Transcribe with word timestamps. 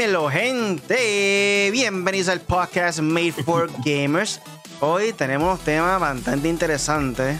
Dímelo, 0.00 0.30
gente. 0.30 1.68
Bienvenidos 1.72 2.30
al 2.30 2.40
podcast 2.40 3.00
Made 3.00 3.32
for 3.44 3.68
Gamers. 3.84 4.40
Hoy 4.80 5.12
tenemos 5.12 5.58
un 5.58 5.64
tema 5.66 5.98
bastante 5.98 6.48
interesante. 6.48 7.38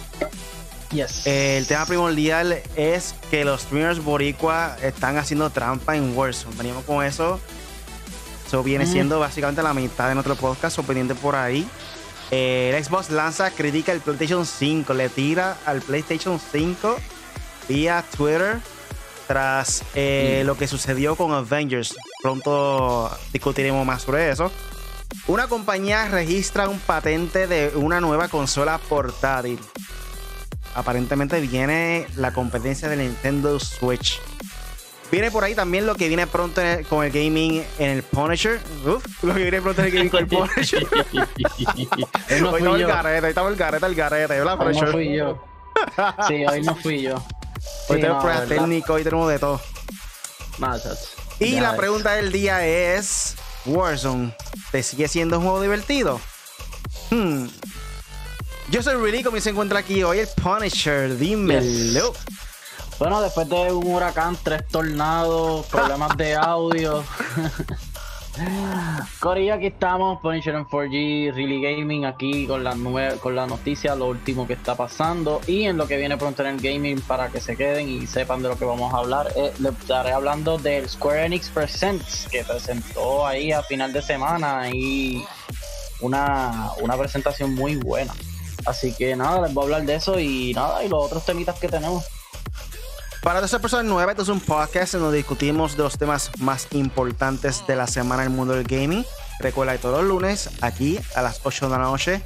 Yes. 0.92 1.26
El 1.26 1.66
tema 1.66 1.86
primordial 1.86 2.60
es 2.76 3.14
que 3.30 3.46
los 3.46 3.62
streamers 3.62 4.04
boricua 4.04 4.76
están 4.82 5.16
haciendo 5.16 5.48
trampa 5.48 5.96
en 5.96 6.14
Warzone. 6.14 6.54
Venimos 6.58 6.84
con 6.84 7.02
eso. 7.02 7.40
Eso 8.46 8.62
viene 8.62 8.84
Mm. 8.84 8.92
siendo 8.92 9.18
básicamente 9.20 9.62
la 9.62 9.72
mitad 9.72 10.08
de 10.08 10.14
nuestro 10.16 10.36
podcast, 10.36 10.78
o 10.80 10.82
pendiente 10.82 11.14
por 11.14 11.36
ahí. 11.36 11.66
Eh, 12.30 12.74
el 12.76 12.84
Xbox 12.84 13.08
lanza, 13.08 13.50
critica 13.52 13.90
el 13.92 14.02
PlayStation 14.02 14.44
5, 14.44 14.92
le 14.92 15.08
tira 15.08 15.56
al 15.64 15.80
PlayStation 15.80 16.38
5 16.52 16.98
vía 17.70 18.04
Twitter 18.14 18.58
tras 19.26 19.82
eh, 19.94 20.42
lo 20.44 20.58
que 20.58 20.66
sucedió 20.68 21.16
con 21.16 21.32
Avengers. 21.32 21.94
Pronto 22.22 23.10
discutiremos 23.32 23.84
más 23.86 24.02
sobre 24.02 24.30
eso. 24.30 24.50
Una 25.26 25.48
compañía 25.48 26.08
registra 26.08 26.68
un 26.68 26.78
patente 26.78 27.46
de 27.46 27.72
una 27.74 28.00
nueva 28.00 28.28
consola 28.28 28.78
portátil. 28.78 29.58
Aparentemente 30.74 31.40
viene 31.40 32.06
la 32.16 32.32
competencia 32.32 32.88
del 32.88 33.00
Nintendo 33.00 33.58
Switch. 33.58 34.20
Viene 35.10 35.32
por 35.32 35.42
ahí 35.42 35.56
también 35.56 35.86
lo 35.86 35.96
que 35.96 36.06
viene 36.06 36.28
pronto 36.28 36.60
el- 36.60 36.86
con 36.86 37.04
el 37.04 37.10
gaming 37.10 37.64
en 37.80 37.90
el 37.90 38.02
Punisher. 38.04 38.60
Uf, 38.86 39.04
lo 39.24 39.34
que 39.34 39.42
viene 39.42 39.60
pronto 39.60 39.80
en 39.82 39.86
el 39.88 39.92
gaming 39.92 40.08
con 40.10 40.20
el 40.20 40.26
Punisher. 40.28 40.86
Hoy 42.48 42.62
no 42.62 42.72
hoy 42.72 42.80
estamos 42.80 42.80
el 42.80 42.86
garete, 42.86 43.24
hoy 43.26 43.28
estamos 43.30 43.50
el 43.52 43.56
garete, 43.58 43.86
el 43.86 43.94
garete, 43.96 44.38
¿verdad, 44.38 44.60
Hoy 44.60 44.80
no 44.80 44.86
fui 44.92 45.16
yo. 45.16 45.44
Sí, 46.28 46.46
hoy 46.46 46.62
no 46.62 46.76
fui 46.76 47.02
yo. 47.02 47.14
Hoy 47.16 47.22
Sí, 47.88 47.94
tenemos 47.94 48.16
no, 48.18 48.22
pruebas 48.22 48.48
técnicas, 48.48 48.90
hoy 48.90 49.02
tenemos 49.02 49.28
de 49.28 49.38
todo. 49.40 49.60
Chats. 50.60 51.16
Y 51.40 51.52
Ya 51.52 51.62
la 51.62 51.76
pregunta 51.76 52.12
del 52.12 52.30
día 52.30 52.66
es: 52.66 53.34
¿Warzone 53.64 54.36
te 54.70 54.82
sigue 54.82 55.08
siendo 55.08 55.38
un 55.38 55.44
juego 55.44 55.62
divertido? 55.62 56.20
Hmm. 57.10 57.48
Yo 58.70 58.82
soy 58.82 58.94
Really, 58.96 59.24
como 59.24 59.40
se 59.40 59.50
encuentra 59.50 59.80
aquí 59.80 60.02
hoy 60.02 60.18
el 60.20 60.28
Punisher. 60.28 61.16
Dímelo. 61.16 62.12
Bueno, 62.98 63.22
después 63.22 63.48
de 63.48 63.72
un 63.72 63.86
huracán, 63.86 64.36
tres 64.42 64.68
tornados, 64.68 65.66
problemas 65.66 66.16
de 66.18 66.36
audio. 66.36 67.02
Corillo, 69.18 69.54
aquí 69.54 69.66
estamos, 69.66 70.20
Punisher 70.20 70.54
en 70.54 70.64
4G, 70.64 71.32
Really 71.34 71.60
Gaming, 71.60 72.04
aquí 72.06 72.46
con 72.46 72.64
la, 72.64 72.74
nue- 72.74 73.18
con 73.18 73.36
la 73.36 73.46
noticia, 73.46 73.94
lo 73.94 74.06
último 74.06 74.46
que 74.46 74.54
está 74.54 74.74
pasando 74.74 75.40
y 75.46 75.64
en 75.64 75.76
lo 75.76 75.86
que 75.86 75.96
viene 75.96 76.16
pronto 76.16 76.42
en 76.44 76.54
el 76.54 76.60
gaming 76.60 77.00
para 77.02 77.28
que 77.28 77.40
se 77.40 77.56
queden 77.56 77.88
y 77.88 78.06
sepan 78.06 78.42
de 78.42 78.48
lo 78.48 78.58
que 78.58 78.64
vamos 78.64 78.92
a 78.94 78.98
hablar. 78.98 79.28
Eh, 79.36 79.52
les 79.58 79.72
estaré 79.78 80.12
hablando 80.12 80.58
del 80.58 80.88
Square 80.88 81.26
Enix 81.26 81.48
Presents 81.50 82.28
que 82.30 82.42
presentó 82.44 83.26
ahí 83.26 83.52
a 83.52 83.62
final 83.62 83.92
de 83.92 84.00
semana 84.02 84.70
y 84.72 85.22
una, 86.00 86.70
una 86.80 86.96
presentación 86.96 87.54
muy 87.54 87.76
buena. 87.76 88.14
Así 88.66 88.94
que 88.94 89.16
nada, 89.16 89.42
les 89.42 89.54
voy 89.54 89.62
a 89.62 89.64
hablar 89.66 89.82
de 89.84 89.94
eso 89.96 90.18
y 90.18 90.52
nada, 90.54 90.82
y 90.84 90.88
los 90.88 91.04
otros 91.04 91.24
temitas 91.24 91.58
que 91.58 91.68
tenemos. 91.68 92.04
Para 93.22 93.40
todas 93.40 93.50
esas 93.50 93.60
personas 93.60 93.84
nuevas, 93.84 94.12
esto 94.12 94.22
es 94.22 94.28
un 94.30 94.40
podcast 94.40 94.94
en 94.94 95.00
donde 95.00 95.18
discutimos 95.18 95.76
de 95.76 95.82
los 95.82 95.98
temas 95.98 96.30
más 96.38 96.66
importantes 96.70 97.66
de 97.66 97.76
la 97.76 97.86
semana 97.86 98.22
en 98.22 98.30
el 98.30 98.36
mundo 98.36 98.54
del 98.54 98.64
gaming. 98.64 99.04
Recuerda 99.40 99.72
que 99.72 99.78
todos 99.78 99.98
los 99.98 100.08
lunes, 100.08 100.50
aquí 100.62 100.98
a 101.14 101.20
las 101.20 101.42
8 101.44 101.66
de 101.66 101.70
la 101.70 101.82
noche, 101.82 102.22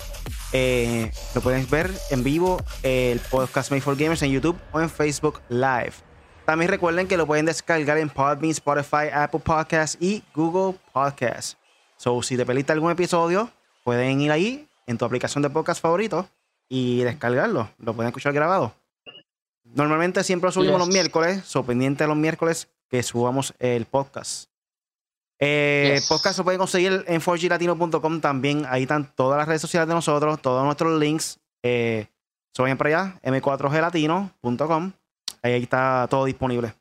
eh, 0.52 1.10
lo 1.34 1.40
pueden 1.40 1.68
ver 1.68 1.90
en 2.10 2.22
vivo 2.22 2.62
eh, 2.84 3.10
el 3.10 3.18
podcast 3.18 3.72
Made 3.72 3.80
for 3.80 3.96
Gamers 3.96 4.22
en 4.22 4.30
YouTube 4.30 4.56
o 4.70 4.80
en 4.80 4.88
Facebook 4.88 5.40
Live. 5.48 5.94
También 6.46 6.70
recuerden 6.70 7.08
que 7.08 7.16
lo 7.16 7.26
pueden 7.26 7.46
descargar 7.46 7.98
en 7.98 8.08
Podbean, 8.08 8.52
Spotify, 8.52 9.08
Apple 9.12 9.40
Podcasts 9.40 9.98
y 10.00 10.22
Google 10.32 10.78
Podcasts. 10.92 11.56
So, 11.96 12.22
si 12.22 12.36
te 12.36 12.46
perdiste 12.46 12.70
algún 12.70 12.92
episodio, 12.92 13.50
pueden 13.82 14.20
ir 14.20 14.30
ahí 14.30 14.68
en 14.86 14.96
tu 14.96 15.04
aplicación 15.04 15.42
de 15.42 15.50
podcast 15.50 15.82
favorito 15.82 16.28
y 16.68 17.02
descargarlo. 17.02 17.68
Lo 17.78 17.94
pueden 17.94 18.10
escuchar 18.10 18.32
grabado. 18.32 18.83
Normalmente 19.74 20.22
siempre 20.24 20.48
lo 20.48 20.52
subimos 20.52 20.78
Yes. 20.78 20.86
los 20.86 20.94
miércoles, 20.94 21.42
so 21.44 21.64
pendiente 21.64 22.04
a 22.04 22.06
los 22.06 22.16
miércoles 22.16 22.68
que 22.88 23.02
subamos 23.02 23.54
el 23.58 23.86
podcast. 23.86 24.48
Eh, 25.40 25.92
Yes. 25.94 26.02
El 26.02 26.08
podcast 26.16 26.38
lo 26.38 26.44
pueden 26.44 26.58
conseguir 26.58 27.04
en 27.06 27.20
4glatino.com 27.20 28.20
también. 28.20 28.64
Ahí 28.68 28.82
están 28.82 29.12
todas 29.14 29.36
las 29.38 29.48
redes 29.48 29.60
sociales 29.60 29.88
de 29.88 29.94
nosotros, 29.94 30.40
todos 30.40 30.64
nuestros 30.64 30.98
links. 31.00 31.40
Eh, 31.64 32.06
so 32.54 32.62
vayan 32.62 32.78
para 32.78 32.88
allá, 32.90 33.20
m4glatino.com. 33.22 34.92
Ahí 35.42 35.62
está 35.62 36.06
todo 36.08 36.24
disponible. 36.24 36.74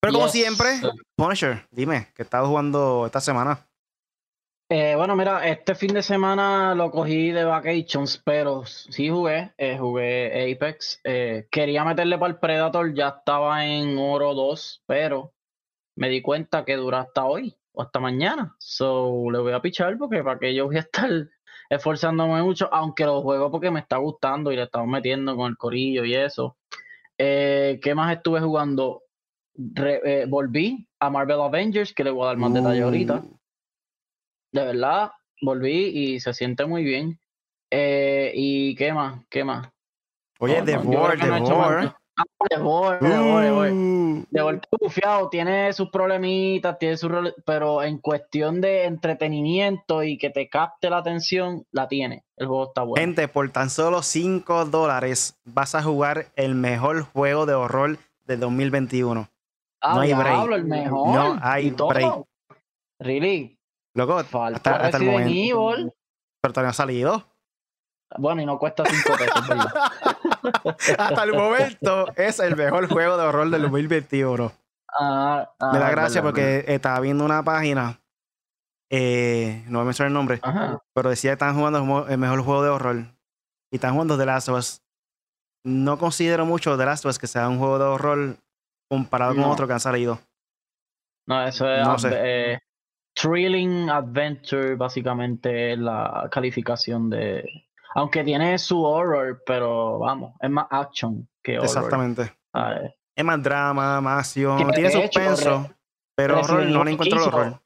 Pero 0.00 0.12
como 0.12 0.28
siempre, 0.28 0.80
Punisher, 1.16 1.66
dime, 1.70 2.08
¿qué 2.14 2.22
estás 2.22 2.46
jugando 2.46 3.06
esta 3.06 3.20
semana? 3.22 3.66
Eh, 4.70 4.94
bueno, 4.96 5.14
mira, 5.14 5.46
este 5.46 5.74
fin 5.74 5.92
de 5.92 6.02
semana 6.02 6.74
lo 6.74 6.90
cogí 6.90 7.30
de 7.32 7.44
vacations, 7.44 8.20
pero 8.24 8.64
sí 8.64 9.10
jugué, 9.10 9.52
eh, 9.58 9.76
jugué 9.78 10.52
Apex. 10.52 11.00
eh, 11.04 11.46
quería 11.50 11.84
meterle 11.84 12.16
para 12.18 12.32
el 12.32 12.38
Predator, 12.38 12.94
ya 12.94 13.08
estaba 13.08 13.66
en 13.66 13.98
oro 13.98 14.32
2, 14.34 14.82
pero 14.86 15.34
me 15.96 16.08
di 16.08 16.22
cuenta 16.22 16.64
que 16.64 16.76
dura 16.76 17.00
hasta 17.00 17.26
hoy 17.26 17.54
o 17.72 17.82
hasta 17.82 18.00
mañana. 18.00 18.56
So 18.58 19.30
le 19.30 19.38
voy 19.38 19.52
a 19.52 19.60
pichar 19.60 19.98
porque 19.98 20.22
para 20.24 20.38
que 20.38 20.54
yo 20.54 20.64
voy 20.64 20.76
a 20.76 20.80
estar 20.92 21.10
esforzándome 21.68 22.42
mucho, 22.42 22.72
aunque 22.72 23.04
lo 23.04 23.20
juego 23.20 23.50
porque 23.50 23.70
me 23.70 23.80
está 23.80 23.98
gustando 23.98 24.50
y 24.50 24.56
le 24.56 24.62
estamos 24.62 24.88
metiendo 24.88 25.36
con 25.36 25.50
el 25.50 25.58
corillo 25.58 26.04
y 26.04 26.14
eso. 26.14 26.56
Eh, 27.18 27.78
¿Qué 27.82 27.94
más 27.94 28.16
estuve 28.16 28.40
jugando? 28.40 29.02
Eh, 29.76 30.24
volví 30.26 30.88
a 30.98 31.10
Marvel 31.10 31.42
Avengers, 31.42 31.92
que 31.92 32.02
le 32.02 32.10
voy 32.10 32.24
a 32.24 32.26
dar 32.28 32.38
más 32.38 32.52
detalle 32.54 32.82
ahorita 32.82 33.22
Uh, 33.22 33.33
de 34.54 34.64
verdad, 34.64 35.10
volví 35.42 35.88
y 35.88 36.20
se 36.20 36.32
siente 36.32 36.64
muy 36.64 36.84
bien. 36.84 37.18
Eh, 37.70 38.30
¿Y 38.34 38.76
qué 38.76 38.92
más? 38.92 39.20
¿Qué 39.28 39.42
más? 39.42 39.68
Oye, 40.38 40.62
The 40.62 40.78
que 40.78 41.26
The. 41.26 41.92
Ah, 42.16 42.22
The 42.48 42.60
War. 42.62 43.02
Uh. 43.02 44.24
The 44.30 44.60
bufiado, 44.80 45.28
tiene 45.28 45.72
sus 45.72 45.90
problemitas, 45.90 46.78
tiene 46.78 46.96
sus 46.96 47.10
pero 47.44 47.82
en 47.82 47.98
cuestión 47.98 48.60
de 48.60 48.84
entretenimiento 48.84 50.04
y 50.04 50.16
que 50.16 50.30
te 50.30 50.48
capte 50.48 50.88
la 50.88 50.98
atención, 50.98 51.66
la 51.72 51.88
tiene. 51.88 52.22
El 52.36 52.46
juego 52.46 52.68
está 52.68 52.82
bueno. 52.82 53.00
Gente, 53.00 53.26
por 53.26 53.50
tan 53.50 53.70
solo 53.70 54.02
5 54.02 54.66
dólares 54.66 55.36
vas 55.44 55.74
a 55.74 55.82
jugar 55.82 56.26
el 56.36 56.54
mejor 56.54 57.02
juego 57.02 57.46
de 57.46 57.54
horror 57.54 57.98
del 58.24 58.38
2021. 58.38 59.28
ah, 59.80 59.94
no 59.96 60.00
hay 60.02 60.14
break. 60.14 60.32
diablo, 60.32 60.54
el 60.54 60.64
mejor. 60.64 61.08
No 61.08 61.38
hay 61.42 61.70
break. 61.70 62.24
Really, 63.00 63.58
Loco, 63.94 64.22
falta 64.24 64.56
hasta, 64.56 64.86
hasta 64.86 64.96
el 64.98 65.04
momento. 65.04 65.30
Evil. 65.30 65.92
Pero 66.40 66.52
todavía 66.52 66.66
no 66.66 66.70
ha 66.70 66.74
salido. 66.74 67.24
Bueno, 68.18 68.42
y 68.42 68.46
no 68.46 68.58
cuesta 68.58 68.84
5 68.86 69.18
pesos, 69.18 69.48
¿verdad? 69.48 69.72
hasta 70.98 71.22
el 71.24 71.32
momento 71.32 72.06
es 72.16 72.38
el 72.38 72.54
mejor 72.56 72.88
juego 72.88 73.16
de 73.16 73.24
horror 73.24 73.50
del 73.50 73.62
2021. 73.62 74.52
Ah, 75.00 75.50
ah, 75.58 75.70
Me 75.72 75.78
da 75.78 75.90
gracia 75.90 76.22
porque 76.22 76.64
estaba 76.68 77.00
viendo 77.00 77.24
una 77.24 77.42
página. 77.42 78.00
eh, 78.90 79.64
no 79.66 79.78
voy 79.78 79.82
a 79.82 79.86
mencionar 79.86 80.08
el 80.08 80.14
nombre. 80.14 80.38
Ajá. 80.42 80.80
Pero 80.92 81.10
decía 81.10 81.30
que 81.30 81.34
están 81.34 81.56
jugando 81.56 82.06
el 82.08 82.18
mejor 82.18 82.42
juego 82.42 82.62
de 82.62 82.68
horror. 82.70 82.96
Y 83.72 83.76
están 83.76 83.92
jugando 83.94 84.16
The 84.16 84.26
Last 84.26 84.48
of 84.48 84.58
Us. 84.58 84.82
No 85.64 85.98
considero 85.98 86.44
mucho 86.46 86.76
The 86.76 86.84
Last 86.84 87.04
of 87.06 87.10
Us 87.10 87.18
que 87.18 87.26
sea 87.26 87.48
un 87.48 87.58
juego 87.58 87.78
de 87.78 87.84
horror 87.86 88.36
comparado 88.88 89.32
con 89.32 89.42
No. 89.42 89.50
otros 89.50 89.66
que 89.66 89.72
han 89.72 89.80
salido. 89.80 90.20
No, 91.26 91.42
eso 91.42 91.68
es 91.68 91.82
No 91.84 91.98
sé. 91.98 92.10
eh, 92.12 92.60
Thrilling 93.14 93.90
Adventure, 93.90 94.74
básicamente 94.76 95.72
es 95.72 95.78
la 95.78 96.28
calificación 96.30 97.08
de. 97.10 97.44
Aunque 97.94 98.24
tiene 98.24 98.58
su 98.58 98.82
horror, 98.82 99.42
pero 99.46 100.00
vamos, 100.00 100.34
es 100.40 100.50
más 100.50 100.66
action 100.70 101.28
que 101.42 101.58
horror. 101.58 101.66
Exactamente. 101.66 102.32
Es 103.16 103.24
más 103.24 103.40
drama, 103.42 104.00
más 104.00 104.18
acción, 104.20 104.58
tiene 104.72 104.90
suspenso, 104.90 105.70
pero 106.16 106.40
horror 106.40 106.64
no 106.66 106.84
le 106.84 106.90
encuentro 106.90 107.18
el 107.22 107.28
horror. 107.28 107.60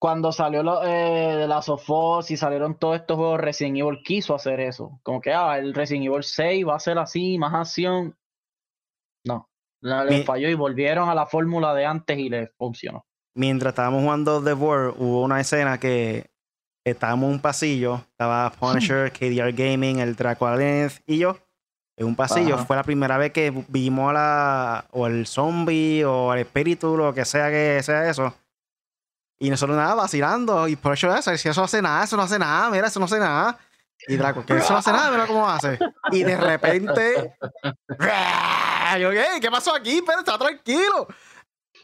Cuando 0.00 0.32
salió 0.32 0.64
lo, 0.64 0.82
eh, 0.84 1.36
de 1.36 1.46
las 1.46 1.68
of 1.68 1.88
Us 1.88 2.32
y 2.32 2.36
salieron 2.36 2.76
todos 2.76 2.96
estos 2.96 3.16
juegos, 3.16 3.40
Resident 3.40 3.76
Evil 3.78 4.02
quiso 4.02 4.34
hacer 4.34 4.58
eso. 4.58 4.98
Como 5.04 5.20
que, 5.20 5.32
ah, 5.32 5.56
el 5.58 5.72
Resident 5.74 6.06
Evil 6.06 6.24
6 6.24 6.66
va 6.66 6.74
a 6.74 6.80
ser 6.80 6.98
así, 6.98 7.38
más 7.38 7.54
acción. 7.54 8.16
No, 9.24 9.48
Mi- 10.18 10.24
falló 10.24 10.48
y 10.48 10.54
volvieron 10.54 11.08
a 11.08 11.14
la 11.14 11.26
fórmula 11.26 11.72
de 11.74 11.86
antes 11.86 12.18
y 12.18 12.28
les 12.28 12.50
funcionó. 12.56 13.06
Mientras 13.34 13.72
estábamos 13.72 14.02
jugando 14.02 14.42
The 14.42 14.52
War, 14.54 14.92
hubo 14.96 15.22
una 15.22 15.40
escena 15.40 15.78
que 15.78 16.30
estábamos 16.84 17.28
en 17.28 17.32
un 17.34 17.40
pasillo, 17.40 18.02
estaba 18.10 18.50
Punisher, 18.50 19.10
KDR 19.12 19.52
Gaming, 19.52 20.00
el 20.00 20.14
Draco 20.16 20.46
Allenz 20.46 21.00
y 21.06 21.18
yo. 21.18 21.38
En 21.96 22.06
un 22.06 22.16
pasillo, 22.16 22.54
Ajá. 22.56 22.64
fue 22.64 22.76
la 22.76 22.82
primera 22.82 23.18
vez 23.18 23.32
que 23.32 23.52
vimos 23.68 24.10
a 24.10 24.12
la, 24.14 24.84
o 24.92 25.06
el 25.06 25.26
zombie 25.26 26.04
o 26.04 26.32
el 26.32 26.40
espíritu, 26.40 26.96
lo 26.96 27.12
que 27.14 27.24
sea 27.24 27.50
que 27.50 27.80
sea 27.82 28.08
eso. 28.08 28.34
Y 29.38 29.50
nosotros 29.50 29.76
nada, 29.76 29.94
vacilando. 29.94 30.68
Y 30.68 30.76
por 30.76 30.94
eso 30.94 31.14
eso, 31.14 31.36
si 31.36 31.48
eso 31.48 31.60
no 31.60 31.64
hace 31.66 31.82
nada, 31.82 32.04
eso 32.04 32.16
no 32.16 32.22
hace 32.22 32.38
nada, 32.38 32.70
mira, 32.70 32.86
eso 32.86 32.98
no 32.98 33.04
hace 33.06 33.18
nada. 33.18 33.58
Y 34.08 34.16
Draco, 34.16 34.44
que 34.44 34.56
eso 34.56 34.72
no 34.72 34.78
hace 34.78 34.90
nada, 34.90 35.10
mira 35.10 35.26
cómo 35.26 35.48
hace. 35.48 35.78
Y 36.10 36.24
de 36.24 36.36
repente. 36.36 37.34
Yo, 39.00 39.10
"¿Qué? 39.10 39.24
¿qué 39.40 39.50
pasó 39.50 39.74
aquí? 39.74 40.02
Pero 40.04 40.20
está 40.20 40.36
tranquilo. 40.38 41.06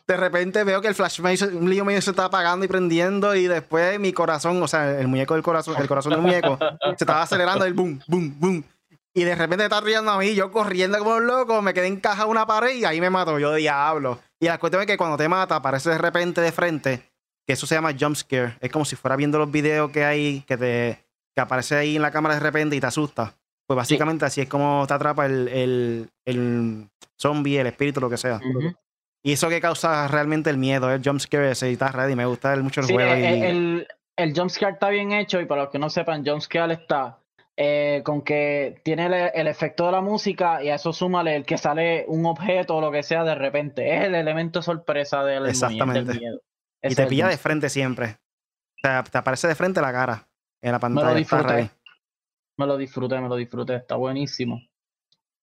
De 0.08 0.16
repente 0.16 0.64
veo 0.64 0.80
que 0.80 0.88
el 0.88 0.94
flash 0.94 1.20
un 1.52 1.68
lío 1.68 1.84
mío 1.84 2.00
se 2.00 2.10
está 2.10 2.24
apagando 2.24 2.64
y 2.64 2.68
prendiendo 2.68 3.34
y 3.34 3.46
después 3.46 4.00
mi 4.00 4.14
corazón, 4.14 4.62
o 4.62 4.66
sea, 4.66 4.98
el 4.98 5.06
muñeco 5.06 5.34
del 5.34 5.42
corazón, 5.42 5.76
el 5.78 5.86
corazón 5.86 6.12
del 6.12 6.22
muñeco, 6.22 6.58
se 6.96 7.04
estaba 7.04 7.22
acelerando 7.22 7.66
el 7.66 7.74
boom, 7.74 8.00
boom, 8.08 8.34
boom. 8.40 8.64
Y 9.12 9.24
de 9.24 9.34
repente 9.34 9.64
está 9.64 9.82
riendo 9.82 10.10
a 10.10 10.18
mí, 10.18 10.34
yo 10.34 10.50
corriendo 10.50 10.98
como 10.98 11.16
un 11.16 11.26
loco, 11.26 11.60
me 11.60 11.74
quedé 11.74 11.88
encajado 11.88 12.30
una 12.30 12.46
pared 12.46 12.74
y 12.74 12.86
ahí 12.86 13.00
me 13.02 13.10
mató, 13.10 13.38
yo 13.38 13.54
diablo. 13.54 14.18
Y 14.40 14.46
la 14.46 14.58
cuestión 14.58 14.80
es 14.80 14.86
que 14.86 14.96
cuando 14.96 15.18
te 15.18 15.28
mata, 15.28 15.56
aparece 15.56 15.90
de 15.90 15.98
repente 15.98 16.40
de 16.40 16.52
frente, 16.52 17.02
que 17.46 17.52
eso 17.52 17.66
se 17.66 17.74
llama 17.74 17.94
jump 17.98 18.16
scare. 18.16 18.56
Es 18.60 18.72
como 18.72 18.86
si 18.86 18.96
fuera 18.96 19.14
viendo 19.14 19.38
los 19.38 19.50
videos 19.50 19.90
que 19.90 20.04
hay, 20.04 20.40
que 20.46 20.56
te 20.56 21.04
que 21.34 21.42
aparece 21.42 21.76
ahí 21.76 21.96
en 21.96 22.02
la 22.02 22.10
cámara 22.10 22.34
de 22.34 22.40
repente 22.40 22.76
y 22.76 22.80
te 22.80 22.86
asusta. 22.86 23.34
Pues 23.66 23.76
básicamente 23.76 24.24
así 24.24 24.40
es 24.40 24.48
como 24.48 24.86
te 24.86 24.94
atrapa 24.94 25.26
el, 25.26 26.08
el, 26.24 26.88
zombie, 27.20 27.58
el 27.58 27.66
espíritu, 27.66 28.00
lo 28.00 28.08
que 28.08 28.16
sea. 28.16 28.40
Y 29.22 29.32
eso 29.32 29.48
que 29.48 29.60
causa 29.60 30.06
realmente 30.08 30.50
el 30.50 30.58
miedo, 30.58 30.90
el 30.92 31.02
jumpscare 31.02 31.50
ese 31.50 31.70
y 31.70 31.72
está 31.72 31.88
ready. 31.88 32.14
Me 32.14 32.26
gusta 32.26 32.54
mucho 32.56 32.80
el 32.80 32.86
juego. 32.86 33.12
El, 33.12 33.86
el, 34.16 34.34
jumpscare 34.34 34.74
está 34.74 34.88
bien 34.90 35.12
hecho 35.12 35.40
y 35.40 35.46
para 35.46 35.62
los 35.62 35.70
que 35.70 35.78
no 35.78 35.90
sepan, 35.90 36.24
jumpscare 36.24 36.74
está 36.74 37.18
eh, 37.60 38.02
con 38.04 38.22
que 38.22 38.80
tiene 38.84 39.30
el, 39.34 39.48
efecto 39.48 39.86
de 39.86 39.92
la 39.92 40.00
música 40.00 40.62
y 40.62 40.68
a 40.68 40.76
eso 40.76 40.92
súmale 40.92 41.34
el 41.34 41.44
que 41.44 41.58
sale 41.58 42.04
un 42.06 42.24
objeto 42.24 42.76
o 42.76 42.80
lo 42.80 42.92
que 42.92 43.02
sea 43.02 43.24
de 43.24 43.34
repente. 43.34 43.96
Es 43.96 44.04
el 44.04 44.14
elemento 44.14 44.62
sorpresa 44.62 45.24
del, 45.24 45.46
Exactamente. 45.46 46.14
miedo. 46.14 46.40
y 46.80 46.94
te 46.94 47.06
pilla 47.06 47.26
de 47.26 47.36
frente 47.36 47.68
siempre. 47.68 48.18
O 48.76 48.80
sea, 48.80 49.02
te 49.02 49.18
aparece 49.18 49.48
de 49.48 49.56
frente 49.56 49.80
la 49.80 49.90
cara 49.90 50.28
en 50.62 50.70
la 50.70 50.78
pantalla. 50.78 51.06
Me 51.08 51.12
lo 51.14 51.18
disfruté. 51.18 51.70
Me 52.56 52.66
lo 52.66 52.76
disfruté, 52.76 53.20
me 53.20 53.28
lo 53.28 53.34
disfruté. 53.34 53.74
Está 53.74 53.96
buenísimo. 53.96 54.62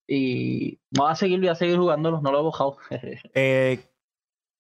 Y 0.08 0.80
voy 0.92 1.12
a 1.12 1.16
seguir, 1.16 1.40
voy 1.40 1.50
a 1.50 1.56
seguir 1.56 1.78
jugándolos, 1.78 2.22
no 2.22 2.32
lo 2.32 2.40
he 2.40 2.44
bajado. 2.44 2.78
Eh, 3.34 3.84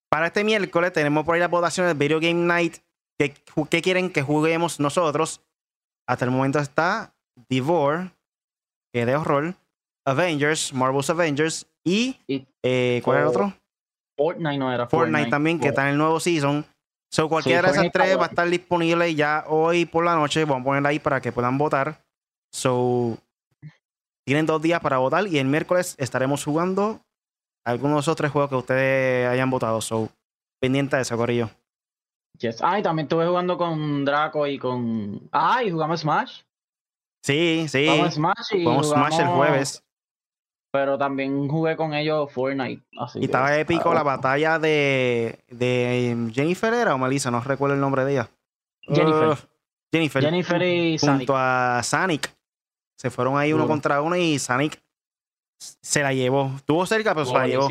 para 0.10 0.28
este 0.28 0.44
miércoles 0.44 0.94
tenemos 0.94 1.26
por 1.26 1.36
ahí 1.36 1.42
las 1.42 1.50
votaciones 1.50 1.94
de 1.94 2.00
Video 2.00 2.20
Game 2.20 2.46
Night. 2.46 2.78
¿Qué, 3.20 3.34
¿Qué, 3.70 3.82
quieren 3.82 4.12
que 4.12 4.22
juguemos 4.22 4.80
nosotros? 4.80 5.42
Hasta 6.08 6.26
el 6.26 6.32
momento 6.32 6.60
está 6.60 7.14
Devore, 7.50 8.12
que 8.94 9.02
es 9.02 9.08
de 9.08 9.16
horror, 9.16 9.56
Avengers, 10.06 10.74
Marvel's 10.74 11.10
Avengers 11.10 11.68
y, 11.84 12.18
eh, 12.64 13.02
¿cuál 13.04 13.18
era 13.18 13.24
el 13.26 13.30
otro? 13.30 13.54
Fortnite 14.18 14.58
no 14.58 14.74
era. 14.74 14.88
Fortnite, 14.88 15.30
también, 15.30 15.60
que 15.60 15.68
está 15.70 15.84
en 15.84 15.90
el 15.90 15.98
nuevo 15.98 16.20
season. 16.20 16.66
So, 17.12 17.30
cualquiera 17.30 17.62
de 17.72 17.78
esas 17.78 17.92
tres 17.92 18.18
va 18.18 18.26
a 18.26 18.28
estar 18.28 18.50
disponible 18.50 19.14
ya 19.14 19.46
hoy 19.48 19.86
por 19.86 20.04
la 20.04 20.16
noche. 20.16 20.44
Vamos 20.46 20.62
a 20.62 20.66
ponerla 20.66 20.90
ahí 20.90 21.00
para 21.00 21.22
que 21.22 21.32
puedan 21.32 21.58
votar. 21.58 22.04
So, 22.52 23.18
tienen 24.26 24.46
dos 24.46 24.62
días 24.62 24.80
para 24.82 24.98
votar 24.98 25.28
y 25.28 25.38
el 25.38 25.48
miércoles 25.48 25.96
estaremos 25.98 26.44
jugando 26.44 27.00
algunos 27.64 27.98
de 27.98 28.02
esos 28.02 28.16
tres 28.16 28.32
juegos 28.32 28.50
que 28.50 28.56
ustedes 28.56 29.30
hayan 29.30 29.50
votado. 29.50 29.82
So, 29.82 30.10
pendiente 30.60 30.96
de 30.96 31.04
eso, 31.04 31.16
Corillo. 31.16 31.50
Yes. 32.40 32.62
Ah, 32.62 32.80
y 32.80 32.84
también 32.84 33.06
estuve 33.06 33.28
jugando 33.28 33.58
con 33.58 34.04
Draco 34.04 34.46
y 34.48 34.58
con. 34.60 35.30
Ah, 35.32 35.64
y 35.64 35.72
jugamos 35.72 36.02
Smash. 36.02 36.42
Sí, 37.24 37.66
sí. 37.70 37.88
Jugamos 37.88 38.16
Smash 38.16 38.54
y 38.54 38.64
jugamos 38.64 38.90
Smash 38.90 39.20
el 39.20 39.28
jueves. 39.28 39.84
Pero 40.72 40.98
también 40.98 41.48
jugué 41.48 41.78
con 41.78 41.94
ellos 41.94 42.30
Fortnite. 42.34 42.84
y 43.16 43.26
estaba 43.26 43.58
épico 43.58 43.94
la 43.94 44.04
batalla 44.04 44.60
de, 44.60 45.40
de 45.48 46.30
Jennifer 46.34 46.74
era 46.74 46.94
o 46.94 46.98
Melissa, 46.98 47.32
no 47.32 47.40
recuerdo 47.40 47.76
el 47.76 47.82
nombre 47.82 48.04
de 48.04 48.12
ella. 48.12 48.30
Jennifer. 48.82 49.38
Jennifer. 49.90 50.22
Jennifer 50.22 50.62
y 50.62 50.98
Junto 50.98 51.34
a 51.38 51.82
Sonic. 51.82 52.36
Se 52.98 53.10
fueron 53.10 53.38
ahí 53.38 53.54
uno 53.54 53.68
contra 53.68 54.02
uno 54.02 54.16
y 54.16 54.40
Sonic 54.40 54.82
se 55.58 56.02
la 56.02 56.14
llevó. 56.14 56.52
Estuvo 56.56 56.86
cerca, 56.86 57.14
pero 57.14 57.26
se 57.26 57.34
la 57.34 57.48
llevó. 57.48 57.68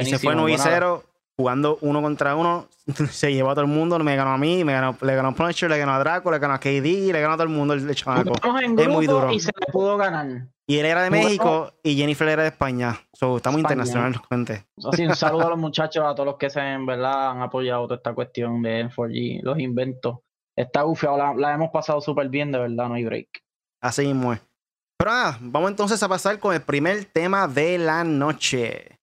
y 0.00 0.04
se 0.04 0.18
fue 0.18 0.34
9 0.34 0.52
y 0.52 0.58
0 0.58 1.04
jugando 1.36 1.78
uno 1.82 2.02
contra 2.02 2.34
uno. 2.34 2.66
se 3.10 3.32
llevó 3.32 3.50
a 3.50 3.54
todo 3.54 3.64
el 3.64 3.70
mundo. 3.70 3.98
Me 4.00 4.16
ganó 4.16 4.32
a 4.32 4.38
mí, 4.38 4.64
me 4.64 4.72
ganó, 4.72 4.96
le 5.00 5.14
ganó 5.14 5.28
a 5.28 5.32
Punisher, 5.32 5.70
le 5.70 5.78
ganó 5.78 5.92
a 5.92 5.98
Draco, 5.98 6.30
le 6.30 6.38
ganó 6.38 6.54
a 6.54 6.58
KD, 6.58 7.12
le 7.12 7.20
ganó 7.20 7.34
a 7.34 7.36
todo 7.36 7.44
el 7.44 7.50
mundo 7.50 7.74
el, 7.74 7.94
chamaco. 7.94 8.32
Es 8.78 8.88
muy 8.88 9.06
duro. 9.06 9.30
Y 9.32 9.40
se 9.40 9.50
le 9.58 9.72
pudo 9.72 9.96
ganar. 9.96 10.48
Y 10.66 10.78
él 10.78 10.84
era 10.84 11.02
de 11.02 11.10
México 11.10 11.72
y 11.82 11.96
Jennifer 11.96 12.28
era 12.28 12.42
de 12.42 12.48
España. 12.48 13.00
So, 13.14 13.38
estamos 13.38 13.58
internacionales, 13.58 14.20
gente. 14.28 14.66
Así, 14.92 15.06
un 15.06 15.16
saludo 15.16 15.46
a 15.46 15.50
los 15.50 15.58
muchachos, 15.58 16.04
a 16.04 16.14
todos 16.14 16.26
los 16.26 16.36
que 16.36 16.50
se 16.50 16.60
en 16.60 16.84
verdad 16.84 17.30
han 17.30 17.40
apoyado 17.40 17.84
toda 17.84 17.96
esta 17.96 18.12
cuestión 18.12 18.60
de 18.60 18.84
N4G, 18.84 19.42
los 19.42 19.58
inventos. 19.58 20.18
Está 20.54 20.82
gufiado, 20.82 21.16
la, 21.16 21.34
la 21.34 21.54
hemos 21.54 21.70
pasado 21.70 22.02
súper 22.02 22.28
bien, 22.28 22.52
de 22.52 22.58
verdad, 22.58 22.88
no 22.88 22.94
hay 22.94 23.04
break. 23.04 23.28
Así 23.80 24.06
mismo 24.06 24.32
es. 24.32 24.40
Pero 24.98 25.12
nada, 25.12 25.38
vamos 25.40 25.70
entonces 25.70 26.02
a 26.02 26.08
pasar 26.08 26.38
con 26.38 26.54
el 26.54 26.62
primer 26.62 27.04
tema 27.04 27.46
de 27.46 27.78
la 27.78 28.02
noche. 28.02 28.98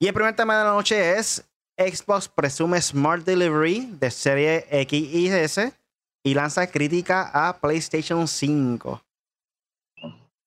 Y 0.00 0.06
el 0.06 0.14
primer 0.14 0.36
tema 0.36 0.56
de 0.56 0.64
la 0.64 0.70
noche 0.70 1.18
es 1.18 1.44
Xbox 1.76 2.28
presume 2.28 2.80
Smart 2.80 3.24
Delivery 3.24 3.96
de 3.98 4.10
serie 4.10 4.66
X 4.70 5.14
y 5.14 5.28
S 5.28 5.72
y 6.24 6.34
lanza 6.34 6.66
crítica 6.68 7.30
a 7.32 7.58
PlayStation 7.58 8.28
5. 8.28 9.02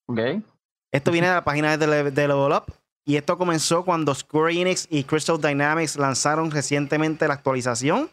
Ok. 0.07 0.19
Esto 0.94 1.12
viene 1.12 1.27
de 1.27 1.33
la 1.33 1.44
página 1.44 1.77
de, 1.77 2.12
de 2.12 2.27
Level 2.27 2.51
Up 2.51 2.74
y 3.06 3.15
esto 3.15 3.38
comenzó 3.38 3.83
cuando 3.83 4.13
Square 4.13 4.62
Enix 4.62 4.88
y 4.89 5.04
Crystal 5.04 5.39
Dynamics 5.39 5.97
lanzaron 5.97 6.51
recientemente 6.51 7.27
la 7.27 7.33
actualización 7.33 8.09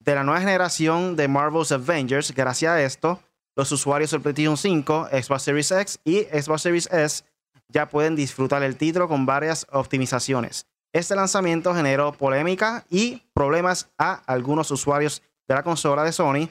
de 0.00 0.14
la 0.14 0.24
nueva 0.24 0.40
generación 0.40 1.16
de 1.16 1.28
Marvel's 1.28 1.72
Avengers. 1.72 2.32
Gracias 2.34 2.70
a 2.70 2.82
esto, 2.82 3.20
los 3.56 3.70
usuarios 3.72 4.10
del 4.10 4.20
PlayStation 4.20 4.56
5, 4.56 5.08
Xbox 5.10 5.42
Series 5.42 5.70
X 5.70 6.00
y 6.04 6.22
Xbox 6.24 6.62
Series 6.62 6.88
S 6.92 7.24
ya 7.68 7.88
pueden 7.88 8.16
disfrutar 8.16 8.62
el 8.62 8.76
título 8.76 9.08
con 9.08 9.26
varias 9.26 9.66
optimizaciones. 9.72 10.66
Este 10.92 11.16
lanzamiento 11.16 11.74
generó 11.74 12.12
polémica 12.12 12.84
y 12.88 13.22
problemas 13.32 13.90
a 13.98 14.14
algunos 14.26 14.70
usuarios 14.70 15.22
de 15.48 15.54
la 15.54 15.62
consola 15.62 16.04
de 16.04 16.12
Sony 16.12 16.48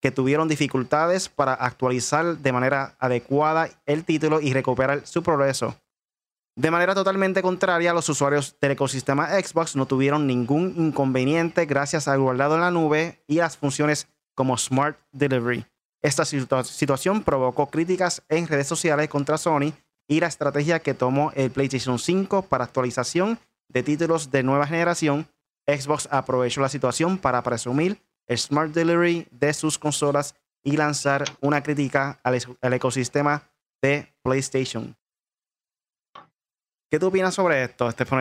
que 0.00 0.10
tuvieron 0.10 0.48
dificultades 0.48 1.28
para 1.28 1.54
actualizar 1.54 2.38
de 2.38 2.52
manera 2.52 2.96
adecuada 2.98 3.68
el 3.86 4.04
título 4.04 4.40
y 4.40 4.52
recuperar 4.52 5.06
su 5.06 5.22
progreso. 5.22 5.74
De 6.56 6.70
manera 6.70 6.94
totalmente 6.94 7.40
contraria, 7.40 7.94
los 7.94 8.08
usuarios 8.08 8.56
del 8.60 8.72
ecosistema 8.72 9.28
Xbox 9.28 9.76
no 9.76 9.86
tuvieron 9.86 10.26
ningún 10.26 10.74
inconveniente 10.76 11.66
gracias 11.66 12.08
al 12.08 12.20
guardado 12.20 12.56
en 12.56 12.60
la 12.62 12.70
nube 12.70 13.22
y 13.26 13.36
las 13.36 13.56
funciones 13.56 14.08
como 14.34 14.58
Smart 14.58 14.98
Delivery. 15.12 15.66
Esta 16.02 16.24
situación 16.24 17.22
provocó 17.22 17.68
críticas 17.68 18.22
en 18.28 18.46
redes 18.46 18.68
sociales 18.68 19.08
contra 19.08 19.38
Sony 19.38 19.72
y 20.06 20.20
la 20.20 20.28
estrategia 20.28 20.80
que 20.80 20.94
tomó 20.94 21.32
el 21.34 21.50
PlayStation 21.50 21.98
5 21.98 22.42
para 22.42 22.64
actualización 22.64 23.38
de 23.68 23.82
títulos 23.82 24.30
de 24.30 24.42
nueva 24.42 24.66
generación. 24.66 25.28
Xbox 25.66 26.08
aprovechó 26.10 26.60
la 26.60 26.68
situación 26.68 27.18
para 27.18 27.42
presumir 27.42 28.00
el 28.26 28.38
Smart 28.38 28.72
Delivery 28.72 29.26
de 29.30 29.52
sus 29.52 29.78
consolas 29.78 30.34
y 30.62 30.76
lanzar 30.76 31.24
una 31.40 31.62
crítica 31.62 32.20
al, 32.22 32.72
ecosistema 32.72 33.42
de 33.82 34.14
PlayStation. 34.22 34.96
¿Qué 36.90 36.98
tú 36.98 37.08
opinas 37.08 37.34
sobre 37.34 37.64
esto, 37.64 37.90
Stephen 37.90 38.20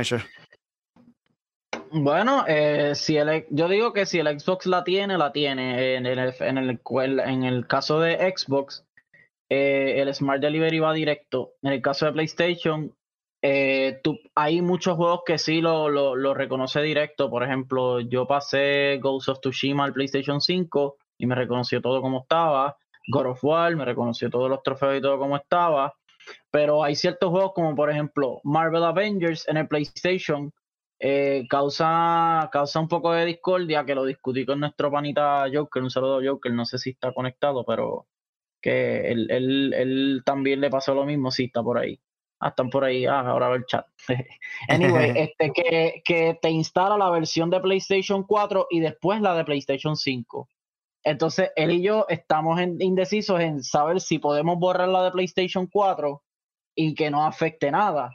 bueno, 2.04 2.46
eh, 2.48 2.94
si 2.96 3.18
el, 3.18 3.46
yo 3.50 3.68
digo 3.68 3.94
que 3.94 4.06
si 4.06 4.20
el 4.20 4.40
Xbox 4.40 4.66
la 4.66 4.84
tiene, 4.84 5.18
la 5.18 5.32
tiene. 5.32 5.96
En 5.96 6.06
el, 6.06 6.34
en 6.40 6.58
el, 6.58 6.80
en 7.20 7.44
el 7.44 7.68
caso 7.68 8.00
de 8.00 8.34
Xbox, 8.36 8.86
eh, 9.50 10.02
el 10.02 10.14
Smart 10.14 10.42
Delivery 10.42 10.80
va 10.80 10.94
directo. 10.94 11.54
En 11.62 11.74
el 11.74 11.82
caso 11.82 12.06
de 12.06 12.14
PlayStation, 12.14 12.94
eh, 13.42 14.02
hay 14.36 14.62
muchos 14.62 14.96
juegos 14.96 15.22
que 15.26 15.38
sí 15.38 15.62
lo, 15.62 15.90
lo, 15.90 16.34
reconoce 16.34 16.82
directo. 16.82 17.30
Por 17.30 17.44
ejemplo, 17.44 18.00
yo 18.02 18.28
pasé 18.28 18.98
Ghost 19.02 19.30
of 19.30 19.40
Tsushima 19.40 19.86
al 19.86 19.94
PlayStation 19.94 20.42
5 20.42 20.98
y 21.20 21.28
me 21.28 21.36
reconoció 21.36 21.82
todo 21.82 22.02
como 22.02 22.22
estaba. 22.22 22.78
God 23.10 23.28
of 23.28 23.44
War 23.44 23.76
me 23.76 23.86
reconoció 23.86 24.30
todos 24.30 24.50
los 24.50 24.62
trofeos 24.64 24.98
y 24.98 25.02
todo 25.02 25.18
como 25.18 25.38
estaba. 25.38 25.94
Pero 26.52 26.84
hay 26.84 26.96
ciertos 26.96 27.30
juegos 27.30 27.54
como 27.54 27.76
por 27.76 27.90
ejemplo 27.90 28.42
Marvel 28.44 28.84
Avengers 28.84 29.48
en 29.48 29.58
el 29.58 29.68
PlayStation 29.68 30.52
eh, 31.00 31.46
causa, 31.50 32.50
causa 32.52 32.80
un 32.80 32.88
poco 32.88 33.12
de 33.12 33.26
discordia 33.26 33.86
que 33.86 33.96
lo 33.96 34.06
discutí 34.06 34.46
con 34.46 34.60
nuestro 34.60 34.92
panita 34.92 35.46
Joker, 35.54 35.84
un 35.84 35.92
saludo 35.92 36.20
a 36.20 36.26
Joker, 36.26 36.52
no 36.54 36.66
sé 36.66 36.78
si 36.78 36.92
está 36.92 37.14
conectado, 37.14 37.64
pero 37.66 38.08
que 38.62 39.12
él, 39.12 39.30
él, 39.30 40.22
también 40.26 40.60
le 40.62 40.70
pasó 40.70 40.96
lo 40.96 41.06
mismo, 41.06 41.32
si 41.32 41.46
está 41.46 41.62
por 41.62 41.78
ahí. 41.78 42.00
Ah, 42.40 42.50
están 42.50 42.70
por 42.70 42.84
ahí, 42.84 43.06
ah, 43.06 43.22
ahora 43.22 43.50
ver 43.50 43.60
el 43.60 43.66
chat. 43.66 43.86
anyway, 44.70 45.12
este, 45.16 45.52
que, 45.52 46.02
que 46.04 46.40
te 46.42 46.50
instala 46.50 46.98
la 46.98 47.10
versión 47.10 47.50
de 47.50 47.60
PlayStation 47.60 48.24
4 48.24 48.68
y 48.70 48.80
después 48.80 49.22
la 49.22 49.36
de 49.36 49.46
PlayStation 49.46 49.96
5. 49.96 50.50
Entonces, 51.04 51.52
él 51.56 51.72
y 51.72 51.82
yo 51.84 52.06
estamos 52.10 52.60
indecisos 52.80 53.40
en 53.40 53.64
saber 53.64 54.02
si 54.02 54.20
podemos 54.20 54.60
borrar 54.60 54.90
la 54.90 55.04
de 55.04 55.12
PlayStation 55.12 55.68
4 55.68 56.22
y 56.76 56.94
que 56.94 57.10
no 57.10 57.26
afecte 57.26 57.72
nada. 57.72 58.12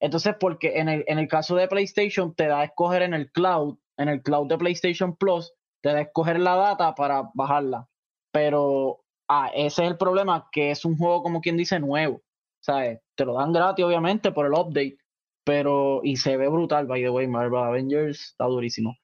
Entonces, 0.00 0.34
porque 0.38 0.78
en 0.78 0.88
el, 0.88 1.04
en 1.06 1.18
el 1.18 1.28
caso 1.28 1.56
de 1.56 1.68
PlayStation 1.68 2.34
te 2.34 2.46
da 2.46 2.60
a 2.60 2.64
escoger 2.64 3.02
en 3.02 3.14
el 3.14 3.30
cloud, 3.32 3.78
en 3.96 4.08
el 4.08 4.22
cloud 4.22 4.48
de 4.48 4.58
PlayStation 4.58 5.16
Plus, 5.16 5.54
te 5.82 5.90
da 5.90 5.98
a 5.98 6.02
escoger 6.02 6.38
la 6.38 6.56
data 6.56 6.94
para 6.94 7.30
bajarla. 7.34 7.88
Pero 8.32 9.04
ah, 9.28 9.50
ese 9.54 9.84
es 9.84 9.90
el 9.90 9.96
problema, 9.96 10.48
que 10.52 10.70
es 10.70 10.84
un 10.84 10.96
juego 10.96 11.22
como 11.22 11.40
quien 11.40 11.56
dice 11.56 11.80
nuevo. 11.80 12.22
¿Sabes? 12.60 13.00
Te 13.14 13.24
lo 13.24 13.34
dan 13.34 13.52
gratis, 13.52 13.84
obviamente, 13.84 14.32
por 14.32 14.46
el 14.46 14.52
update. 14.52 14.98
pero, 15.44 16.00
y 16.02 16.16
se 16.16 16.36
ve 16.36 16.48
brutal, 16.48 16.86
by 16.86 17.00
the 17.00 17.10
way, 17.10 17.28
Marvel 17.28 17.62
Avengers 17.62 18.30
está 18.30 18.46
durísimo. 18.46 18.96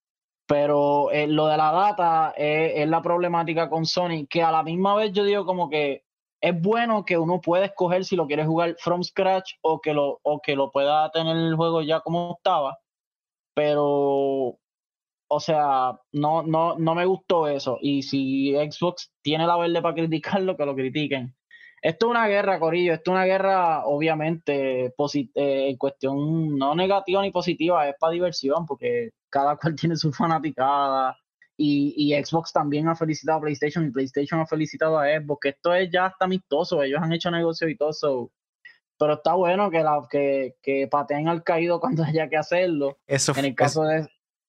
Pero 0.46 1.10
eh, 1.12 1.28
lo 1.28 1.46
de 1.46 1.56
la 1.56 1.70
data 1.72 2.34
es, 2.36 2.86
la 2.88 3.00
problemática 3.00 3.70
con 3.70 3.86
Sony, 3.86 4.26
que 4.28 4.42
a 4.42 4.50
la 4.50 4.62
misma 4.62 4.96
vez 4.96 5.12
yo 5.12 5.24
digo 5.24 5.46
como 5.46 5.70
que 5.70 6.04
es 6.42 6.60
bueno 6.60 7.04
que 7.04 7.16
uno 7.16 7.40
pueda 7.40 7.66
escoger 7.66 8.04
si 8.04 8.16
lo 8.16 8.26
quiere 8.26 8.44
jugar 8.44 8.76
from 8.78 9.02
scratch 9.04 9.52
o 9.62 9.80
que 9.80 9.94
lo, 9.94 10.18
o 10.22 10.40
que 10.40 10.56
lo 10.56 10.72
pueda 10.72 11.10
tener 11.12 11.36
el 11.36 11.54
juego 11.54 11.82
ya 11.82 12.00
como 12.00 12.34
estaba. 12.36 12.78
Pero, 13.54 14.58
o 15.28 15.40
sea, 15.40 15.98
no, 16.12 16.42
no, 16.42 16.76
no 16.78 16.94
me 16.96 17.06
gustó 17.06 17.46
eso. 17.46 17.78
Y 17.80 18.02
si 18.02 18.54
Xbox 18.54 19.12
tiene 19.22 19.46
la 19.46 19.56
verde 19.56 19.80
para 19.82 19.94
criticarlo, 19.94 20.56
que 20.56 20.66
lo 20.66 20.74
critiquen. 20.74 21.34
Esto 21.80 22.06
es 22.06 22.10
una 22.10 22.26
guerra, 22.26 22.58
Corillo. 22.58 22.94
Esto 22.94 23.12
es 23.12 23.14
una 23.16 23.24
guerra, 23.24 23.86
obviamente, 23.86 24.86
eh, 24.86 24.92
en 25.34 25.76
cuestión 25.76 26.56
no 26.58 26.74
negativa 26.74 27.22
ni 27.22 27.30
positiva, 27.30 27.88
es 27.88 27.94
para 28.00 28.12
diversión, 28.12 28.66
porque 28.66 29.10
cada 29.30 29.56
cual 29.58 29.76
tiene 29.76 29.96
su 29.96 30.12
fanaticada. 30.12 31.16
Y, 31.64 31.94
y, 31.96 32.24
Xbox 32.24 32.52
también 32.52 32.88
ha 32.88 32.96
felicitado 32.96 33.38
a 33.38 33.42
PlayStation 33.42 33.86
y 33.86 33.90
PlayStation 33.92 34.40
ha 34.40 34.46
felicitado 34.46 34.98
a 34.98 35.06
Xbox, 35.06 35.38
que 35.42 35.48
esto 35.50 35.72
es 35.72 35.88
ya 35.92 36.08
está 36.08 36.24
amistoso, 36.24 36.82
ellos 36.82 37.00
han 37.00 37.12
hecho 37.12 37.30
negocio 37.30 37.68
y 37.68 37.76
todo 37.76 37.90
eso. 37.90 38.32
Pero 38.98 39.14
está 39.14 39.34
bueno 39.34 39.70
que, 39.70 39.80
la, 39.84 40.00
que, 40.10 40.56
que 40.60 40.88
pateen 40.88 41.28
al 41.28 41.44
caído 41.44 41.78
cuando 41.78 42.02
haya 42.04 42.28
que 42.28 42.36
hacerlo. 42.36 42.98
Eso 43.06 43.32
en 43.36 43.44
el 43.44 43.54
caso 43.54 43.84
de. 43.84 44.08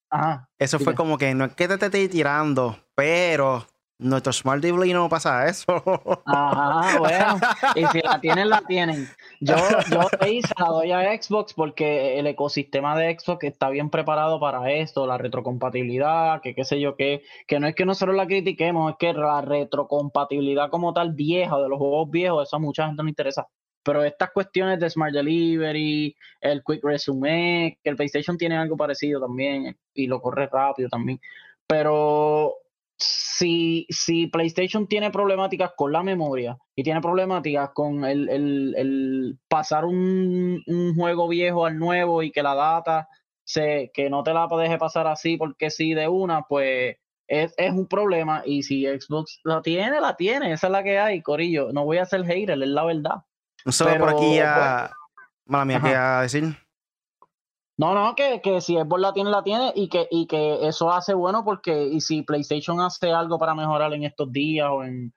Ajá, 0.09 0.49
eso 0.57 0.79
fue 0.79 0.95
como 0.95 1.19
que 1.19 1.35
no 1.35 1.45
es 1.45 1.53
que 1.53 1.67
te 1.67 1.73
esté 1.73 2.09
tirando, 2.09 2.79
pero 2.95 3.67
nuestro 3.99 4.33
Smart 4.33 4.61
TV 4.61 4.93
no 4.93 5.07
pasa 5.07 5.47
eso. 5.47 5.81
Ajá, 6.25 6.99
bueno. 6.99 7.37
Y 7.75 7.85
si 7.87 8.01
la 8.01 8.19
tienen, 8.19 8.49
la 8.49 8.61
tienen. 8.61 9.07
Yo, 9.39 9.55
yo 9.89 10.01
ahí 10.19 10.41
se 10.41 10.53
la 10.59 10.67
doy 10.67 10.91
a 10.91 11.21
Xbox 11.21 11.53
porque 11.53 12.19
el 12.19 12.27
ecosistema 12.27 12.97
de 12.97 13.17
Xbox 13.17 13.43
está 13.45 13.69
bien 13.69 13.89
preparado 13.89 14.39
para 14.39 14.71
esto, 14.71 15.07
la 15.07 15.17
retrocompatibilidad, 15.17 16.41
que 16.41 16.53
qué 16.55 16.63
sé 16.65 16.79
yo 16.79 16.95
qué, 16.95 17.23
que 17.47 17.59
no 17.59 17.67
es 17.67 17.75
que 17.75 17.85
nosotros 17.85 18.15
la 18.15 18.27
critiquemos, 18.27 18.91
es 18.91 18.97
que 18.97 19.13
la 19.13 19.41
retrocompatibilidad 19.41 20.69
como 20.69 20.93
tal 20.93 21.13
vieja, 21.13 21.57
de 21.57 21.69
los 21.69 21.77
juegos 21.77 22.09
viejos, 22.09 22.47
eso 22.47 22.57
a 22.57 22.59
mucha 22.59 22.85
gente 22.85 23.03
no 23.03 23.09
interesa. 23.09 23.47
Pero 23.83 24.03
estas 24.03 24.31
cuestiones 24.31 24.79
de 24.79 24.89
Smart 24.89 25.13
Delivery, 25.13 26.15
el 26.39 26.63
Quick 26.63 26.83
Resume, 26.83 27.77
que 27.83 27.89
el 27.89 27.97
PlayStation 27.97 28.37
tiene 28.37 28.57
algo 28.57 28.77
parecido 28.77 29.19
también 29.19 29.77
y 29.93 30.07
lo 30.07 30.21
corre 30.21 30.47
rápido 30.47 30.87
también. 30.87 31.19
Pero 31.67 32.62
si, 32.97 33.85
si 33.89 34.27
PlayStation 34.27 34.87
tiene 34.87 35.11
problemáticas 35.11 35.71
con 35.75 35.91
la 35.91 36.03
memoria 36.03 36.57
y 36.75 36.83
tiene 36.83 37.01
problemáticas 37.01 37.71
con 37.73 38.05
el, 38.05 39.39
pasar 39.47 39.85
un, 39.85 40.61
juego 40.95 41.27
viejo 41.27 41.65
al 41.65 41.77
nuevo 41.77 42.23
y 42.23 42.31
que 42.31 42.43
la 42.43 42.55
data 42.55 43.07
se, 43.43 43.91
que 43.93 44.09
no 44.09 44.23
te 44.23 44.33
la 44.33 44.47
deje 44.47 44.77
pasar 44.77 45.07
así 45.07 45.37
porque 45.37 45.69
sí 45.69 45.93
de 45.93 46.07
una, 46.07 46.43
pues 46.43 46.97
es, 47.27 47.71
un 47.71 47.87
problema. 47.87 48.43
Y 48.45 48.63
si 48.63 48.85
Xbox 48.85 49.39
la 49.43 49.61
tiene, 49.61 49.99
la 49.99 50.15
tiene. 50.15 50.53
Esa 50.53 50.67
es 50.67 50.71
la 50.71 50.83
que 50.83 50.99
hay, 50.99 51.21
Corillo. 51.21 51.71
No 51.73 51.85
voy 51.85 51.97
a 51.97 52.05
ser 52.05 52.25
hater, 52.25 52.61
es 52.61 52.69
la 52.69 52.85
verdad. 52.85 53.23
No 53.65 53.99
por 53.99 54.09
aquí 54.09 54.35
ya. 54.35 54.91
Mala 55.45 55.65
mía, 55.65 55.81
¿qué 55.83 55.95
a 55.95 56.21
decir? 56.21 56.62
No, 57.77 57.95
no, 57.95 58.15
que, 58.15 58.39
que 58.41 58.61
si 58.61 58.75
Xbox 58.75 59.01
la 59.01 59.13
tiene, 59.13 59.31
la 59.31 59.43
tiene 59.43 59.71
y 59.75 59.89
que, 59.89 60.07
y 60.11 60.27
que 60.27 60.67
eso 60.67 60.91
hace 60.91 61.13
bueno 61.15 61.43
porque 61.43 61.85
y 61.85 62.01
si 62.01 62.21
PlayStation 62.21 62.79
hace 62.79 63.11
algo 63.11 63.39
para 63.39 63.55
mejorar 63.55 63.93
en 63.93 64.03
estos 64.03 64.31
días 64.31 64.69
o 64.71 64.83
en, 64.83 65.11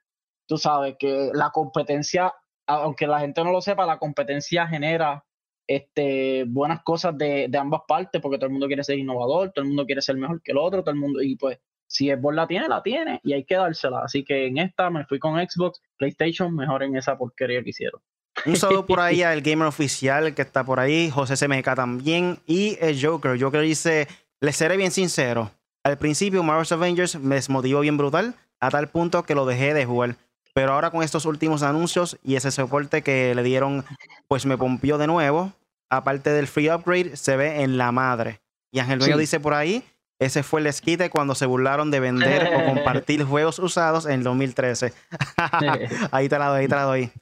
tú 0.47 0.57
sabes, 0.57 0.97
que 0.99 1.31
la 1.35 1.51
competencia, 1.51 2.33
aunque 2.67 3.07
la 3.07 3.21
gente 3.21 3.45
no 3.45 3.53
lo 3.53 3.61
sepa, 3.61 3.85
la 3.85 3.99
competencia 3.99 4.67
genera 4.67 5.25
este, 5.67 6.45
buenas 6.49 6.83
cosas 6.83 7.17
de, 7.19 7.49
de 7.49 7.59
ambas 7.59 7.83
partes 7.87 8.23
porque 8.23 8.39
todo 8.39 8.47
el 8.47 8.53
mundo 8.53 8.69
quiere 8.69 8.85
ser 8.85 8.99
innovador, 8.99 9.53
todo 9.53 9.63
el 9.63 9.69
mundo 9.69 9.85
quiere 9.85 10.01
ser 10.03 10.17
mejor 10.17 10.41
que 10.43 10.53
el 10.53 10.59
otro, 10.59 10.83
todo 10.83 10.95
el 10.95 11.01
mundo, 11.01 11.21
y 11.23 11.37
pues 11.37 11.59
si 11.87 12.09
Xbox 12.11 12.35
la 12.37 12.47
tiene, 12.47 12.69
la 12.69 12.83
tiene 12.83 13.21
y 13.23 13.33
hay 13.35 13.45
que 13.45 13.57
dársela. 13.57 14.01
Así 14.05 14.25
que 14.25 14.47
en 14.47 14.59
esta 14.59 14.91
me 14.91 15.05
fui 15.05 15.19
con 15.19 15.35
Xbox, 15.39 15.81
PlayStation, 15.99 16.55
mejor 16.55 16.83
en 16.83 16.97
esa 16.97 17.17
porquería 17.19 17.63
que 17.63 17.71
hicieron. 17.71 18.01
Un 18.47 18.57
saludo 18.57 18.87
por 18.87 19.01
ahí 19.01 19.23
al 19.23 19.43
gamer 19.43 19.67
oficial 19.67 20.35
que 20.35 20.43
está 20.43 20.65
por 20.65 20.81
ahí, 20.81 21.11
José 21.11 21.35
CMK 21.37 21.75
también, 21.75 22.39
y 22.47 22.79
el 22.81 23.05
Joker. 23.05 23.41
Joker 23.41 23.63
dice, 23.63 24.09
les 24.41 24.57
seré 24.57 24.77
bien 24.77 24.91
sincero, 24.91 25.51
al 25.87 25.99
principio 25.99 26.43
Marvel's 26.43 26.73
Avengers 26.73 27.15
me 27.15 27.37
desmotivó 27.37 27.79
bien 27.79 27.97
brutal, 27.97 28.35
a 28.59 28.71
tal 28.71 28.89
punto 28.89 29.23
que 29.23 29.37
lo 29.37 29.47
dejé 29.47 29.73
de 29.73 29.87
jugar. 29.87 30.17
Pero 30.53 30.73
ahora 30.73 30.91
con 30.91 31.05
estos 31.05 31.27
últimos 31.27 31.63
anuncios 31.63 32.19
y 32.25 32.35
ese 32.35 32.51
soporte 32.51 33.03
que 33.03 33.33
le 33.37 33.45
dieron, 33.45 33.85
pues 34.27 34.47
me 34.47 34.59
pompió 34.59 34.99
de 34.99 35.07
nuevo. 35.07 35.53
Aparte 35.89 36.31
del 36.31 36.49
free 36.49 36.73
upgrade, 36.73 37.17
se 37.17 37.37
ve 37.37 37.63
en 37.63 37.79
la 37.79 37.93
madre. 37.93 38.41
Y 38.73 38.81
Ángel 38.81 38.99
Dueño 38.99 39.17
dice 39.17 39.39
por 39.39 39.55
ahí, 39.55 39.85
ese 40.19 40.43
fue 40.43 40.61
el 40.61 40.67
esquite 40.67 41.09
cuando 41.09 41.37
se 41.37 41.47
burlaron 41.47 41.93
de 41.93 42.01
vender 42.01 42.53
o 42.53 42.65
compartir 42.75 43.23
juegos 43.23 43.61
usados 43.61 44.07
en 44.07 44.25
2013. 44.25 44.93
ahí 46.11 46.29
te 46.29 46.37
la 46.37 46.49
doy, 46.49 46.63
ahí 46.63 46.69
te 46.69 46.75
la 46.75 46.83
doy. 46.83 47.13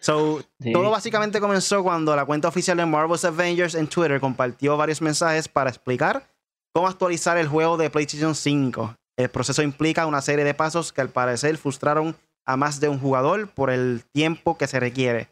So, 0.00 0.42
todo 0.72 0.90
básicamente 0.90 1.40
comenzó 1.40 1.82
cuando 1.82 2.14
la 2.14 2.24
cuenta 2.24 2.48
oficial 2.48 2.76
de 2.76 2.86
Marvel's 2.86 3.24
Avengers 3.24 3.74
en 3.74 3.88
Twitter 3.88 4.20
compartió 4.20 4.76
varios 4.76 5.02
mensajes 5.02 5.48
para 5.48 5.70
explicar 5.70 6.28
cómo 6.72 6.88
actualizar 6.88 7.36
el 7.38 7.48
juego 7.48 7.76
de 7.76 7.90
PlayStation 7.90 8.34
5. 8.34 8.94
El 9.16 9.28
proceso 9.30 9.62
implica 9.62 10.06
una 10.06 10.22
serie 10.22 10.44
de 10.44 10.54
pasos 10.54 10.92
que 10.92 11.00
al 11.00 11.08
parecer 11.08 11.56
frustraron 11.58 12.16
a 12.46 12.56
más 12.56 12.80
de 12.80 12.88
un 12.88 12.98
jugador 12.98 13.48
por 13.48 13.70
el 13.70 14.04
tiempo 14.12 14.56
que 14.56 14.66
se 14.66 14.80
requiere. 14.80 15.28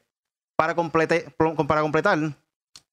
Para, 0.57 0.75
para 0.75 1.81
completar 1.81 2.19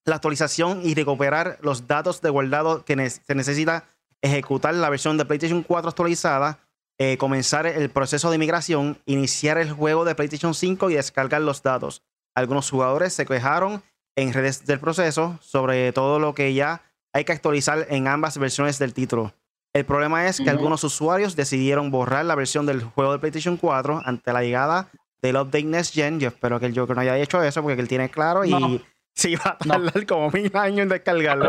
la 0.04 0.14
actualización 0.14 0.82
y 0.84 0.94
recuperar 0.94 1.58
los 1.62 1.86
datos 1.86 2.20
de 2.20 2.30
guardado 2.30 2.84
que 2.84 3.10
se 3.10 3.34
necesita 3.34 3.84
ejecutar 4.22 4.74
la 4.74 4.88
versión 4.88 5.18
de 5.18 5.24
PlayStation 5.24 5.62
4 5.62 5.88
actualizada, 5.90 6.58
eh, 6.98 7.16
comenzar 7.18 7.66
el 7.66 7.90
proceso 7.90 8.30
de 8.30 8.38
migración, 8.38 8.98
iniciar 9.06 9.58
el 9.58 9.72
juego 9.72 10.04
de 10.04 10.14
PlayStation 10.14 10.54
5 10.54 10.90
y 10.90 10.94
descargar 10.94 11.40
los 11.40 11.62
datos. 11.62 12.02
Algunos 12.34 12.70
jugadores 12.70 13.12
se 13.12 13.26
quejaron 13.26 13.82
en 14.16 14.32
redes 14.32 14.64
del 14.64 14.80
proceso 14.80 15.38
sobre 15.40 15.92
todo 15.92 16.18
lo 16.18 16.34
que 16.34 16.54
ya 16.54 16.82
hay 17.12 17.24
que 17.24 17.32
actualizar 17.32 17.86
en 17.90 18.06
ambas 18.08 18.38
versiones 18.38 18.78
del 18.78 18.94
título. 18.94 19.34
El 19.72 19.84
problema 19.84 20.28
es 20.28 20.40
que 20.40 20.50
algunos 20.50 20.84
usuarios 20.84 21.34
decidieron 21.34 21.90
borrar 21.90 22.24
la 22.24 22.36
versión 22.36 22.64
del 22.64 22.84
juego 22.84 23.12
de 23.12 23.18
PlayStation 23.18 23.56
4 23.56 24.02
ante 24.04 24.32
la 24.32 24.42
llegada 24.42 24.88
del 25.20 25.36
update 25.36 25.64
Next 25.64 25.94
Gen. 25.94 26.20
Yo 26.20 26.28
espero 26.28 26.60
que 26.60 26.66
el 26.66 26.78
Joker 26.78 26.94
no 26.94 27.02
haya 27.02 27.18
hecho 27.18 27.42
eso 27.42 27.60
porque 27.62 27.80
él 27.80 27.88
tiene 27.88 28.08
claro 28.08 28.44
y 28.44 28.52
Sí, 29.14 29.36
va 29.36 29.52
a 29.52 29.58
tardar 29.58 30.06
como 30.06 30.30
mil 30.30 30.50
años 30.56 30.80
en 30.80 30.88
descargarlo. 30.88 31.48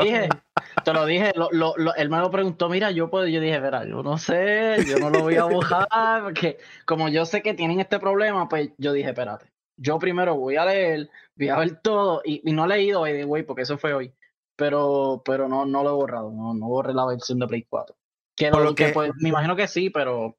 Te 0.83 0.93
lo 0.93 1.05
dije, 1.05 1.33
lo, 1.35 1.49
lo, 1.51 1.95
él 1.95 2.09
me 2.09 2.19
lo 2.19 2.29
preguntó, 2.29 2.69
mira, 2.69 2.91
yo 2.91 3.09
puedo, 3.09 3.27
yo 3.27 3.39
dije, 3.39 3.59
verá, 3.59 3.85
yo 3.85 4.03
no 4.03 4.17
sé, 4.17 4.77
yo 4.87 4.97
no 4.99 5.09
lo 5.09 5.21
voy 5.21 5.35
a 5.35 5.45
buscar, 5.45 5.87
porque 6.23 6.57
como 6.85 7.09
yo 7.09 7.25
sé 7.25 7.41
que 7.41 7.53
tienen 7.53 7.79
este 7.79 7.99
problema, 7.99 8.49
pues 8.49 8.71
yo 8.77 8.91
dije, 8.93 9.09
espérate, 9.09 9.45
yo 9.77 9.99
primero 9.99 10.35
voy 10.35 10.57
a 10.57 10.65
leer, 10.65 11.09
voy 11.35 11.49
a 11.49 11.57
ver 11.57 11.79
todo, 11.81 12.21
y, 12.25 12.41
no 12.51 12.65
he 12.65 12.67
leído, 12.67 13.05
güey, 13.25 13.43
porque 13.43 13.63
eso 13.63 13.77
fue 13.77 13.93
hoy, 13.93 14.13
pero, 14.55 15.21
pero 15.25 15.47
no, 15.47 15.65
no 15.65 15.83
lo 15.83 15.89
he 15.89 15.93
borrado, 15.93 16.31
no, 16.31 16.53
no 16.53 16.67
borré 16.67 16.93
la 16.93 17.05
versión 17.05 17.39
de 17.39 17.47
Play 17.47 17.65
4. 17.69 17.95
Que, 18.35 18.51
lo, 18.51 18.75
que, 18.75 18.89
pues, 18.89 19.11
me 19.21 19.29
imagino 19.29 19.55
que 19.55 19.67
sí, 19.67 19.89
pero 19.89 20.35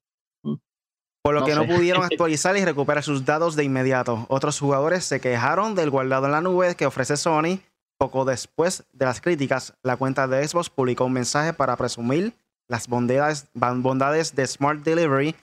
por 1.27 1.35
lo 1.35 1.45
que 1.45 1.57
no 1.57 1.67
pudieron 1.67 2.05
actualizar 2.05 2.57
y 2.57 2.65
recuperar 2.65 3.03
sus 3.03 3.25
datos 3.25 3.57
de 3.57 3.65
inmediato. 3.65 4.27
Otros 4.29 4.61
jugadores 4.61 5.05
se 5.05 5.21
quejaron 5.21 5.75
del 5.75 5.91
guardado 5.91 6.27
en 6.27 6.33
la 6.33 6.41
nube 6.41 6.77
que 6.77 6.87
ofrece 6.87 7.17
Sony. 7.17 7.59
Poco 7.99 8.25
después 8.25 8.85
de 8.93 9.07
las 9.07 9.21
críticas, 9.21 9.75
la 9.83 9.97
cuenta 9.97 10.29
de 10.29 10.47
Xbox 10.47 10.69
publicó 10.69 11.07
un 11.07 11.13
mensaje 11.13 11.53
para 11.53 11.77
presumir 11.77 12.35
las 12.69 12.89
bondades, 12.89 14.35
de 14.35 14.47
Smart 14.47 14.81
Delivery 14.81 15.35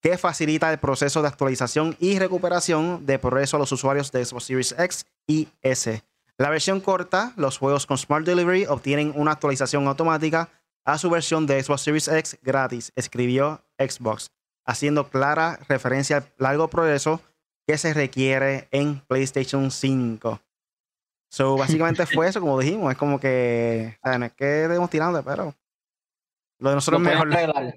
que 0.00 0.18
facilita 0.18 0.70
el 0.72 0.78
proceso 0.78 1.22
de 1.22 1.28
actualización 1.28 1.96
y 2.00 2.18
recuperación 2.18 3.06
de 3.06 3.18
progreso 3.18 3.56
a 3.56 3.60
los 3.60 3.70
usuarios 3.70 4.10
de 4.10 4.24
Xbox 4.24 4.44
Series 4.44 4.74
X 4.76 5.06
y 5.26 5.48
S. 5.62 6.02
La 6.36 6.50
versión 6.50 6.80
corta, 6.80 7.32
los 7.36 7.58
juegos 7.58 7.86
con 7.86 7.96
Smart 7.96 8.26
Delivery 8.26 8.66
obtienen 8.66 9.12
una 9.14 9.32
actualización 9.32 9.86
automática 9.86 10.48
a 10.84 10.98
su 10.98 11.08
versión 11.08 11.46
de 11.46 11.62
Xbox 11.62 11.82
Series 11.82 12.08
X 12.08 12.38
gratis, 12.42 12.92
escribió 12.96 13.62
Xbox 13.78 14.32
haciendo 14.64 15.08
clara 15.08 15.58
referencia 15.68 16.18
al 16.18 16.32
largo 16.38 16.68
progreso 16.68 17.20
que 17.66 17.78
se 17.78 17.94
requiere 17.94 18.68
en 18.70 19.00
PlayStation 19.06 19.70
5. 19.70 20.40
So, 21.32 21.56
básicamente 21.56 22.04
fue 22.04 22.28
eso, 22.28 22.40
como 22.40 22.58
dijimos, 22.60 22.92
es 22.92 22.98
como 22.98 23.18
que, 23.18 23.96
o 24.04 24.08
sea, 24.08 24.18
no 24.18 24.26
es 24.26 24.32
que 24.34 24.64
estemos 24.64 24.90
tirando, 24.90 25.22
pero 25.22 25.54
lo 26.58 26.68
de 26.68 26.74
nosotros 26.74 27.00
es 27.02 27.08
mejor. 27.08 27.74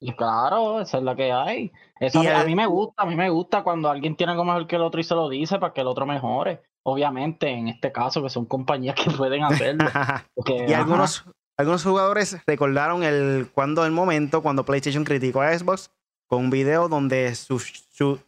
Y 0.00 0.12
claro, 0.12 0.80
esa 0.80 0.98
es 0.98 1.04
la 1.04 1.16
que 1.16 1.32
hay. 1.32 1.72
Eso 1.98 2.20
a, 2.20 2.44
mí 2.44 2.54
me 2.54 2.66
gusta, 2.66 3.02
a 3.02 3.06
mí 3.06 3.16
me 3.16 3.30
gusta 3.30 3.64
cuando 3.64 3.90
alguien 3.90 4.16
tiene 4.16 4.32
algo 4.32 4.44
mejor 4.44 4.66
que 4.68 4.76
el 4.76 4.82
otro 4.82 5.00
y 5.00 5.04
se 5.04 5.14
lo 5.14 5.28
dice 5.28 5.58
para 5.58 5.72
que 5.72 5.80
el 5.80 5.88
otro 5.88 6.06
mejore. 6.06 6.62
Obviamente, 6.84 7.48
en 7.48 7.68
este 7.68 7.90
caso, 7.90 8.22
que 8.22 8.28
son 8.28 8.46
compañías 8.46 8.94
que 8.94 9.10
pueden 9.10 9.42
hacerlo. 9.42 9.84
y 10.68 10.72
algunos, 10.72 11.24
algunos 11.56 11.82
jugadores 11.82 12.38
recordaron 12.46 13.02
el 13.02 13.50
cuando 13.52 13.84
el 13.84 13.90
momento 13.92 14.42
cuando 14.42 14.64
PlayStation 14.64 15.04
criticó 15.04 15.42
a 15.42 15.56
Xbox 15.56 15.90
con 16.28 16.44
un 16.44 16.50
video 16.50 16.88
donde 16.88 17.34
su, 17.34 17.58
su, 17.58 18.20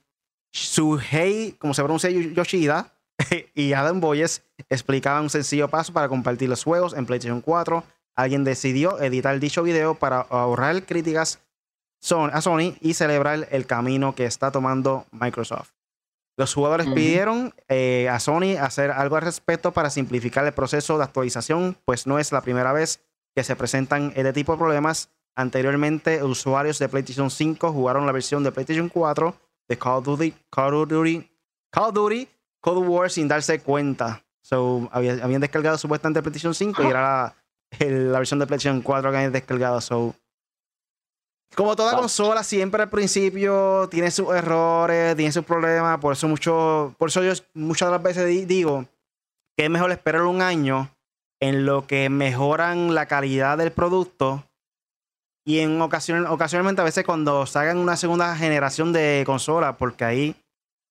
Suhei, 0.53 1.53
como 1.53 1.75
se 1.75 1.83
pronuncia 1.83 2.11
Yoshida, 2.11 3.00
y 3.55 3.73
Adam 3.73 4.01
Boyes 4.01 4.43
explicaba 4.69 5.21
un 5.21 5.31
sencillo 5.31 5.69
paso 5.69 5.93
para 5.93 6.09
compartir 6.09 6.49
los 6.49 6.65
juegos 6.65 6.95
en 6.95 7.07
PlayStation 7.07 7.41
4. 7.41 7.83
Alguien 8.17 8.45
decidió 8.45 9.01
editar 9.01 9.39
dicho 9.39 9.63
video 9.63 9.95
para 9.95 10.21
ahorrar 10.21 10.85
críticas 10.85 11.41
a 12.33 12.41
Sony 12.41 12.77
y 12.81 12.95
celebrar 12.95 13.49
el 13.51 13.67
camino 13.67 14.15
que 14.15 14.25
está 14.25 14.51
tomando 14.51 15.07
Microsoft. 15.11 15.71
Los 16.37 16.55
jugadores 16.55 16.87
pidieron 16.87 17.55
eh, 17.69 18.09
a 18.11 18.19
Sony 18.19 18.57
hacer 18.59 18.91
algo 18.91 19.17
al 19.17 19.23
respecto 19.23 19.73
para 19.73 19.91
simplificar 19.91 20.47
el 20.47 20.53
proceso 20.53 20.97
de 20.97 21.05
actualización, 21.05 21.77
pues 21.85 22.07
no 22.07 22.19
es 22.19 22.33
la 22.33 22.41
primera 22.41 22.73
vez 22.73 23.01
que 23.35 23.45
se 23.45 23.57
presentan 23.57 24.13
este 24.17 24.33
tipo 24.33 24.53
de 24.53 24.59
problemas. 24.59 25.11
Anteriormente, 25.37 26.23
usuarios 26.25 26.79
de 26.79 26.89
PlayStation 26.89 27.31
5 27.31 27.73
jugaron 27.73 28.07
la 28.07 28.13
versión 28.13 28.43
de 28.43 28.53
PlayStation 28.53 28.89
4 28.89 29.35
de 29.69 29.79
Call 29.79 29.99
of 29.99 30.05
Duty, 30.05 30.35
Call 30.51 30.75
of 30.75 30.89
Duty, 30.89 31.31
Call 31.71 31.85
of 31.85 31.95
Duty 31.95 32.29
Cold 32.61 32.87
War 32.87 33.11
sin 33.11 33.29
darse 33.29 33.61
cuenta. 33.61 34.25
So, 34.43 34.89
habían 34.93 35.41
descargado 35.41 35.79
supuestamente 35.79 36.23
PlayStation 36.23 36.55
5 36.55 36.83
y 36.83 36.87
era 36.87 37.35
la, 37.79 38.19
versión 38.19 38.41
de 38.41 38.47
PlayStation 38.47 38.83
4 38.83 39.11
que 39.11 39.17
habían 39.17 39.33
descargado. 39.33 39.81
So, 39.81 40.15
como 41.55 41.75
toda 41.75 41.97
consola, 41.97 42.45
siempre 42.45 42.83
al 42.83 42.91
principio 42.91 43.89
tiene 43.91 44.11
sus 44.11 44.33
errores, 44.35 45.17
tiene 45.17 45.33
sus 45.33 45.45
problemas. 45.45 45.99
Por 45.99 46.13
eso, 46.13 46.29
mucho, 46.29 46.95
por 46.99 47.09
eso 47.09 47.23
yo 47.23 47.33
muchas 47.55 47.89
de 47.89 47.93
las 47.93 48.03
veces 48.03 48.47
digo 48.47 48.87
que 49.57 49.65
es 49.65 49.71
mejor 49.71 49.91
esperar 49.91 50.23
un 50.23 50.43
año 50.43 50.91
en 51.41 51.67
lo 51.67 51.87
que 51.87 52.09
mejoran 52.09 52.95
la 52.95 53.07
calidad 53.07 53.59
del 53.59 53.73
producto. 53.73 54.45
Y 55.45 55.61
en 55.61 55.81
ocasiones, 55.81 56.31
ocasionalmente 56.31 56.83
a 56.83 56.85
veces 56.85 57.05
cuando 57.05 57.47
salgan 57.47 57.79
una 57.79 57.97
segunda 57.97 58.37
generación 58.37 58.93
de 58.93 59.25
consola, 59.27 59.77
porque 59.77 60.05
ahí 60.05 60.37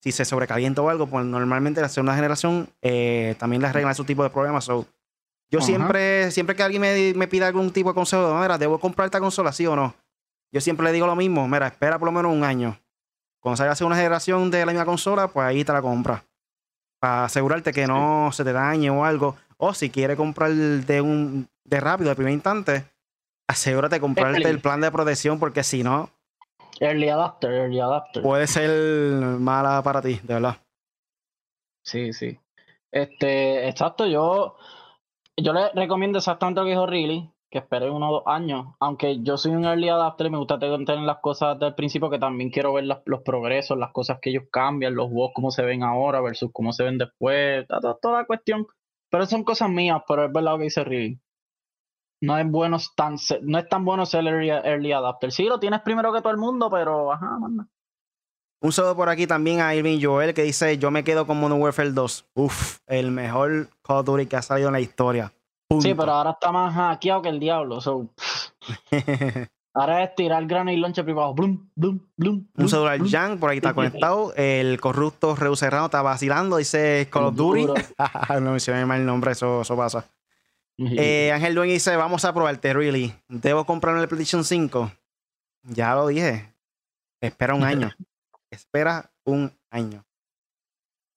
si 0.01 0.11
se 0.11 0.25
sobrecalienta 0.25 0.81
o 0.81 0.89
algo, 0.89 1.07
pues 1.07 1.25
normalmente 1.25 1.81
la 1.81 1.89
segunda 1.89 2.15
generación 2.15 2.69
eh, 2.81 3.35
también 3.37 3.61
les 3.61 3.69
arregla 3.69 3.91
esos 3.91 4.05
tipos 4.05 4.25
de 4.25 4.29
problemas. 4.29 4.67
yo 4.67 5.61
siempre, 5.61 6.31
siempre 6.31 6.55
que 6.55 6.63
alguien 6.63 6.81
me, 6.81 7.13
me, 7.15 7.27
pida 7.27 7.47
algún 7.47 7.71
tipo 7.71 7.89
de 7.89 7.95
consejo, 7.95 8.33
mira, 8.39 8.57
¿debo 8.57 8.79
comprar 8.79 9.05
esta 9.05 9.19
consola, 9.19 9.51
sí 9.51 9.67
o 9.67 9.75
no? 9.75 9.93
Yo 10.51 10.61
siempre 10.61 10.85
le 10.85 10.91
digo 10.91 11.05
lo 11.05 11.15
mismo, 11.15 11.47
mira, 11.47 11.67
espera 11.67 11.99
por 11.99 12.07
lo 12.07 12.11
menos 12.11 12.33
un 12.33 12.43
año. 12.43 12.79
Cuando 13.41 13.57
salga 13.57 13.71
la 13.71 13.75
segunda 13.75 13.97
generación 13.97 14.51
de 14.51 14.65
la 14.65 14.71
misma 14.71 14.85
consola, 14.85 15.27
pues 15.27 15.45
ahí 15.45 15.63
te 15.63 15.71
la 15.71 15.81
compras. 15.81 16.23
Para 16.99 17.25
asegurarte 17.25 17.71
que 17.71 17.87
no 17.87 18.31
se 18.33 18.43
te 18.43 18.51
dañe 18.51 18.89
o 18.89 19.05
algo. 19.05 19.37
O 19.57 19.73
si 19.73 19.89
quieres 19.89 20.17
comprar 20.17 20.51
de 20.51 21.01
un 21.01 21.47
de 21.63 21.79
rápido, 21.79 22.09
de 22.09 22.15
primer 22.15 22.33
instante, 22.33 22.85
asegúrate 23.47 23.95
de 23.95 24.01
comprarte 24.01 24.49
el 24.49 24.59
plan 24.59 24.81
de 24.81 24.91
protección, 24.91 25.39
porque 25.39 25.63
si 25.63 25.83
no, 25.83 26.09
Early 26.79 27.09
adapter, 27.09 27.51
early 27.51 27.79
adapter. 27.79 28.23
Puede 28.23 28.47
ser 28.47 28.69
mala 29.39 29.81
para 29.83 30.01
ti, 30.01 30.19
de 30.23 30.33
verdad. 30.33 30.57
Sí, 31.83 32.13
sí. 32.13 32.39
Este, 32.91 33.67
exacto, 33.67 34.07
yo, 34.07 34.55
yo 35.37 35.53
le 35.53 35.69
recomiendo 35.73 36.19
exactamente 36.19 36.61
lo 36.61 36.65
que 36.65 36.71
dijo 36.71 36.87
Riley, 36.87 37.31
que 37.51 37.59
espere 37.59 37.89
uno 37.89 38.09
o 38.09 38.13
dos 38.13 38.23
años. 38.27 38.67
Aunque 38.79 39.21
yo 39.21 39.37
soy 39.37 39.51
un 39.51 39.65
early 39.65 39.89
adapter 39.89 40.27
y 40.27 40.29
me 40.29 40.37
gusta 40.37 40.57
tener 40.57 40.99
las 40.99 41.19
cosas 41.19 41.59
del 41.59 41.75
principio, 41.75 42.09
que 42.09 42.19
también 42.19 42.49
quiero 42.49 42.73
ver 42.73 42.85
los 42.85 43.21
progresos, 43.23 43.77
las 43.77 43.91
cosas 43.91 44.19
que 44.21 44.29
ellos 44.29 44.45
cambian, 44.51 44.95
los 44.95 45.09
juegos 45.09 45.31
cómo 45.33 45.51
se 45.51 45.63
ven 45.63 45.83
ahora 45.83 46.21
versus 46.21 46.51
cómo 46.53 46.71
se 46.71 46.83
ven 46.83 46.97
después, 46.97 47.67
toda, 47.67 47.97
toda 48.01 48.19
la 48.19 48.25
cuestión. 48.25 48.67
Pero 49.11 49.25
son 49.25 49.43
cosas 49.43 49.69
mías, 49.69 50.01
pero 50.07 50.25
es 50.25 50.31
verdad 50.31 50.53
lo 50.53 50.57
que 50.59 50.63
dice 50.65 50.83
Riley 50.83 51.19
no 52.21 52.37
es 52.37 52.49
bueno 52.49 52.77
tan, 52.95 53.15
no 53.43 53.59
es 53.59 53.69
tan 53.69 53.85
bueno 53.85 54.05
ser 54.05 54.25
early, 54.27 54.91
adapter. 54.91 55.31
Sí, 55.31 55.45
lo 55.45 55.59
tienes 55.59 55.81
primero 55.81 56.11
que 56.13 56.21
todo 56.21 56.31
el 56.31 56.37
mundo, 56.37 56.69
pero 56.69 57.11
ajá, 57.11 57.37
manda. 57.39 57.67
Un 58.61 58.73
saludo 58.73 58.95
por 58.95 59.07
aquí 59.07 59.25
también 59.25 59.61
a 59.61 59.73
Irving 59.73 59.99
Joel 60.01 60.33
que 60.33 60.43
dice: 60.43 60.77
Yo 60.77 60.91
me 60.91 61.03
quedo 61.05 61.25
con 61.25 61.39
Modern 61.39 61.61
Warfare 61.61 61.91
2. 61.91 62.25
Uf, 62.33 62.79
el 62.87 63.11
mejor 63.11 63.69
Call 63.81 63.97
of 63.99 64.05
Duty 64.05 64.25
que 64.25 64.35
ha 64.35 64.41
salido 64.41 64.67
en 64.67 64.73
la 64.73 64.81
historia. 64.81 65.31
Sí, 65.79 65.93
pero 65.93 66.11
ahora 66.11 66.31
está 66.31 66.51
más 66.51 66.73
hackeado 66.73 67.21
que 67.21 67.29
el 67.29 67.39
diablo. 67.39 67.79
ahora 69.73 70.03
es 70.03 70.15
tirar 70.15 70.45
granate 70.45 70.75
y 70.75 70.79
launcher 70.79 71.05
privado. 71.05 71.33
Blum, 71.33 71.69
blum, 71.75 71.99
blum, 72.17 72.47
Un 72.57 72.67
saludo 72.67 72.87
al 72.89 73.07
Jan, 73.07 73.39
por 73.39 73.51
ahí 73.51 73.57
está 73.57 73.73
conectado. 73.75 74.33
El 74.35 74.81
corrupto 74.81 75.35
Reus 75.35 75.59
Serrano 75.59 75.85
está 75.85 76.01
vacilando, 76.01 76.57
dice 76.57 77.07
Call 77.09 77.25
of 77.25 77.35
Duty. 77.35 77.67
no 78.41 78.51
mencioné 78.51 78.85
mal 78.85 78.99
el 78.99 79.05
nombre, 79.05 79.31
eso, 79.31 79.61
eso 79.61 79.77
pasa. 79.77 80.05
Eh, 80.81 81.31
Ángel 81.33 81.55
Dueño 81.55 81.73
dice, 81.73 81.95
vamos 81.97 82.23
a 82.23 82.33
probarte, 82.33 82.73
really. 82.73 83.13
¿Debo 83.27 83.65
comprar 83.65 83.97
el 83.97 84.07
PlayStation 84.07 84.45
5? 84.45 84.91
Ya 85.63 85.93
lo 85.93 86.07
dije. 86.07 86.53
Espera 87.21 87.53
un 87.53 87.63
año. 87.63 87.91
Espera 88.49 89.11
un 89.25 89.51
año. 89.69 90.05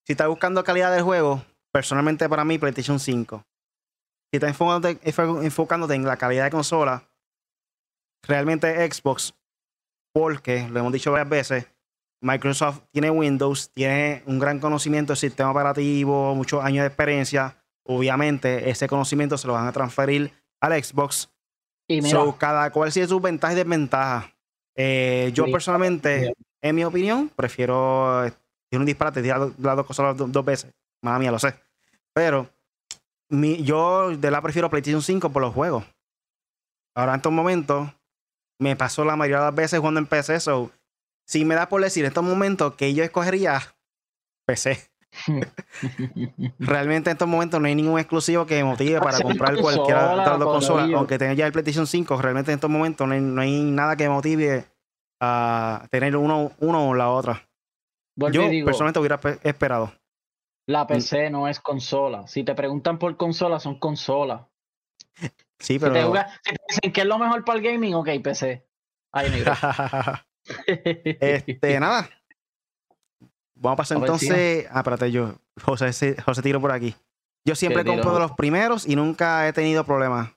Si 0.05 0.15
estás 0.15 0.27
buscando 0.27 0.65
calidad 0.65 0.93
del 0.93 1.03
juego, 1.03 1.45
personalmente 1.71 2.29
para 2.29 2.45
mí, 2.45 2.59
PlayStation 2.59 2.99
5. 2.99 3.45
Si 4.33 4.37
estás 4.37 4.57
enfocándote, 5.43 5.95
en 5.95 6.05
la 6.05 6.17
calidad 6.17 6.45
de 6.45 6.51
consola, 6.51 7.09
realmente 8.27 8.91
Xbox, 8.91 9.35
porque, 10.13 10.69
lo 10.69 10.81
hemos 10.81 10.93
dicho 10.93 11.13
varias 11.13 11.29
veces, 11.29 11.67
Microsoft 12.21 12.83
tiene 12.91 13.11
Windows, 13.11 13.71
tiene 13.73 14.23
un 14.27 14.39
gran 14.39 14.59
conocimiento 14.59 15.13
del 15.13 15.19
sistema 15.19 15.51
operativo, 15.53 16.35
muchos 16.35 16.65
años 16.65 16.83
de 16.83 16.89
experiencia 16.89 17.62
obviamente 17.85 18.71
ese 18.71 18.89
conocimiento 18.89 19.37
se 19.39 19.47
lo 19.47 19.55
van 19.55 19.67
a 19.67 19.73
transferir 19.73 20.33
al 20.61 20.83
Xbox. 20.83 21.31
Y 21.89 22.01
cada 22.39 22.71
cual 22.71 22.93
tiene 22.93 23.09
sus 23.09 23.21
ventajas 23.21 23.55
y 23.55 23.59
desventajas. 23.59 24.33
Eh, 24.77 25.31
yo 25.35 25.45
personalmente, 25.51 26.33
en 26.63 26.75
mi 26.75 26.85
opinión, 26.85 27.31
prefiero. 27.35 28.25
Es 28.25 28.33
un 28.73 28.87
disparate, 28.87 29.21
tirar 29.21 29.51
las 29.59 29.77
dos 29.77 29.87
cosas 29.87 30.17
dos, 30.17 30.45
veces. 30.45 30.73
Madre 31.03 31.21
mía, 31.21 31.33
lo 31.33 31.39
sé. 31.39 31.55
Pero 32.15 32.49
mi, 33.29 33.63
yo 33.63 34.17
de 34.17 34.31
la 34.31 34.41
prefiero 34.41 34.71
PlayStation 34.71 35.03
5 35.03 35.31
por 35.31 35.43
los 35.43 35.53
juegos. 35.53 35.85
Ahora 36.95 37.13
en 37.13 37.17
estos 37.17 37.33
momentos 37.33 37.91
me 38.59 38.77
pasó 38.77 39.05
la 39.05 39.17
mayoría 39.17 39.41
de 39.41 39.45
las 39.47 39.55
veces 39.55 39.81
cuando 39.81 40.01
empecé 40.01 40.37
eso. 40.37 40.71
Si 41.27 41.45
me 41.45 41.55
da 41.55 41.69
por 41.69 41.83
decir 41.83 42.05
en 42.05 42.09
estos 42.09 42.25
momentos 42.25 42.75
que 42.75 42.95
yo 42.95 43.05
escogería 43.05 43.61
PC. 44.47 44.92
Realmente 46.59 47.11
en 47.11 47.15
estos 47.15 47.29
momentos 47.29 47.61
no 47.61 47.67
hay 47.67 47.75
ningún 47.75 47.99
exclusivo 47.99 48.47
que 48.47 48.57
me 48.57 48.65
motive 48.65 49.01
para 49.01 49.21
comprar 49.21 49.57
cualquiera 49.57 50.11
de 50.11 50.17
las 50.17 50.39
dos 50.39 50.53
consolas. 50.53 50.91
Aunque 50.95 51.19
tenga 51.19 51.35
ya 51.35 51.47
el 51.47 51.53
PlayStation 51.53 51.87
5, 51.87 52.21
realmente 52.21 52.51
en 52.51 52.57
estos 52.57 52.71
momentos 52.71 53.07
no 53.07 53.41
hay, 53.41 53.63
nada 53.63 53.97
que 53.97 54.05
me 54.05 54.11
motive 54.11 54.65
a 55.21 55.87
tener 55.91 56.17
uno, 56.17 56.53
uno 56.59 56.89
o 56.89 56.95
la 56.95 57.11
otra. 57.11 57.49
Yo 58.17 58.43
personalmente 58.65 58.99
hubiera 58.99 59.21
esperado. 59.43 59.93
La 60.67 60.87
PC 60.87 61.31
no 61.31 61.49
es 61.49 61.61
consola. 61.61 62.27
Si 62.27 62.45
te 62.45 62.55
preguntan 62.55 62.99
por 62.99 63.17
consola, 63.17 63.59
son 63.59 63.79
consolas. 63.79 64.43
Sí, 65.59 65.79
pero. 65.79 65.95
Si 65.95 66.01
te, 66.45 66.57
dicen 66.69 66.93
que 66.93 67.01
es 67.03 67.07
lo 67.07 67.19
mejor 67.19 67.45
para 67.45 67.59
el 67.59 67.65
gaming, 67.65 67.95
ok, 67.95 68.09
PC. 68.23 68.67
Ahí 69.13 69.45
este, 70.67 71.81
nada. 71.81 72.09
Vamos 73.63 73.75
a 73.75 73.77
pasar 73.77 73.99
entonces. 73.99 74.67
Ah, 74.71 74.81
espérate, 74.81 75.13
yo. 75.13 75.35
José, 75.63 76.17
José 76.21 76.43
tiro 76.43 76.61
por 76.61 76.73
aquí. 76.73 76.97
Yo 77.45 77.55
siempre 77.55 77.85
compro 77.85 78.13
de 78.13 78.19
los 78.21 78.33
primeros 78.33 78.89
y 78.89 78.97
nunca 78.97 79.47
he 79.47 79.53
tenido 79.53 79.85
problemas. 79.85 80.31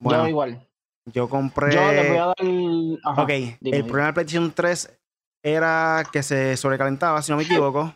Bueno, 0.00 0.22
yo 0.24 0.28
igual. 0.28 0.68
Yo 1.12 1.28
compré. 1.28 1.74
Yo 1.74 1.92
le 1.92 2.08
voy 2.08 2.16
a 2.16 2.26
dar. 2.26 3.22
ok, 3.24 3.30
el 3.60 3.84
problema 3.84 4.06
del 4.06 4.14
PlayStation 4.14 4.50
3 4.52 4.98
era 5.42 6.04
que 6.10 6.22
se 6.22 6.56
sobrecalentaba, 6.56 7.20
si 7.20 7.32
no 7.32 7.36
me 7.36 7.42
equivoco. 7.44 7.94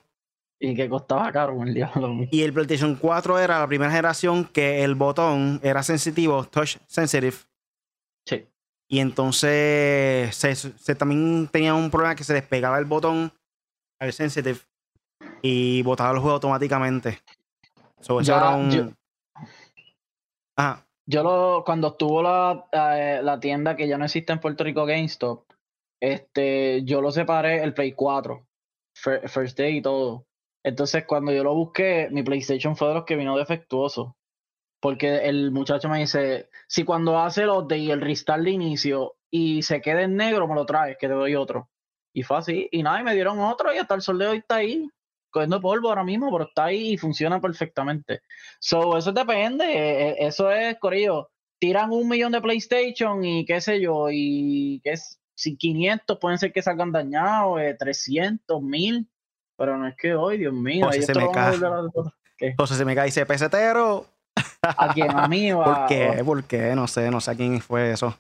y 0.61 0.75
que 0.75 0.87
costaba 0.89 1.33
caro 1.33 1.63
el 1.63 1.73
diablo. 1.73 2.27
Y 2.31 2.43
el 2.43 2.53
PlayStation 2.53 2.97
4 2.97 3.39
era 3.39 3.59
la 3.59 3.67
primera 3.67 3.91
generación 3.91 4.45
que 4.45 4.85
el 4.85 4.95
botón 4.95 5.61
era 5.63 5.83
sensitivo, 5.83 6.45
touch 6.45 6.77
sensitive. 6.87 7.37
Sí. 8.27 8.47
Y 8.89 8.99
entonces 8.99 10.35
se 10.37 10.95
también 10.95 11.49
tenía 11.51 11.75
un 11.75 11.91
problema 11.91 12.15
que 12.15 12.25
se 12.25 12.35
despegaba 12.35 12.79
el 12.79 12.85
botón 12.85 13.33
sensitive 14.11 14.59
y 15.43 15.83
botaba 15.83 16.13
los 16.13 16.23
juegos 16.23 16.39
automáticamente. 16.39 17.21
So, 18.01 18.21
yo, 18.21 18.35
yo 21.07 21.23
lo, 21.23 21.63
cuando 21.65 21.89
estuvo 21.89 22.23
la, 22.23 22.67
eh, 22.73 23.21
la 23.23 23.39
tienda 23.39 23.77
que 23.77 23.87
ya 23.87 23.99
no 23.99 24.05
existe 24.05 24.33
en 24.33 24.41
Puerto 24.41 24.65
Rico, 24.65 24.85
GameStop, 24.85 25.45
este, 26.01 26.83
yo 26.85 27.01
lo 27.01 27.13
separé 27.13 27.63
el 27.63 27.75
Play 27.75 27.93
4, 27.93 28.45
First 28.95 29.59
Day 29.59 29.77
y 29.77 29.83
todo. 29.83 30.27
Entonces, 30.65 31.05
cuando 31.07 31.33
yo 31.33 31.45
lo 31.45 31.55
busqué, 31.55 32.09
mi 32.11 32.23
PlayStation 32.23 32.77
fue 32.77 32.89
de 32.89 32.95
los 32.95 33.05
que 33.05 33.17
vino 33.17 33.37
defectuoso. 33.37 34.17
Porque 34.81 35.29
el 35.29 35.53
muchacho 35.53 35.89
me 35.89 36.01
dice, 36.01 36.51
si 36.67 36.85
cuando 36.85 37.19
hace 37.21 37.45
los 37.45 37.69
de 37.69 37.79
y 37.79 37.91
el 37.91 38.01
restart 38.01 38.43
de 38.43 38.51
inicio 38.51 39.17
y 39.31 39.63
se 39.63 39.81
queda 39.81 40.03
en 40.03 40.17
negro, 40.17 40.49
me 40.49 40.57
lo 40.57 40.67
traes, 40.67 40.97
que 40.99 41.07
te 41.07 41.15
doy 41.15 41.37
otro. 41.37 41.69
Y 42.13 42.23
fue 42.23 42.39
así. 42.39 42.69
Y 42.71 42.83
nada, 42.83 43.01
y 43.01 43.05
me 43.05 43.15
dieron 43.15 43.39
otro 43.41 43.73
y 43.75 43.79
hasta 43.79 43.95
el 43.95 44.03
sol 44.03 44.19
de 44.19 44.27
hoy 44.27 44.39
está 44.39 44.57
ahí, 44.57 44.89
cogiendo 45.31 45.61
polvo 45.61 45.89
ahora 45.89 46.05
mismo, 46.05 46.31
pero 46.31 46.45
está 46.49 46.65
ahí 46.67 46.93
y 46.93 46.97
funciona 46.99 47.41
perfectamente. 47.41 48.21
So, 48.61 48.97
eso 48.99 49.13
depende. 49.13 49.65
E, 49.65 50.09
e, 50.11 50.27
eso 50.27 50.51
es, 50.51 50.79
Corillo. 50.79 51.31
Tiran 51.59 51.91
un 51.93 52.09
millón 52.09 52.33
de 52.33 52.41
PlayStation 52.41 53.25
y 53.25 53.45
qué 53.47 53.61
sé 53.61 53.81
yo, 53.81 54.09
y 54.11 54.81
que 54.83 54.91
es, 54.93 55.21
si 55.35 55.57
500 55.57 56.19
pueden 56.19 56.39
ser 56.39 56.53
que 56.53 56.61
salgan 56.61 56.91
dañados, 56.93 57.61
300, 57.79 58.59
eh, 58.59 58.65
1000. 58.65 59.09
pero 59.57 59.79
no 59.79 59.87
es 59.87 59.95
que 59.97 60.15
hoy, 60.15 60.39
Dios 60.39 60.53
mío. 60.53 60.87
José 60.87 60.99
ahí 60.99 61.07
se 61.07 61.15
me 61.15 61.31
cae. 61.31 61.55
¿Qué? 62.37 62.47
Entonces 62.49 62.77
se 62.77 62.85
me 62.85 62.95
cae 62.97 63.07
y 63.07 63.09
dice, 63.11 63.25
pesetero. 63.27 64.07
¿A 64.63 64.93
quién? 64.93 65.13
¿A 65.13 65.29
mí 65.29 65.53
o 65.53 65.63
a- 65.63 65.65
¿Por 65.65 65.87
qué? 65.87 66.23
¿Por 66.25 66.45
qué? 66.45 66.75
No 66.75 66.89
sé, 66.89 67.11
no 67.11 67.21
sé 67.21 67.31
a 67.31 67.35
quién 67.37 67.61
fue 67.61 67.93
eso. 67.93 68.19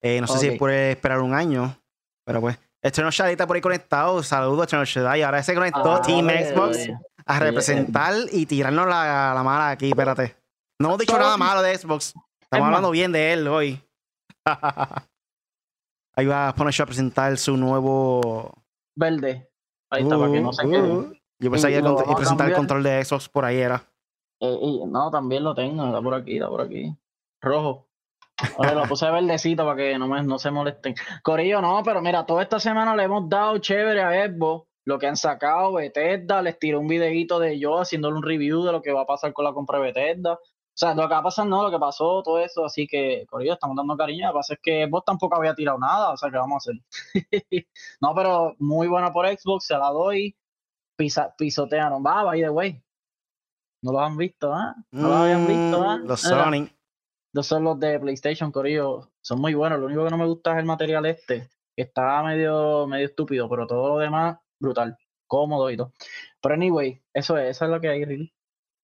Eh, 0.00 0.20
no 0.20 0.28
sé 0.28 0.38
si 0.38 0.50
puede 0.58 0.92
esperar 0.92 1.20
un 1.20 1.34
año, 1.34 1.76
pero 2.24 2.40
pues. 2.40 2.58
Estreno 2.82 3.10
Shadi 3.10 3.32
está 3.32 3.46
por 3.46 3.56
ahí 3.56 3.62
conectado. 3.62 4.22
Saludos, 4.22 4.62
Estreno 4.64 4.84
Shadi. 4.84 5.22
Ahora 5.22 5.42
se 5.42 5.54
conectó 5.54 5.94
Ah, 5.94 6.02
Team 6.02 6.28
Xbox 6.28 6.88
a 7.26 7.38
representar 7.40 8.14
y 8.32 8.46
tirarnos 8.46 8.86
la, 8.86 9.32
la 9.34 9.42
mala 9.42 9.70
aquí. 9.70 9.88
Espérate. 9.88 10.36
No 10.80 10.88
hemos 10.88 10.98
dicho 10.98 11.18
nada 11.18 11.36
malo 11.36 11.62
de 11.62 11.76
Xbox. 11.76 12.14
Estamos 12.40 12.66
hablando 12.66 12.90
bien 12.90 13.12
de 13.12 13.32
él 13.32 13.48
hoy. 13.48 13.82
ahí 16.16 16.26
va 16.26 16.54
Punisher 16.54 16.84
a 16.84 16.86
presentar 16.86 17.36
su 17.36 17.56
nuevo. 17.56 18.62
Verde. 18.96 19.50
Ahí 19.90 20.02
está, 20.02 20.18
para 20.18 20.32
que 20.32 20.40
no 20.40 20.52
se 20.52 20.66
Uh, 20.66 20.70
quede. 20.70 20.92
uh. 20.92 21.12
Yo 21.40 21.50
pensé 21.52 21.70
Y 21.70 21.74
que 21.74 22.14
presentar 22.16 22.48
el 22.48 22.56
control 22.56 22.82
de 22.82 23.04
Xbox 23.04 23.28
por 23.28 23.44
ahí 23.44 23.58
era. 23.58 23.82
Eh, 24.40 24.58
y- 24.60 24.86
no, 24.86 25.10
también 25.10 25.44
lo 25.44 25.54
tengo, 25.54 25.86
está 25.86 26.00
por 26.02 26.14
aquí, 26.14 26.34
está 26.36 26.48
por 26.48 26.60
aquí. 26.60 26.94
Rojo. 27.42 27.87
Ahora 28.56 28.74
lo 28.74 28.82
puse 28.84 29.10
verdecito 29.10 29.64
para 29.64 29.76
que 29.76 29.98
no, 29.98 30.06
me, 30.06 30.22
no 30.22 30.38
se 30.38 30.50
molesten. 30.50 30.94
Corillo, 31.22 31.60
no, 31.60 31.82
pero 31.84 32.00
mira, 32.00 32.24
toda 32.24 32.42
esta 32.42 32.60
semana 32.60 32.94
le 32.94 33.04
hemos 33.04 33.28
dado 33.28 33.58
chévere 33.58 34.02
a 34.02 34.28
Xbox 34.28 34.68
lo 34.88 34.98
que 34.98 35.06
han 35.06 35.16
sacado, 35.18 35.74
Bethesda, 35.74 36.40
les 36.40 36.58
tiré 36.58 36.78
un 36.78 36.88
videito 36.88 37.38
de 37.38 37.58
yo 37.58 37.78
haciéndole 37.78 38.16
un 38.16 38.22
review 38.22 38.62
de 38.62 38.72
lo 38.72 38.80
que 38.80 38.90
va 38.90 39.02
a 39.02 39.06
pasar 39.06 39.34
con 39.34 39.44
la 39.44 39.52
compra 39.52 39.78
de 39.78 39.84
Bethesda. 39.84 40.32
O 40.32 40.40
sea, 40.72 40.94
lo 40.94 41.02
que 41.02 41.12
va 41.12 41.18
a 41.18 41.22
pasar 41.24 41.46
no, 41.46 41.62
lo 41.62 41.70
que 41.70 41.78
pasó, 41.78 42.22
todo 42.22 42.38
eso, 42.38 42.64
así 42.64 42.86
que, 42.86 43.26
Corillo, 43.28 43.52
estamos 43.52 43.76
dando 43.76 43.98
cariño. 43.98 44.28
Lo 44.28 44.32
que 44.32 44.38
pasa 44.38 44.54
es 44.54 44.60
que 44.62 44.86
Xbox 44.86 45.04
tampoco 45.04 45.36
había 45.36 45.54
tirado 45.54 45.76
nada, 45.78 46.12
o 46.12 46.16
sea, 46.16 46.30
¿qué 46.30 46.38
vamos 46.38 46.54
a 46.66 46.70
hacer? 46.70 46.82
no, 48.00 48.14
pero 48.14 48.54
muy 48.60 48.88
buena 48.88 49.12
por 49.12 49.28
Xbox, 49.28 49.66
se 49.66 49.76
la 49.76 49.90
doy. 49.90 50.34
Pisa, 50.96 51.34
pisotearon, 51.36 52.02
va, 52.02 52.22
by 52.22 52.40
the 52.40 52.48
way. 52.48 52.82
No 53.82 53.92
lo 53.92 54.00
han 54.00 54.16
visto, 54.16 54.54
¿ah? 54.54 54.74
No 54.90 55.08
lo 55.08 55.14
habían 55.16 55.46
visto, 55.46 55.82
¿ah? 55.82 55.98
Mm, 55.98 56.06
Los 56.06 56.20
Sony. 56.22 56.77
Estos 57.38 57.46
son 57.46 57.62
los 57.62 57.78
de 57.78 58.00
PlayStation, 58.00 58.50
Corillo. 58.50 59.12
Son 59.20 59.40
muy 59.40 59.54
buenos. 59.54 59.78
Lo 59.78 59.86
único 59.86 60.02
que 60.02 60.10
no 60.10 60.18
me 60.18 60.26
gusta 60.26 60.54
es 60.54 60.58
el 60.58 60.64
material 60.64 61.06
este. 61.06 61.48
Está 61.76 62.20
medio, 62.24 62.84
medio 62.88 63.06
estúpido, 63.06 63.48
pero 63.48 63.64
todo 63.64 63.90
lo 63.90 63.98
demás, 63.98 64.38
brutal. 64.58 64.98
Cómodo 65.28 65.70
y 65.70 65.76
todo. 65.76 65.92
Pero 66.42 66.54
anyway, 66.56 67.00
eso 67.14 67.38
es, 67.38 67.50
eso 67.50 67.66
es 67.66 67.70
lo 67.70 67.80
que 67.80 67.90
hay, 67.90 68.04
really. 68.04 68.34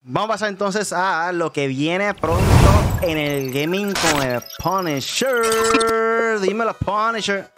Vamos 0.02 0.26
a 0.26 0.32
pasar 0.34 0.48
entonces 0.50 0.92
a 0.92 1.32
lo 1.32 1.52
que 1.52 1.66
viene 1.66 2.14
pronto 2.14 2.44
en 3.02 3.18
el 3.18 3.52
gaming 3.52 3.92
con 3.92 4.22
el 4.22 4.40
Punisher. 4.62 6.38
Dímelo, 6.40 6.74
Punisher. 6.74 7.50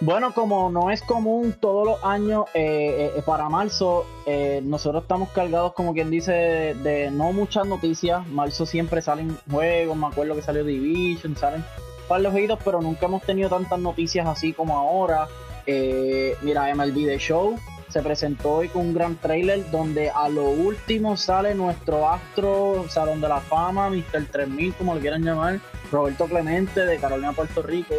Bueno, 0.00 0.34
como 0.34 0.70
no 0.70 0.90
es 0.90 1.02
común 1.02 1.54
todos 1.58 1.86
los 1.86 2.04
años, 2.04 2.46
eh, 2.52 3.12
eh, 3.16 3.22
para 3.24 3.48
marzo, 3.48 4.04
eh, 4.26 4.60
nosotros 4.64 5.02
estamos 5.02 5.28
cargados, 5.30 5.72
como 5.72 5.94
quien 5.94 6.10
dice, 6.10 6.32
de, 6.32 7.10
no 7.12 7.32
muchas 7.32 7.66
noticias. 7.66 8.26
Marzo 8.26 8.66
siempre 8.66 9.00
salen 9.02 9.38
juegos, 9.50 9.96
me 9.96 10.08
acuerdo 10.08 10.34
que 10.34 10.42
salió 10.42 10.64
Division, 10.64 11.36
salen 11.36 11.60
un 11.60 12.08
par 12.08 12.20
de 12.22 12.28
jueguitos, 12.28 12.58
pero 12.64 12.82
nunca 12.82 13.06
hemos 13.06 13.22
tenido 13.22 13.48
tantas 13.48 13.78
noticias 13.78 14.26
así 14.26 14.52
como 14.52 14.76
ahora. 14.76 15.28
Eh, 15.66 16.36
mira, 16.42 16.74
MLB 16.74 17.06
The 17.06 17.18
Show 17.18 17.56
se 17.88 18.02
presentó 18.02 18.56
hoy 18.56 18.68
con 18.68 18.82
un 18.82 18.94
gran 18.94 19.14
trailer 19.14 19.70
donde 19.70 20.10
a 20.10 20.28
lo 20.28 20.48
último 20.48 21.16
sale 21.16 21.54
nuestro 21.54 22.08
astro 22.08 22.84
Salón 22.88 23.20
de 23.20 23.28
la 23.28 23.38
Fama, 23.38 23.88
Mr. 23.88 24.26
3000, 24.30 24.74
como 24.74 24.96
le 24.96 25.00
quieran 25.00 25.22
llamar, 25.22 25.60
Roberto 25.92 26.26
Clemente 26.26 26.84
de 26.84 26.98
Carolina, 26.98 27.32
Puerto 27.32 27.62
Rico. 27.62 27.94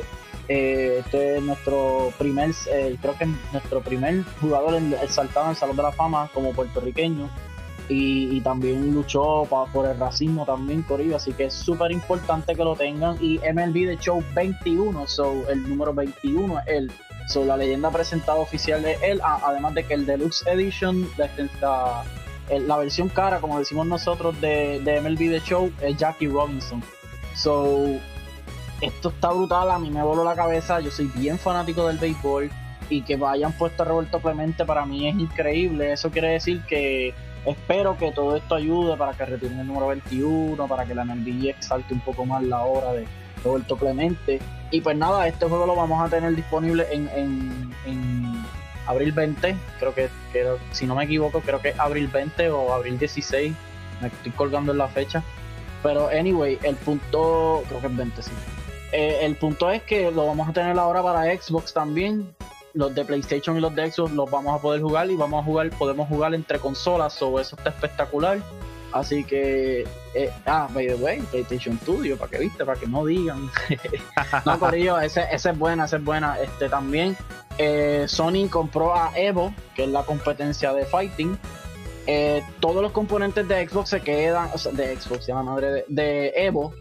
Eh, 0.48 0.98
este 1.04 1.38
es 1.38 1.44
nuestro 1.44 2.12
primer, 2.18 2.52
eh, 2.72 2.96
creo 3.02 3.18
que 3.18 3.24
es 3.24 3.30
nuestro 3.52 3.82
primer 3.82 4.24
jugador 4.42 4.76
exaltado 5.02 5.46
en 5.48 5.52
el 5.52 5.56
Salón 5.58 5.76
de 5.76 5.84
la 5.84 5.92
Fama 5.92 6.30
como 6.34 6.52
puertorriqueño. 6.54 7.30
Y, 7.88 8.36
y 8.36 8.42
también 8.42 8.94
luchó 8.96 9.46
pa- 9.46 9.66
por 9.68 9.86
el 9.88 10.00
racismo 10.00 10.44
también, 10.46 10.82
Corillo. 10.82 11.18
Así 11.18 11.34
que 11.34 11.46
es 11.46 11.54
súper 11.54 11.92
importante 11.92 12.56
que 12.56 12.64
lo 12.64 12.76
tengan. 12.76 13.16
Y 13.22 13.38
MLB 13.40 13.74
The 13.88 13.98
Show 14.00 14.24
21, 14.34 15.08
so 15.08 15.48
el 15.50 15.68
número 15.70 15.94
21 15.94 16.60
es 16.62 16.66
él. 16.68 16.92
So, 17.28 17.44
la 17.46 17.58
leyenda 17.58 17.90
presentada 17.92 18.38
oficial 18.40 18.82
de 18.84 18.98
él, 19.04 19.20
además 19.24 19.74
de 19.76 19.84
que 19.84 19.96
el 19.96 20.06
Deluxe 20.06 20.46
Edition, 20.48 21.08
la, 21.18 22.04
el- 22.50 22.68
la 22.68 22.78
versión 22.78 23.10
cara, 23.10 23.40
como 23.40 23.58
decimos 23.60 23.86
nosotros, 23.88 24.40
de, 24.42 24.80
de 24.82 25.02
MLB 25.02 25.18
The 25.32 25.40
Show, 25.42 25.72
es 25.82 25.98
Jackie 25.98 26.28
Robinson. 26.28 26.84
So, 27.36 28.00
esto 28.82 29.10
está 29.10 29.32
brutal, 29.32 29.72
a 29.72 29.80
mí 29.80 29.90
me 29.90 30.04
voló 30.04 30.24
la 30.24 30.36
cabeza, 30.36 30.80
yo 30.80 30.92
soy 30.92 31.10
bien 31.16 31.40
fanático 31.40 31.88
del 31.88 31.98
béisbol 31.98 32.52
y 32.90 33.02
que 33.02 33.20
hayan 33.26 33.54
puesto 33.54 33.84
a 33.84 33.86
Roberto 33.86 34.20
Clemente 34.20 34.66
para 34.66 34.86
mí 34.86 35.08
es 35.08 35.16
increíble, 35.16 35.94
eso 35.94 36.12
quiere 36.12 36.30
decir 36.30 36.62
que 36.66 37.14
espero 37.46 37.98
que 37.98 38.12
todo 38.12 38.36
esto 38.36 38.56
ayude 38.56 38.98
para 38.98 39.14
que 39.14 39.26
retiren 39.26 39.60
el 39.60 39.68
número 39.68 39.88
21, 39.88 40.68
para 40.68 40.86
que 40.86 40.94
la 40.94 41.06
MLB 41.06 41.50
exalte 41.50 41.94
un 41.94 42.02
poco 42.02 42.26
más 42.26 42.44
la 42.44 42.62
hora 42.62 42.94
de 42.94 43.08
Roberto 43.44 43.78
Clemente 43.78 44.40
y 44.72 44.82
pues 44.82 44.98
nada, 44.98 45.28
este 45.28 45.48
juego 45.48 45.66
lo 45.66 45.76
vamos 45.76 46.06
a 46.06 46.10
tener 46.10 46.36
disponible 46.36 46.86
en, 46.92 47.10
en, 47.16 47.74
en 47.86 48.46
abril 48.88 49.12
20, 49.14 49.56
creo 49.80 49.96
que, 49.96 50.10
que 50.34 50.46
si 50.72 50.86
no 50.86 50.96
me 50.96 51.06
equivoco 51.06 51.42
creo 51.42 51.62
que 51.62 51.70
es 51.70 51.80
abril 51.80 52.08
20 52.08 52.50
o 52.50 52.74
abril 52.74 53.00
16, 53.00 53.54
me 54.02 54.08
estoy 54.10 54.32
colgando 54.34 54.74
en 54.74 54.80
la 54.80 54.88
fecha, 54.88 55.24
pero 55.82 56.10
anyway, 56.10 56.60
el 56.64 56.76
punto 56.76 57.64
creo 57.68 57.80
que 57.80 57.88
es 57.88 57.96
20 57.96 58.22
sí. 58.22 58.32
Eh, 58.96 59.26
el 59.26 59.36
punto 59.36 59.70
es 59.70 59.84
que 59.84 60.10
lo 60.10 60.26
vamos 60.26 60.48
a 60.48 60.54
tener 60.54 60.80
ahora 60.80 61.04
para 61.04 61.24
Xbox 61.36 61.74
también. 61.74 62.34
Los 62.74 62.96
de 62.96 63.04
PlayStation 63.04 63.58
y 63.58 63.60
los 63.60 63.76
de 63.76 63.92
Xbox 63.92 64.14
los 64.14 64.32
vamos 64.32 64.58
a 64.58 64.62
poder 64.62 64.82
jugar 64.82 65.12
y 65.12 65.16
vamos 65.18 65.42
a 65.42 65.46
jugar, 65.46 65.70
podemos 65.72 66.08
jugar 66.08 66.34
entre 66.34 66.60
consolas, 66.60 67.22
o 67.22 67.38
eso 67.38 67.58
está 67.58 67.72
espectacular. 67.72 68.40
Así 68.94 69.26
que, 69.26 69.86
eh, 70.14 70.32
ah, 70.46 70.70
by 70.74 70.88
the 70.88 70.96
way, 70.96 71.20
PlayStation 71.24 71.78
Studio, 71.80 72.18
para 72.18 72.32
que 72.32 72.38
viste, 72.38 72.64
para 72.64 72.80
que 72.80 72.88
no 72.88 73.06
digan. 73.06 73.50
no, 74.46 74.60
Corillo, 74.60 74.98
esa 75.02 75.24
es 75.30 75.60
buena, 75.60 75.86
esa 75.86 75.98
es 75.98 76.04
buena. 76.04 76.40
Este 76.40 76.70
también, 76.70 77.18
eh, 77.58 78.06
Sony 78.08 78.48
compró 78.50 78.96
a 78.96 79.12
Evo, 79.18 79.54
que 79.76 79.84
es 79.84 79.90
la 79.90 80.04
competencia 80.04 80.72
de 80.72 80.86
Fighting. 80.86 81.38
Todos 82.62 82.82
los 82.82 82.94
componentes 82.94 83.46
de 83.46 83.68
Xbox 83.68 83.90
se 83.90 84.00
quedan, 84.00 84.52
o 84.54 84.58
sea, 84.58 84.72
de 84.72 84.96
Xbox, 84.96 85.28
ya 85.28 85.36
la 85.36 85.44
madre 85.44 85.84
de 85.90 86.32
Evo, 86.34 86.74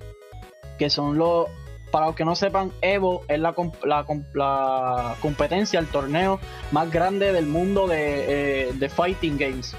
que 0.79 0.91
son 0.91 1.19
los, 1.19 1.49
para 1.95 2.07
los 2.07 2.17
que 2.17 2.25
no 2.25 2.35
sepan, 2.35 2.73
Evo 2.81 3.23
es 3.29 3.39
la, 3.39 3.55
comp- 3.55 3.85
la, 3.85 4.05
comp- 4.05 4.35
la 4.35 5.15
competencia, 5.21 5.79
el 5.79 5.87
torneo 5.87 6.41
más 6.73 6.91
grande 6.91 7.33
del 7.33 7.47
mundo 7.47 7.87
de, 7.87 8.25
eh, 8.71 8.73
de 8.73 8.89
fighting 8.89 9.39
games. 9.39 9.77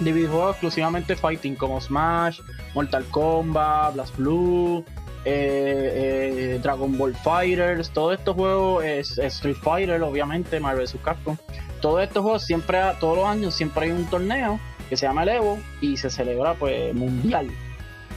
De 0.00 0.10
videojuegos 0.10 0.52
exclusivamente 0.52 1.16
fighting, 1.16 1.54
como 1.54 1.82
Smash, 1.82 2.40
Mortal 2.74 3.04
Kombat, 3.10 3.92
Blast 3.92 4.16
Blue, 4.16 4.82
eh, 5.26 6.54
eh, 6.54 6.60
Dragon 6.62 6.96
Ball 6.96 7.14
Fighters, 7.14 7.90
todos 7.90 8.18
estos 8.18 8.34
juegos, 8.34 8.82
es, 8.84 9.18
Street 9.18 9.56
Fighter, 9.62 10.02
obviamente, 10.02 10.58
Marvel 10.58 10.86
vs. 10.86 10.96
Capcom. 11.04 11.36
Todos 11.82 12.04
estos 12.04 12.22
juegos 12.22 12.42
siempre, 12.42 12.80
todos 13.00 13.18
los 13.18 13.26
años 13.26 13.54
siempre 13.54 13.84
hay 13.84 13.90
un 13.90 14.06
torneo 14.06 14.58
que 14.88 14.96
se 14.96 15.04
llama 15.04 15.24
el 15.24 15.28
Evo 15.28 15.58
y 15.82 15.98
se 15.98 16.08
celebra 16.08 16.54
pues 16.54 16.94
mundial. 16.94 17.50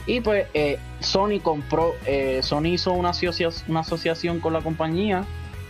Y 0.06 0.20
pues 0.20 0.46
eh, 0.54 0.78
Sony 1.00 1.38
compró, 1.42 1.94
eh, 2.06 2.40
Sony 2.42 2.66
hizo 2.74 2.92
una, 2.92 3.10
asocia- 3.10 3.50
una 3.68 3.80
asociación 3.80 4.40
con 4.40 4.52
la 4.52 4.60
compañía 4.60 5.24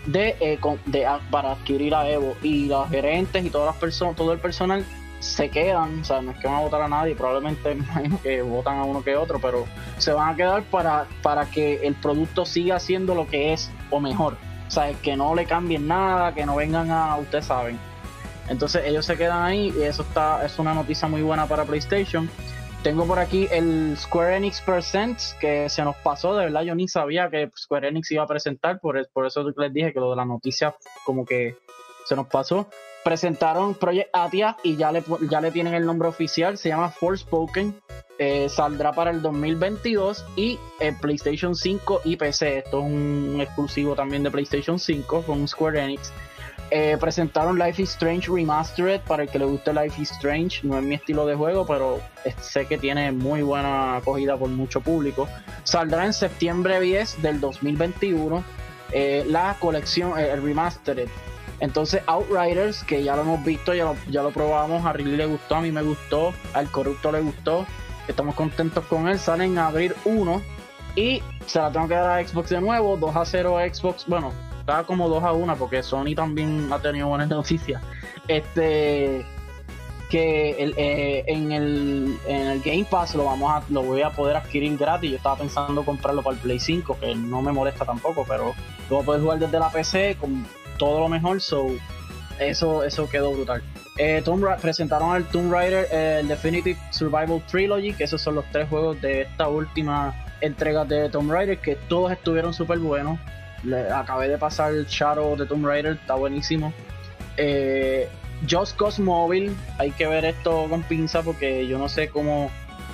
de, 0.07 0.37
eh, 0.41 0.59
de 0.87 1.07
a- 1.07 1.21
para 1.31 1.53
adquirir 1.53 1.95
a 1.95 2.09
Evo 2.09 2.35
y 2.43 2.67
los 2.67 2.89
gerentes 2.89 3.45
y 3.45 3.51
todas 3.51 3.67
las 3.67 3.77
personas, 3.77 4.17
todo 4.17 4.33
el 4.33 4.39
personal 4.39 4.85
se 5.21 5.51
quedan, 5.51 6.01
o 6.01 6.05
sea, 6.05 6.21
no 6.21 6.33
es 6.33 6.39
que 6.39 6.49
van 6.49 6.57
a 6.57 6.61
votar 6.61 6.83
a 6.83 6.89
nadie, 6.89 7.15
probablemente 7.15 7.75
me 7.77 7.85
imagino 7.85 8.21
que 8.23 8.43
votan 8.43 8.79
a 8.79 8.85
uno 8.85 9.05
que 9.05 9.15
otro, 9.17 9.39
pero 9.39 9.67
se 9.99 10.13
van 10.13 10.31
a 10.33 10.37
quedar 10.37 10.63
para, 10.65 11.07
para 11.23 11.45
que 11.47 11.87
el 11.87 11.95
producto 11.95 12.45
siga 12.47 12.81
siendo 12.81 13.15
lo 13.15 13.29
que 13.29 13.53
es 13.53 13.71
o 13.91 14.01
mejor. 14.01 14.37
O 14.67 14.71
sea, 14.71 14.91
que 14.95 15.15
no 15.17 15.35
le 15.35 15.45
cambien 15.45 15.87
nada, 15.87 16.33
que 16.35 16.47
no 16.47 16.57
vengan 16.57 16.91
a, 16.91 17.15
ustedes 17.17 17.45
saben. 17.45 17.79
Entonces 18.49 18.83
ellos 18.87 19.05
se 19.07 19.17
quedan 19.17 19.43
ahí 19.43 19.73
y 19.79 19.83
eso 19.83 20.03
está, 20.03 20.45
es 20.45 20.59
una 20.59 20.73
noticia 20.75 21.07
muy 21.07 21.21
buena 21.23 21.47
para 21.47 21.65
PlayStation. 21.65 22.29
Tengo 22.83 23.07
por 23.07 23.21
aquí 23.21 23.47
el 23.53 23.97
Square 23.97 24.39
Enix 24.39 24.61
Presents, 24.61 25.37
que 25.41 25.69
se 25.69 25.85
nos 25.85 25.95
pasó, 25.97 26.35
de 26.35 26.47
verdad 26.47 26.63
yo 26.63 26.75
ni 26.75 26.89
sabía 26.89 27.31
que 27.31 27.49
Square 27.57 27.87
Enix 27.87 28.11
iba 28.11 28.25
a 28.25 28.27
presentar, 28.27 28.81
por, 28.81 29.09
por 29.13 29.25
eso 29.25 29.45
les 29.57 29.73
dije 29.73 29.93
que 29.93 30.01
lo 30.01 30.11
de 30.11 30.17
la 30.17 30.25
noticia 30.25 30.75
como 31.05 31.25
que 31.25 31.57
se 32.05 32.17
nos 32.17 32.27
pasó. 32.27 32.69
Presentaron 33.05 33.75
Project 33.75 34.11
Atia 34.13 34.57
y 34.65 34.77
ya 34.77 34.91
le, 34.91 35.05
ya 35.31 35.41
le 35.41 35.53
tienen 35.53 35.75
el 35.75 35.87
nombre 35.87 36.09
oficial, 36.09 36.59
se 36.59 36.71
llama 36.71 36.91
Forspoken, 36.91 37.81
eh, 38.19 38.49
saldrá 38.49 38.93
para 38.93 39.13
el 39.13 39.23
2022 39.23 40.25
y 40.35 40.59
el 40.81 40.97
PlayStation 40.99 41.55
5 41.55 42.01
y 42.05 42.17
PC, 42.17 42.59
esto 42.59 42.81
es 42.81 42.85
un 42.85 43.39
exclusivo 43.41 43.95
también 43.95 44.25
de 44.25 44.31
PlayStation 44.33 44.81
5 44.81 45.23
con 45.23 45.47
Square 45.47 45.85
Enix. 45.85 46.13
Eh, 46.75 46.97
presentaron 46.99 47.59
Life 47.59 47.83
is 47.83 47.91
Strange 47.91 48.31
Remastered. 48.31 49.03
Para 49.03 49.25
el 49.25 49.29
que 49.29 49.39
le 49.39 49.45
guste 49.45 49.75
Life 49.75 50.01
is 50.01 50.11
Strange, 50.13 50.67
no 50.67 50.79
es 50.79 50.83
mi 50.83 50.95
estilo 50.95 51.27
de 51.27 51.35
juego, 51.35 51.67
pero 51.67 52.01
sé 52.41 52.65
que 52.65 52.79
tiene 52.79 53.13
muy 53.13 53.43
buena 53.43 53.97
acogida 53.97 54.39
por 54.39 54.49
mucho 54.49 54.81
público. 54.81 55.29
Saldrá 55.65 56.07
en 56.07 56.15
septiembre 56.15 56.81
10 56.81 57.21
del 57.21 57.41
2021 57.41 58.43
eh, 58.93 59.27
la 59.29 59.55
colección, 59.61 60.19
eh, 60.19 60.31
el 60.33 60.43
Remastered. 60.43 61.09
Entonces 61.61 62.03
Outriders, 62.07 62.83
que 62.85 63.05
ya 63.05 63.17
lo 63.17 63.23
hemos 63.23 63.45
visto, 63.45 63.75
ya 63.75 63.85
lo, 63.85 63.97
ya 64.09 64.23
lo 64.23 64.31
probamos, 64.31 64.87
a 64.87 64.95
Riley 64.95 65.17
le 65.17 65.27
gustó, 65.27 65.57
a 65.57 65.61
mí 65.61 65.71
me 65.73 65.83
gustó, 65.83 66.33
al 66.55 66.71
Corrupto 66.71 67.13
le 67.13 67.21
gustó, 67.21 67.67
estamos 68.09 68.35
contentos 68.35 68.83
con 68.87 69.09
él, 69.09 69.19
salen 69.19 69.59
a 69.59 69.67
abrir 69.67 69.95
uno 70.07 70.41
y 70.97 71.23
se 71.45 71.59
la 71.59 71.71
tengo 71.71 71.87
que 71.87 71.95
dar 71.95 72.19
a 72.19 72.27
Xbox 72.27 72.49
de 72.49 72.63
nuevo, 72.63 72.97
2 72.97 73.15
a 73.15 73.25
0 73.27 73.59
Xbox, 73.71 74.07
bueno, 74.07 74.33
está 74.63 74.85
como 74.85 75.09
2 75.09 75.25
a 75.25 75.33
1 75.33 75.57
porque 75.57 75.83
Sony 75.83 76.15
también 76.15 76.73
ha 76.73 76.79
tenido 76.79 77.09
buenas 77.09 77.29
noticias. 77.29 77.83
Este 78.29 79.25
que 80.09 80.51
el, 80.63 80.75
eh, 80.77 81.25
en, 81.27 81.53
el, 81.53 82.19
en 82.27 82.47
el 82.49 82.61
Game 82.61 82.87
Pass 82.89 83.15
lo 83.15 83.25
vamos 83.25 83.51
a, 83.51 83.63
lo 83.71 83.83
voy 83.83 84.03
a 84.03 84.11
poder 84.11 84.37
adquirir 84.37 84.77
gratis. 84.77 85.11
Yo 85.11 85.17
estaba 85.17 85.37
pensando 85.37 85.83
comprarlo 85.85 86.23
para 86.23 86.37
el 86.37 86.43
Play 86.43 86.59
5, 86.59 86.99
que 87.01 87.15
no 87.15 87.41
me 87.41 87.51
molesta 87.51 87.87
tampoco, 87.87 88.27
pero 88.29 88.55
lo 88.91 88.97
voy 88.97 89.03
a 89.03 89.07
poder 89.07 89.23
jugar 89.23 89.39
desde 89.39 89.59
la 89.59 89.71
PC 89.71 90.17
con 90.21 90.47
todo 90.77 91.01
lo 91.01 91.09
mejor, 91.09 91.41
so 91.41 91.67
eso, 92.39 92.85
eso 92.85 93.09
quedó 93.09 93.33
brutal. 93.33 93.63
Eh, 93.97 94.23
presentaron 94.61 95.17
el 95.17 95.25
Tomb 95.25 95.51
Raider, 95.51 95.89
eh, 95.91 96.19
el 96.21 96.29
Definitive 96.29 96.79
Survival 96.91 97.43
Trilogy, 97.51 97.95
que 97.95 98.05
esos 98.05 98.21
son 98.21 98.35
los 98.35 98.45
tres 98.53 98.69
juegos 98.69 99.01
de 99.01 99.23
esta 99.23 99.49
última 99.49 100.15
entrega 100.43 100.85
de 100.85 101.09
Tomb 101.09 101.31
Raider, 101.31 101.59
que 101.59 101.77
todos 101.77 102.13
estuvieron 102.13 102.53
súper 102.53 102.79
buenos. 102.79 103.19
Acabé 103.95 104.29
de 104.29 104.39
pasar 104.39 104.73
Shadow 104.89 105.37
de 105.37 105.47
Tomb 105.47 105.67
Raider, 105.67 105.93
está 106.01 106.15
buenísimo. 106.15 106.73
Eh, 107.37 108.09
Just 108.49 108.77
Cause 108.77 109.01
Mobile, 109.01 109.53
hay 109.79 109.93
que 109.93 110.07
ver 110.07 110.25
esto 110.25 110.67
con 110.69 110.83
pinza 110.83 111.23
porque 111.23 111.67
yo 111.67 111.79
no 111.79 111.89
sé 111.89 112.09
cómo 112.09 112.51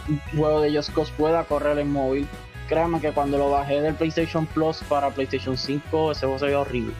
un 0.08 0.20
juego 0.38 0.60
de 0.60 0.74
Just 0.74 0.92
Cause 0.94 1.12
pueda 1.16 1.44
correr 1.44 1.78
en 1.78 1.90
móvil. 1.90 2.28
Créanme 2.68 3.00
que 3.00 3.12
cuando 3.12 3.38
lo 3.38 3.50
bajé 3.50 3.80
del 3.80 3.94
PlayStation 3.94 4.46
Plus 4.46 4.82
para 4.88 5.10
PlayStation 5.10 5.56
5, 5.56 6.12
ese 6.12 6.20
juego 6.20 6.38
se 6.38 6.46
veía 6.46 6.60
horrible. 6.60 6.92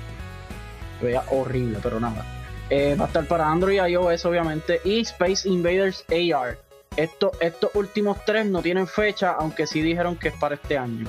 Se 0.99 1.07
veía 1.07 1.23
horrible, 1.31 1.79
pero 1.83 2.01
nada. 2.01 2.25
Eh, 2.71 2.97
va 2.99 3.05
a 3.05 3.09
estar 3.09 3.27
para 3.27 3.49
Android, 3.49 3.81
iOS 3.87 4.25
obviamente, 4.25 4.81
y 4.85 5.01
Space 5.01 5.49
Invaders 5.49 6.05
AR. 6.11 6.59
Esto, 6.97 7.33
estos 7.41 7.71
últimos 7.75 8.25
tres 8.25 8.47
no 8.47 8.63
tienen 8.63 8.87
fecha, 8.87 9.33
aunque 9.39 9.67
sí 9.67 9.83
dijeron 9.83 10.17
que 10.17 10.29
es 10.29 10.35
para 10.35 10.55
este 10.55 10.77
año. 10.77 11.07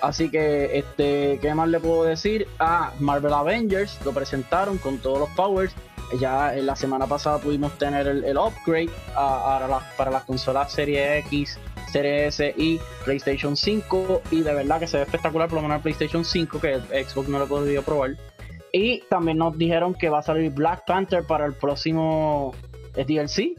Así 0.00 0.30
que, 0.30 0.78
este, 0.78 1.38
¿qué 1.40 1.54
más 1.54 1.68
le 1.68 1.80
puedo 1.80 2.04
decir? 2.04 2.46
Ah, 2.58 2.92
Marvel 3.00 3.32
Avengers 3.32 3.98
lo 4.04 4.12
presentaron 4.12 4.78
con 4.78 4.98
todos 4.98 5.18
los 5.18 5.28
powers 5.30 5.74
ya 6.16 6.56
en 6.56 6.66
la 6.66 6.74
semana 6.74 7.06
pasada 7.06 7.38
pudimos 7.38 7.76
tener 7.76 8.06
el, 8.06 8.38
upgrade 8.38 8.90
para 9.14 10.10
las 10.10 10.24
consolas 10.24 10.72
Serie 10.72 11.18
X, 11.18 11.58
Serie 11.92 12.26
S 12.28 12.54
y 12.56 12.80
PlayStation 13.04 13.56
5 13.56 14.22
y 14.30 14.40
de 14.40 14.54
verdad 14.54 14.80
que 14.80 14.86
se 14.86 14.96
ve 14.96 15.02
espectacular 15.02 15.48
por 15.48 15.56
lo 15.56 15.62
menos 15.62 15.76
el 15.76 15.82
PlayStation 15.82 16.24
5 16.24 16.60
que 16.60 16.78
Xbox 17.04 17.28
no 17.28 17.38
lo 17.38 17.44
he 17.44 17.48
podido 17.48 17.82
probar. 17.82 18.16
Y 18.72 19.00
también 19.08 19.38
nos 19.38 19.56
dijeron 19.56 19.94
que 19.94 20.08
va 20.08 20.20
a 20.20 20.22
salir 20.22 20.50
Black 20.50 20.84
Panther 20.86 21.24
para 21.24 21.46
el 21.46 21.54
próximo 21.54 22.54
DLC. 22.94 23.54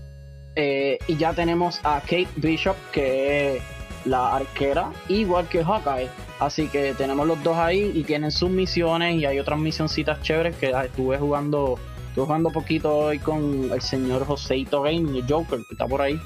Eh, 0.56 0.98
y 1.08 1.16
ya 1.16 1.34
tenemos 1.34 1.80
a 1.84 2.02
Kate 2.02 2.28
Bishop, 2.36 2.76
que 2.92 3.58
es 3.58 3.64
la 4.06 4.36
arquera, 4.36 4.92
igual 5.08 5.48
que 5.48 5.64
Hawkeye. 5.64 6.10
Así 6.40 6.68
que 6.68 6.94
tenemos 6.94 7.28
los 7.28 7.42
dos 7.44 7.58
ahí 7.58 7.92
y 7.94 8.04
tienen 8.04 8.32
sus 8.32 8.50
misiones 8.50 9.16
y 9.16 9.26
hay 9.26 9.40
otras 9.40 9.60
misioncitas 9.60 10.22
chéveres 10.22 10.56
que 10.56 10.72
estuve 10.72 11.18
jugando 11.18 11.78
Estuve 12.10 12.26
jugando 12.26 12.50
poquito 12.50 12.98
hoy 12.98 13.20
con 13.20 13.70
el 13.72 13.82
señor 13.82 14.26
Joseito 14.26 14.82
Gaming, 14.82 15.16
el 15.16 15.26
Joker, 15.30 15.60
que 15.60 15.74
está 15.76 15.86
por 15.86 16.02
ahí. 16.02 16.20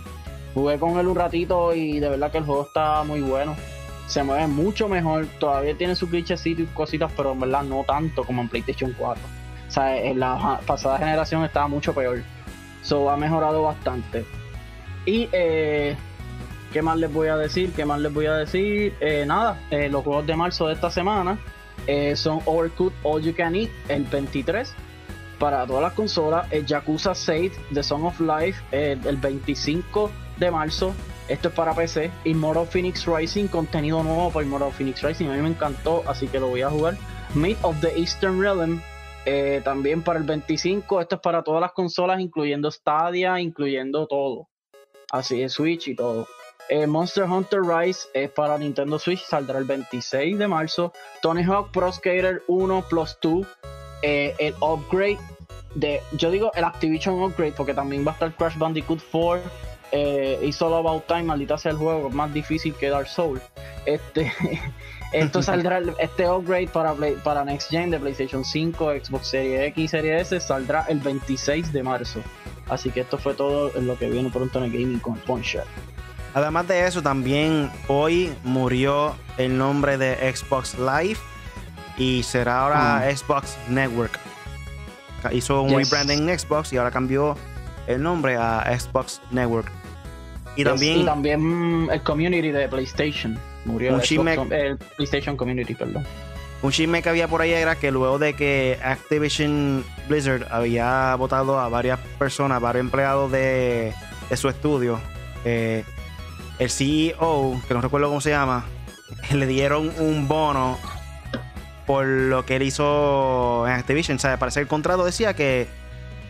Jugué 0.53 0.79
con 0.79 0.97
él 0.97 1.07
un 1.07 1.15
ratito 1.15 1.75
y 1.75 1.99
de 1.99 2.07
verdad 2.07 2.31
que 2.31 2.37
el 2.37 2.45
juego 2.45 2.63
está 2.63 3.03
muy 3.03 3.19
bueno. 3.19 3.53
Se 4.07 4.23
mueve 4.23 4.47
mucho 4.47 4.87
mejor. 4.87 5.27
Todavía 5.39 5.77
tiene 5.77 5.93
sus 5.95 6.09
glitches 6.09 6.45
y 6.45 6.55
cositas, 6.73 7.11
pero 7.17 7.33
en 7.33 7.41
verdad 7.41 7.63
no 7.63 7.83
tanto 7.83 8.23
como 8.23 8.41
en 8.41 8.47
PlayStation 8.47 8.95
4. 8.97 9.21
O 9.67 9.71
sea, 9.71 10.01
en 10.01 10.21
la 10.21 10.61
pasada 10.65 10.97
generación 10.99 11.43
estaba 11.43 11.67
mucho 11.67 11.93
peor. 11.93 12.23
So 12.81 13.09
ha 13.09 13.17
mejorado 13.17 13.63
bastante. 13.63 14.25
Y 15.05 15.27
eh, 15.33 15.97
¿qué 16.73 16.81
más 16.81 16.97
les 16.97 17.13
voy 17.13 17.27
a 17.27 17.37
decir? 17.37 17.71
¿Qué 17.71 17.85
más 17.85 18.01
les 18.01 18.11
voy 18.11 18.25
a 18.25 18.33
decir? 18.33 18.95
Eh, 18.99 19.23
nada, 19.25 19.61
eh, 19.69 19.89
los 19.89 20.03
juegos 20.03 20.25
de 20.25 20.35
marzo 20.35 20.67
de 20.67 20.73
esta 20.73 20.89
semana 20.89 21.39
son 22.15 22.39
Overcooked 22.45 22.95
All 23.03 23.21
You 23.21 23.35
Can 23.35 23.55
Eat 23.55 23.69
el 23.89 24.03
23 24.05 24.73
para 25.37 25.67
todas 25.67 25.83
las 25.83 25.93
consolas, 25.93 26.47
el 26.49 26.65
Yakuza 26.65 27.13
6 27.13 27.51
The 27.73 27.83
Song 27.83 28.05
of 28.05 28.19
Life 28.21 28.61
el 28.71 29.17
25 29.17 30.09
de 30.37 30.51
marzo. 30.51 30.93
Esto 31.27 31.49
es 31.49 31.53
para 31.53 31.73
PC. 31.73 32.11
Immortal 32.25 32.67
Phoenix 32.67 33.05
Rising, 33.05 33.47
contenido 33.47 34.01
nuevo 34.03 34.29
para 34.31 34.45
Immortal 34.45 34.71
Phoenix 34.71 35.01
Rising. 35.01 35.27
A 35.27 35.33
mí 35.33 35.41
me 35.41 35.49
encantó, 35.49 36.03
así 36.07 36.27
que 36.27 36.39
lo 36.39 36.47
voy 36.47 36.61
a 36.61 36.69
jugar. 36.69 36.97
Myth 37.35 37.57
of 37.61 37.79
the 37.81 37.97
Eastern 37.97 38.39
Realm, 38.41 38.81
eh, 39.25 39.61
también 39.63 40.01
para 40.01 40.19
el 40.19 40.25
25. 40.25 41.01
Esto 41.01 41.15
es 41.15 41.21
para 41.21 41.43
todas 41.43 41.61
las 41.61 41.71
consolas, 41.71 42.19
incluyendo 42.19 42.69
Stadia, 42.71 43.39
incluyendo 43.39 44.07
todo. 44.07 44.49
Así 45.11 45.41
es, 45.41 45.53
Switch 45.53 45.87
y 45.87 45.95
todo. 45.95 46.27
Eh, 46.69 46.87
Monster 46.87 47.25
Hunter 47.25 47.61
Rise 47.61 48.07
es 48.13 48.29
para 48.31 48.57
Nintendo 48.57 48.97
Switch, 48.97 49.23
saldrá 49.23 49.59
el 49.59 49.65
26 49.65 50.37
de 50.37 50.47
marzo. 50.47 50.93
Tony 51.21 51.43
Hawk 51.43 51.71
Pro 51.71 51.91
Skater 51.91 52.41
1 52.47 52.85
Plus 52.89 53.17
2, 53.21 53.45
eh, 54.01 54.35
el 54.39 54.55
upgrade 54.61 55.19
de, 55.75 56.01
yo 56.13 56.31
digo 56.31 56.51
el 56.55 56.63
Activision 56.63 57.21
Upgrade 57.21 57.53
porque 57.53 57.73
también 57.73 58.05
va 58.05 58.11
a 58.11 58.13
estar 58.13 58.33
Crash 58.35 58.57
Bandicoot 58.57 59.01
4 59.11 59.41
eh, 59.91 60.39
y 60.41 60.51
Solo 60.51 60.77
About 60.77 61.05
Time, 61.07 61.23
maldita 61.23 61.57
sea 61.57 61.71
el 61.71 61.77
juego, 61.77 62.09
más 62.09 62.33
difícil 62.33 62.73
que 62.75 62.89
Dark 62.89 63.07
Souls. 63.07 63.41
Este, 63.85 64.31
esto 65.13 65.41
saldrá, 65.43 65.81
este 65.99 66.29
upgrade 66.29 66.67
para, 66.67 66.95
para 67.23 67.43
Next 67.43 67.69
Gen 67.69 67.91
de 67.91 67.99
PlayStation 67.99 68.45
5, 68.45 68.93
Xbox 69.03 69.27
Series 69.27 69.61
X 69.69 69.83
y 69.83 69.87
Series 69.87 70.31
S 70.31 70.39
saldrá 70.47 70.85
el 70.87 70.99
26 70.99 71.73
de 71.73 71.83
marzo. 71.83 72.21
Así 72.69 72.91
que 72.91 73.01
esto 73.01 73.17
fue 73.17 73.33
todo 73.33 73.71
lo 73.81 73.97
que 73.97 74.09
viene 74.09 74.29
pronto 74.29 74.59
en 74.59 74.65
el 74.65 74.71
gaming 74.71 74.99
con 74.99 75.15
Puncher. 75.15 75.65
Además 76.33 76.67
de 76.67 76.87
eso, 76.87 77.01
también 77.01 77.71
hoy 77.87 78.33
murió 78.43 79.15
el 79.37 79.57
nombre 79.57 79.97
de 79.97 80.33
Xbox 80.33 80.77
Live 80.77 81.19
y 81.97 82.23
será 82.23 82.61
ahora 82.61 82.97
ah. 82.97 83.15
Xbox 83.15 83.57
Network 83.69 84.19
hizo 85.31 85.61
un 85.61 85.77
rebranding 85.77 86.29
en 86.29 86.39
Xbox 86.39 86.73
y 86.73 86.77
ahora 86.77 86.91
cambió 86.91 87.37
el 87.87 88.01
nombre 88.01 88.35
a 88.35 88.77
Xbox 88.77 89.21
Network. 89.31 89.71
Y 90.55 90.63
también, 90.63 91.05
también 91.05 91.87
el 91.91 92.01
community 92.03 92.51
de 92.51 92.67
PlayStation 92.67 93.39
murió. 93.65 93.95
Un 93.95 94.27
el 94.27 94.77
PlayStation 94.97 95.35
Community, 95.35 95.73
perdón. 95.73 96.05
Un 96.61 96.71
chisme 96.71 97.01
que 97.01 97.09
había 97.09 97.27
por 97.27 97.41
ahí 97.41 97.51
era 97.51 97.75
que 97.75 97.91
luego 97.91 98.19
de 98.19 98.35
que 98.35 98.79
Activision 98.81 99.83
Blizzard 100.07 100.47
había 100.49 101.13
votado 101.15 101.59
a 101.59 101.67
varias 101.67 101.99
personas, 102.17 102.61
varios 102.61 102.85
empleados 102.85 103.31
de, 103.31 103.93
su 104.35 104.47
estudio, 104.47 104.99
eh, 105.43 105.83
el 106.59 106.69
CEO, 106.69 107.61
que 107.67 107.73
no 107.73 107.81
recuerdo 107.81 108.07
cómo 108.07 108.21
se 108.21 108.31
llama, 108.31 108.65
le 109.31 109.45
dieron 109.47 109.91
un 109.99 110.27
bono 110.27 110.77
por 111.85 112.05
lo 112.05 112.45
que 112.45 112.55
él 112.57 112.63
hizo 112.63 113.67
en 113.67 113.73
Activision. 113.73 114.17
O 114.17 114.19
sea, 114.19 114.37
parece 114.37 114.59
que 114.59 114.63
el 114.63 114.67
contrato 114.67 115.03
decía 115.03 115.35
que 115.35 115.67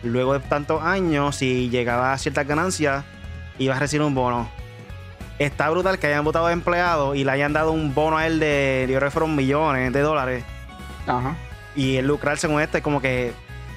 luego 0.02 0.34
de 0.34 0.40
tantos 0.40 0.82
años, 0.82 1.36
si 1.36 1.70
llegaba 1.70 2.12
a 2.12 2.18
ciertas 2.18 2.46
ganancias, 2.46 3.04
iba 3.58 3.76
a 3.76 3.78
recibir 3.78 4.04
un 4.04 4.14
bono. 4.14 4.48
Está 5.38 5.68
brutal 5.70 5.98
que 5.98 6.06
hayan 6.06 6.24
votado 6.24 6.46
a 6.46 6.52
empleados 6.52 7.16
y 7.16 7.24
le 7.24 7.30
hayan 7.30 7.52
dado 7.52 7.72
un 7.72 7.94
bono 7.94 8.16
a 8.18 8.26
él 8.26 8.38
de, 8.38 8.86
yo 8.88 8.96
creo 8.96 9.08
que 9.08 9.12
fueron 9.12 9.34
millones 9.34 9.92
de 9.92 10.00
dólares. 10.00 10.44
Ajá. 11.06 11.36
Y 11.74 11.96
el 11.96 12.06
lucrarse 12.06 12.48
con 12.48 12.60
este, 12.60 12.82
como 12.82 13.00
que, 13.00 13.32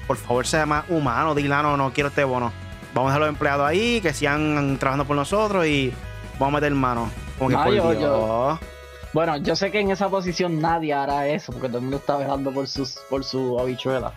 por 0.06 0.16
favor, 0.16 0.46
sea 0.46 0.66
más 0.66 0.84
humano. 0.88 1.34
Dile, 1.34 1.52
ah, 1.54 1.62
no, 1.62 1.76
no 1.76 1.92
quiero 1.92 2.08
este 2.08 2.24
bono. 2.24 2.52
Vamos 2.94 3.10
a 3.10 3.14
dejar 3.14 3.20
los 3.20 3.28
empleados 3.28 3.66
ahí, 3.66 4.00
que 4.00 4.12
sigan 4.12 4.78
trabajando 4.78 5.04
por 5.04 5.16
nosotros 5.16 5.66
y 5.66 5.92
vamos 6.38 6.54
a 6.54 6.60
meter 6.60 6.72
mano. 6.72 7.10
Como 7.38 7.50
que 7.50 7.80
por 7.80 7.96
Dios. 7.96 8.58
Bueno, 9.12 9.38
yo 9.38 9.56
sé 9.56 9.70
que 9.70 9.80
en 9.80 9.90
esa 9.90 10.08
posición 10.08 10.60
nadie 10.60 10.92
hará 10.92 11.26
eso, 11.28 11.52
porque 11.52 11.68
todo 11.68 11.78
el 11.78 11.84
mundo 11.84 11.96
está 11.96 12.16
velando 12.16 12.52
por, 12.52 12.68
sus, 12.68 12.98
por 13.08 13.24
su 13.24 13.58
habichuela. 13.58 14.12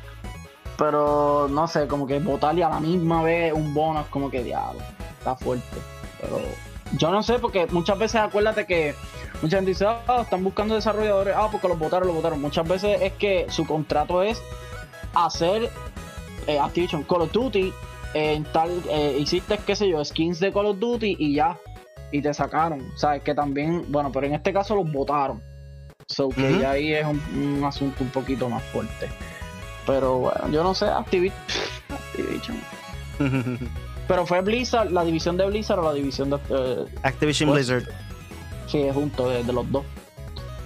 Pero 0.77 1.47
no 1.49 1.67
sé, 1.67 1.88
como 1.88 2.05
que 2.05 2.19
votarle 2.19 2.63
a 2.63 2.69
la 2.69 2.79
misma 2.79 3.23
vez 3.23 3.53
un 3.53 3.73
bono 3.73 4.01
es 4.01 4.07
como 4.07 4.29
que 4.29 4.43
diablo, 4.43 4.81
está 5.17 5.36
fuerte. 5.36 5.77
Pero 6.19 6.39
yo 6.97 7.12
no 7.12 7.23
sé, 7.23 7.39
porque 7.39 7.67
muchas 7.67 7.97
veces 7.97 8.21
acuérdate 8.21 8.65
que 8.65 8.95
mucha 9.41 9.57
gente 9.57 9.69
dice, 9.69 9.86
ah, 9.86 10.19
están 10.21 10.43
buscando 10.43 10.75
desarrolladores, 10.75 11.36
ah, 11.38 11.47
porque 11.51 11.67
los 11.69 11.79
votaron, 11.79 12.07
los 12.07 12.15
votaron. 12.17 12.41
Muchas 12.41 12.67
veces 12.67 13.01
es 13.01 13.13
que 13.13 13.45
su 13.49 13.65
contrato 13.65 14.23
es 14.23 14.41
hacer 15.13 15.69
eh, 16.47 16.60
Activision 16.60 17.03
Call 17.03 17.21
of 17.21 17.31
Duty 17.31 17.73
en 18.13 18.43
tal, 18.45 18.69
eh, 18.89 19.17
hiciste, 19.19 19.57
qué 19.65 19.75
sé 19.75 19.88
yo, 19.88 20.03
skins 20.03 20.39
de 20.39 20.51
Call 20.51 20.65
of 20.65 20.79
Duty 20.79 21.15
y 21.17 21.36
ya 21.36 21.57
y 22.12 22.21
te 22.21 22.34
sacaron. 22.34 22.91
¿Sabes? 22.95 23.24
Que 23.24 23.34
también, 23.34 23.86
bueno, 23.89 24.12
pero 24.12 24.28
en 24.28 24.34
este 24.34 24.54
caso 24.54 24.76
los 24.76 24.91
votaron. 24.91 25.41
So 26.08 26.30
que 26.30 26.65
ahí 26.65 26.93
es 26.93 27.06
un, 27.06 27.63
asunto 27.63 28.04
un 28.04 28.10
poquito 28.10 28.50
más 28.50 28.63
fuerte. 28.63 29.08
Pero 29.86 30.17
bueno, 30.19 30.50
yo 30.52 30.63
no 30.63 30.74
sé, 30.74 30.86
Activision. 30.89 31.34
pero 34.08 34.26
fue 34.26 34.41
Blizzard, 34.41 34.91
la 34.91 35.06
división 35.06 35.38
de 35.38 35.45
Blizzard 35.45 35.80
o 35.80 35.84
la 35.84 35.93
división 35.93 36.30
de. 36.30 36.38
Eh, 36.50 36.86
Activision 37.04 37.50
pues, 37.50 37.69
Blizzard. 37.69 37.93
Sí, 38.67 38.88
junto 38.93 39.30
de, 39.30 39.43
de, 39.43 39.54
los 39.54 39.69
dos. 39.71 39.86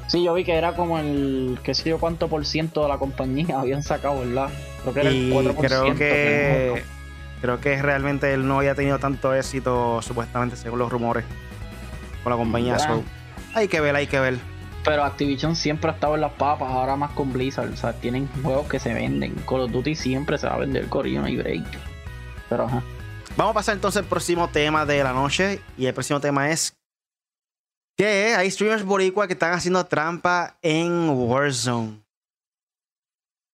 Sí, 0.08 0.23
yo 0.23 0.34
vi 0.34 0.43
que 0.43 0.53
era 0.53 0.75
como 0.75 0.99
el, 0.99 1.58
qué 1.63 1.73
sé 1.73 1.89
yo 1.89 1.99
cuánto 1.99 2.27
por 2.27 2.45
ciento 2.45 2.84
de 2.84 2.89
la 2.89 2.97
compañía 2.97 3.60
habían 3.60 3.84
sacado, 3.84 4.19
¿verdad? 4.19 4.49
y 5.12 5.31
creo 5.60 5.95
que, 5.95 6.84
creo 7.45 7.62
que 7.62 7.79
realmente 7.81 8.34
él 8.34 8.47
no 8.47 8.58
había 8.58 8.73
tenido 8.73 8.97
tanto 8.97 9.34
éxito, 9.34 10.01
supuestamente, 10.01 10.55
según 10.55 10.79
los 10.79 10.91
rumores, 10.91 11.23
con 12.23 12.31
la 12.31 12.38
compañía. 12.38 12.77
hay 13.53 13.67
que 13.67 13.79
ver, 13.79 13.95
hay 13.95 14.08
que 14.08 14.19
ver. 14.19 14.39
Pero 14.84 15.03
Activision 15.03 15.55
siempre 15.55 15.91
ha 15.91 15.93
estado 15.93 16.15
en 16.15 16.21
las 16.21 16.34
papas, 16.34 16.71
ahora 16.71 16.95
más 16.95 17.12
con 17.12 17.31
Blizzard. 17.31 17.71
O 17.71 17.77
sea, 17.77 17.93
tienen 17.93 18.27
juegos 18.43 18.67
que 18.67 18.79
se 18.79 18.93
venden. 18.93 19.36
Call 19.47 19.62
of 19.62 19.71
Duty 19.71 19.95
siempre 19.95 20.38
se 20.38 20.47
va 20.47 20.55
a 20.55 20.58
vender 20.58 20.88
Corillo, 20.89 21.27
y 21.27 21.38
break. 21.38 21.65
Pero 22.49 22.65
ajá. 22.65 22.84
Vamos 23.38 23.51
a 23.51 23.53
pasar 23.53 23.75
entonces 23.75 24.01
al 24.01 24.08
próximo 24.08 24.49
tema 24.49 24.86
de 24.86 25.03
la 25.03 25.13
noche. 25.13 25.62
Y 25.77 25.86
el 25.86 25.93
próximo 25.93 26.19
tema 26.19 26.49
es 26.49 26.75
que 27.97 28.36
hay 28.36 28.49
streamers 28.49 28.84
boricua 28.84 29.27
que 29.27 29.34
están 29.34 29.53
haciendo 29.53 29.86
trampa 29.86 30.58
en 30.62 31.10
Warzone. 31.10 32.04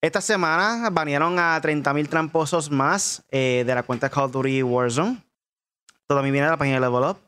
Esta 0.01 0.19
semana 0.19 0.89
banearon 0.89 1.37
a 1.37 1.61
30.000 1.61 2.09
tramposos 2.09 2.71
más 2.71 3.23
eh, 3.29 3.63
de 3.67 3.75
la 3.75 3.83
cuenta 3.83 4.09
Call 4.09 4.23
of 4.23 4.31
Duty 4.31 4.63
Warzone. 4.63 5.21
Todo 6.07 6.17
también 6.17 6.33
viene 6.33 6.47
de 6.47 6.51
la 6.51 6.57
página 6.57 6.77
de 6.77 6.81
Level 6.81 7.03
Up. 7.03 7.19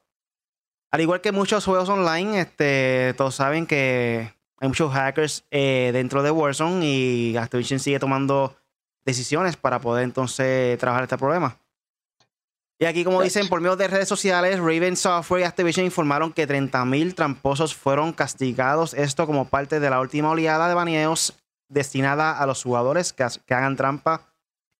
Al 0.89 1.01
igual 1.01 1.21
que 1.21 1.31
muchos 1.31 1.63
juegos 1.65 1.87
online, 1.89 2.41
este, 2.41 3.13
todos 3.15 3.35
saben 3.35 3.67
que 3.67 4.33
hay 4.57 4.67
muchos 4.67 4.91
hackers 4.91 5.43
eh, 5.51 5.91
dentro 5.93 6.23
de 6.23 6.31
Warzone 6.31 6.83
y 6.83 7.37
Activision 7.37 7.79
sigue 7.79 7.99
tomando 7.99 8.55
decisiones 9.05 9.55
para 9.55 9.79
poder 9.79 10.03
entonces 10.03 10.75
trabajar 10.79 11.03
este 11.03 11.17
problema. 11.17 11.55
Y 12.79 12.85
aquí, 12.85 13.03
como 13.03 13.21
dicen, 13.21 13.49
por 13.49 13.61
medio 13.61 13.75
de 13.75 13.87
redes 13.87 14.09
sociales, 14.09 14.57
Raven 14.57 14.97
Software 14.97 15.41
y 15.41 15.43
Activision 15.43 15.85
informaron 15.85 16.33
que 16.33 16.47
30.000 16.47 17.13
tramposos 17.13 17.75
fueron 17.75 18.13
castigados, 18.13 18.95
esto 18.95 19.27
como 19.27 19.45
parte 19.47 19.79
de 19.79 19.91
la 19.91 19.99
última 19.99 20.31
oleada 20.31 20.67
de 20.67 20.73
baneos 20.73 21.35
destinada 21.73 22.37
a 22.37 22.45
los 22.45 22.63
jugadores 22.63 23.13
que, 23.13 23.25
que 23.45 23.53
hagan 23.53 23.75
trampa 23.75 24.33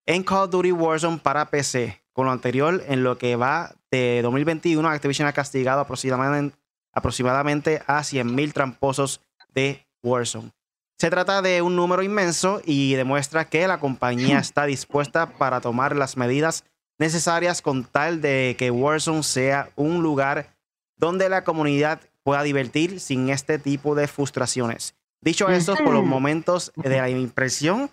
en 0.05 0.23
Call 0.23 0.43
of 0.43 0.49
Duty 0.51 0.71
Warzone 0.71 1.17
para 1.17 1.49
PC. 1.49 2.01
Con 2.13 2.25
lo 2.27 2.31
anterior, 2.31 2.83
en 2.87 3.03
lo 3.03 3.17
que 3.17 3.35
va 3.35 3.73
de 3.89 4.21
2021, 4.21 4.87
Activision 4.87 5.27
ha 5.27 5.33
castigado 5.33 5.81
aproximadamente, 5.81 6.57
aproximadamente 6.91 7.81
a 7.87 8.01
100.000 8.01 8.53
tramposos 8.53 9.21
de 9.53 9.87
Warzone. 10.03 10.51
Se 10.97 11.09
trata 11.09 11.41
de 11.41 11.61
un 11.61 11.75
número 11.75 12.03
inmenso 12.03 12.61
y 12.65 12.93
demuestra 12.93 13.45
que 13.45 13.67
la 13.67 13.79
compañía 13.79 14.37
está 14.39 14.65
dispuesta 14.65 15.37
para 15.37 15.59
tomar 15.59 15.95
las 15.95 16.17
medidas 16.17 16.65
necesarias 16.99 17.61
con 17.61 17.83
tal 17.83 18.21
de 18.21 18.55
que 18.57 18.71
Warzone 18.71 19.23
sea 19.23 19.69
un 19.75 20.03
lugar 20.03 20.55
donde 20.95 21.29
la 21.29 21.43
comunidad 21.43 21.99
pueda 22.23 22.43
divertir 22.43 22.99
sin 22.99 23.29
este 23.29 23.59
tipo 23.59 23.95
de 23.95 24.07
frustraciones. 24.07 24.95
Dicho 25.23 25.47
esto, 25.47 25.75
por 25.75 25.93
los 25.93 26.03
momentos 26.03 26.73
de 26.75 26.97
la 26.97 27.09
impresión 27.09 27.89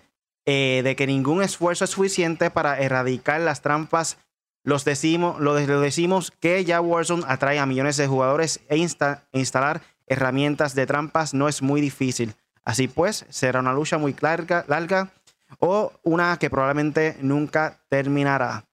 eh, 0.46 0.80
de 0.82 0.96
que 0.96 1.06
ningún 1.06 1.42
esfuerzo 1.42 1.84
es 1.84 1.90
suficiente 1.90 2.50
para 2.50 2.80
erradicar 2.80 3.40
las 3.40 3.62
trampas. 3.62 4.18
Los 4.64 4.84
decimos, 4.84 5.38
lo, 5.38 5.54
decimos 5.54 6.32
que 6.32 6.64
ya 6.64 6.80
Warzone 6.80 7.22
atrae 7.28 7.60
a 7.60 7.66
millones 7.66 7.96
de 7.96 8.08
jugadores 8.08 8.60
e 8.68 8.76
instalar 8.76 9.82
herramientas 10.08 10.74
de 10.74 10.86
trampas 10.86 11.32
no 11.32 11.48
es 11.48 11.62
muy 11.62 11.80
difícil. 11.80 12.34
Así 12.64 12.88
pues, 12.88 13.24
será 13.28 13.60
una 13.60 13.72
lucha 13.72 13.96
muy 13.96 14.14
larga, 14.20 14.64
larga 14.66 15.12
o 15.60 15.92
una 16.02 16.36
que 16.36 16.50
probablemente 16.50 17.16
nunca 17.20 17.80
terminará. 17.88 18.64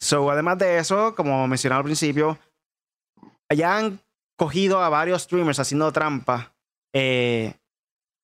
So, 0.00 0.28
además 0.28 0.58
de 0.58 0.78
eso, 0.78 1.14
como 1.14 1.46
mencionaba 1.46 1.78
al 1.78 1.84
principio, 1.84 2.36
ya 3.48 3.76
han 3.76 4.00
cogido 4.36 4.82
a 4.82 4.88
varios 4.88 5.22
streamers 5.22 5.60
haciendo 5.60 5.92
trampa. 5.92 6.52
Eh, 6.92 7.54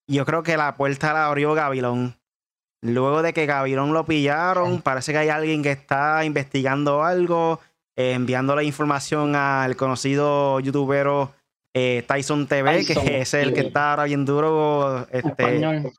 yo 0.09 0.25
creo 0.25 0.43
que 0.43 0.57
la 0.57 0.75
puerta 0.75 1.13
la 1.13 1.27
abrió 1.27 1.53
Gavilón. 1.53 2.15
Luego 2.81 3.21
de 3.21 3.33
que 3.33 3.45
Gavirón 3.45 3.93
lo 3.93 4.05
pillaron, 4.05 4.81
parece 4.81 5.11
que 5.11 5.19
hay 5.19 5.29
alguien 5.29 5.61
que 5.61 5.71
está 5.71 6.23
investigando 6.25 7.03
algo, 7.03 7.59
eh, 7.95 8.13
enviando 8.13 8.55
la 8.55 8.63
información 8.63 9.35
al 9.35 9.75
conocido 9.75 10.59
youtubero 10.61 11.33
eh, 11.75 12.03
Tyson 12.07 12.47
TV, 12.47 12.85
que 12.85 13.21
es 13.21 13.33
el 13.33 13.53
que 13.53 13.61
está 13.61 13.91
ahora 13.91 14.05
bien 14.05 14.25
duro. 14.25 15.07
Este, 15.11 15.27
español. 15.29 15.91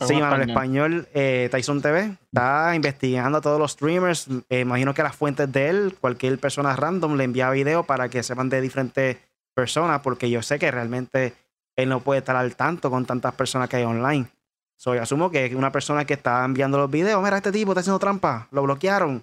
Sí, 0.00 0.14
el 0.14 0.48
español 0.48 1.08
eh, 1.12 1.48
Tyson 1.50 1.82
TV 1.82 2.16
está 2.22 2.74
investigando 2.74 3.38
a 3.38 3.40
todos 3.42 3.58
los 3.58 3.72
streamers. 3.72 4.28
imagino 4.48 4.94
que 4.94 5.02
las 5.02 5.14
fuentes 5.14 5.52
de 5.52 5.68
él, 5.68 5.94
cualquier 6.00 6.38
persona 6.38 6.74
random 6.74 7.16
le 7.16 7.24
envía 7.24 7.50
video 7.50 7.82
para 7.82 8.08
que 8.08 8.22
sepan 8.22 8.48
de 8.48 8.62
diferentes 8.62 9.18
personas, 9.54 10.00
porque 10.00 10.30
yo 10.30 10.40
sé 10.40 10.58
que 10.58 10.70
realmente 10.70 11.34
él 11.82 11.88
no 11.88 12.00
puede 12.00 12.20
estar 12.20 12.36
al 12.36 12.56
tanto 12.56 12.90
con 12.90 13.06
tantas 13.06 13.34
personas 13.34 13.68
que 13.68 13.76
hay 13.76 13.84
online. 13.84 14.28
So, 14.76 14.92
asumo 14.92 15.30
que 15.30 15.54
una 15.54 15.70
persona 15.70 16.04
que 16.04 16.14
está 16.14 16.44
enviando 16.44 16.78
los 16.78 16.90
videos, 16.90 17.22
mira, 17.22 17.36
este 17.36 17.52
tipo 17.52 17.72
está 17.72 17.80
haciendo 17.80 17.98
trampa, 17.98 18.48
lo 18.50 18.62
bloquearon. 18.62 19.22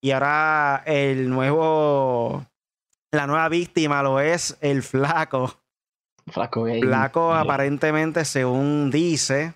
Y 0.00 0.10
ahora 0.10 0.82
el 0.86 1.30
nuevo, 1.30 2.44
la 3.12 3.26
nueva 3.26 3.48
víctima 3.48 4.02
lo 4.02 4.20
es 4.20 4.56
el 4.60 4.82
flaco. 4.82 5.54
Flaco 6.26 6.66
Flaco 6.80 7.34
aparentemente, 7.34 8.24
según 8.24 8.90
dice, 8.90 9.54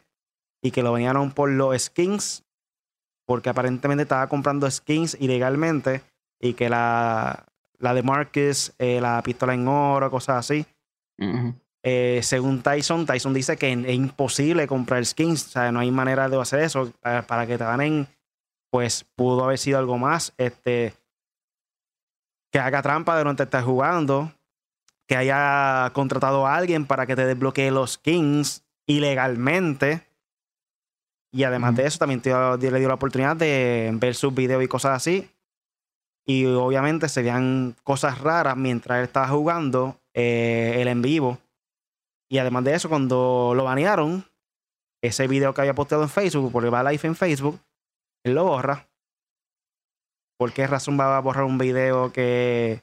y 0.62 0.70
que 0.70 0.82
lo 0.82 0.92
venían 0.92 1.32
por 1.32 1.50
los 1.50 1.76
skins, 1.82 2.44
porque 3.26 3.50
aparentemente 3.50 4.02
estaba 4.02 4.28
comprando 4.28 4.70
skins 4.70 5.16
ilegalmente 5.20 6.02
y 6.40 6.54
que 6.54 6.68
la, 6.68 7.46
la 7.78 7.94
de 7.94 8.02
Marcus, 8.02 8.72
eh, 8.78 9.00
la 9.00 9.20
pistola 9.22 9.54
en 9.54 9.66
oro, 9.66 10.10
cosas 10.10 10.38
así, 10.38 10.66
eh, 11.82 12.20
según 12.22 12.62
Tyson, 12.62 13.06
Tyson 13.06 13.32
dice 13.32 13.56
que 13.56 13.72
es 13.72 13.94
imposible 13.94 14.66
comprar 14.66 15.04
skins, 15.04 15.46
o 15.46 15.48
sea, 15.48 15.72
no 15.72 15.80
hay 15.80 15.90
manera 15.90 16.28
de 16.28 16.40
hacer 16.40 16.60
eso. 16.60 16.92
Para, 17.00 17.46
que 17.46 17.56
te 17.56 17.64
ganen, 17.64 18.06
pues 18.70 19.04
pudo 19.16 19.44
haber 19.44 19.58
sido 19.58 19.78
algo 19.78 19.98
más. 19.98 20.34
Este, 20.36 20.94
que 22.52 22.58
haga 22.58 22.82
trampa 22.82 23.16
de 23.16 23.24
donde 23.24 23.44
estás 23.44 23.64
jugando, 23.64 24.32
que 25.06 25.16
haya 25.16 25.90
contratado 25.94 26.46
a 26.46 26.56
alguien 26.56 26.86
para 26.86 27.06
que 27.06 27.16
te 27.16 27.26
desbloquee 27.26 27.70
los 27.70 27.92
skins 27.92 28.62
ilegalmente. 28.86 30.06
Y 31.32 31.44
además 31.44 31.76
de 31.76 31.86
eso, 31.86 31.98
también 31.98 32.20
te, 32.20 32.30
le 32.30 32.78
dio 32.78 32.88
la 32.88 32.94
oportunidad 32.94 33.36
de 33.36 33.90
ver 33.94 34.14
sus 34.14 34.34
videos 34.34 34.62
y 34.62 34.68
cosas 34.68 34.96
así. 34.96 35.30
Y 36.26 36.44
obviamente 36.44 37.08
serían 37.08 37.74
cosas 37.82 38.20
raras 38.20 38.56
mientras 38.56 38.98
él 38.98 39.04
estaba 39.04 39.28
jugando 39.28 39.96
eh, 40.12 40.76
el 40.78 40.88
en 40.88 41.02
vivo 41.02 41.38
y 42.30 42.38
además 42.38 42.62
de 42.62 42.74
eso, 42.74 42.88
cuando 42.88 43.52
lo 43.56 43.64
banearon, 43.64 44.24
ese 45.02 45.26
video 45.26 45.52
que 45.52 45.62
había 45.62 45.74
posteado 45.74 46.04
en 46.04 46.08
Facebook, 46.08 46.52
porque 46.52 46.70
va 46.70 46.84
live 46.84 47.00
en 47.02 47.16
Facebook, 47.16 47.60
él 48.24 48.34
lo 48.34 48.44
borra. 48.44 48.88
¿Por 50.38 50.52
qué 50.52 50.66
razón 50.66 50.98
va 50.98 51.16
a 51.16 51.20
borrar 51.20 51.44
un 51.44 51.58
video 51.58 52.12
que. 52.12 52.82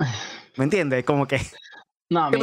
¿Me 0.56 0.64
entiendes? 0.64 1.04
Como 1.04 1.26
que. 1.26 1.38
No, 2.10 2.24
a 2.24 2.30
mí, 2.30 2.38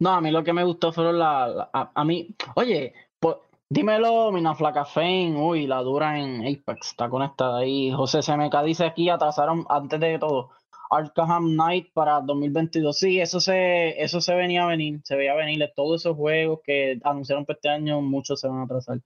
no, 0.00 0.10
a 0.10 0.20
mí 0.20 0.30
lo 0.30 0.44
que 0.44 0.52
me 0.52 0.64
gustó 0.64 0.92
fueron 0.92 1.18
la. 1.18 1.70
a, 1.72 2.04
mí. 2.04 2.28
Oye, 2.56 2.92
pues, 3.18 3.36
dímelo, 3.70 4.30
Mina 4.32 4.54
Flaca 4.54 4.84
Fame. 4.84 5.34
Uy, 5.34 5.66
la 5.66 5.80
dura 5.80 6.20
en 6.20 6.42
Apex. 6.46 6.88
Está 6.88 7.08
conectada 7.08 7.60
ahí. 7.60 7.90
José 7.90 8.20
CMK 8.20 8.62
dice 8.64 8.84
aquí, 8.84 9.08
atrasaron 9.08 9.64
antes 9.70 9.98
de 9.98 10.18
todo 10.18 10.50
Arkham 10.94 11.54
Knight 11.54 11.92
para 11.92 12.20
2022. 12.20 12.98
Sí, 12.98 13.20
eso 13.20 13.40
se, 13.40 14.02
eso 14.02 14.20
se 14.20 14.34
venía 14.34 14.64
a 14.64 14.68
venir, 14.68 15.00
se 15.04 15.16
veía 15.16 15.34
venir. 15.34 15.70
Todos 15.74 16.02
esos 16.02 16.16
juegos 16.16 16.60
que 16.64 16.98
anunciaron 17.04 17.44
para 17.44 17.56
este 17.56 17.68
año, 17.68 18.00
muchos 18.00 18.40
se 18.40 18.48
van 18.48 18.58
a 18.58 18.64
atrasar. 18.64 19.00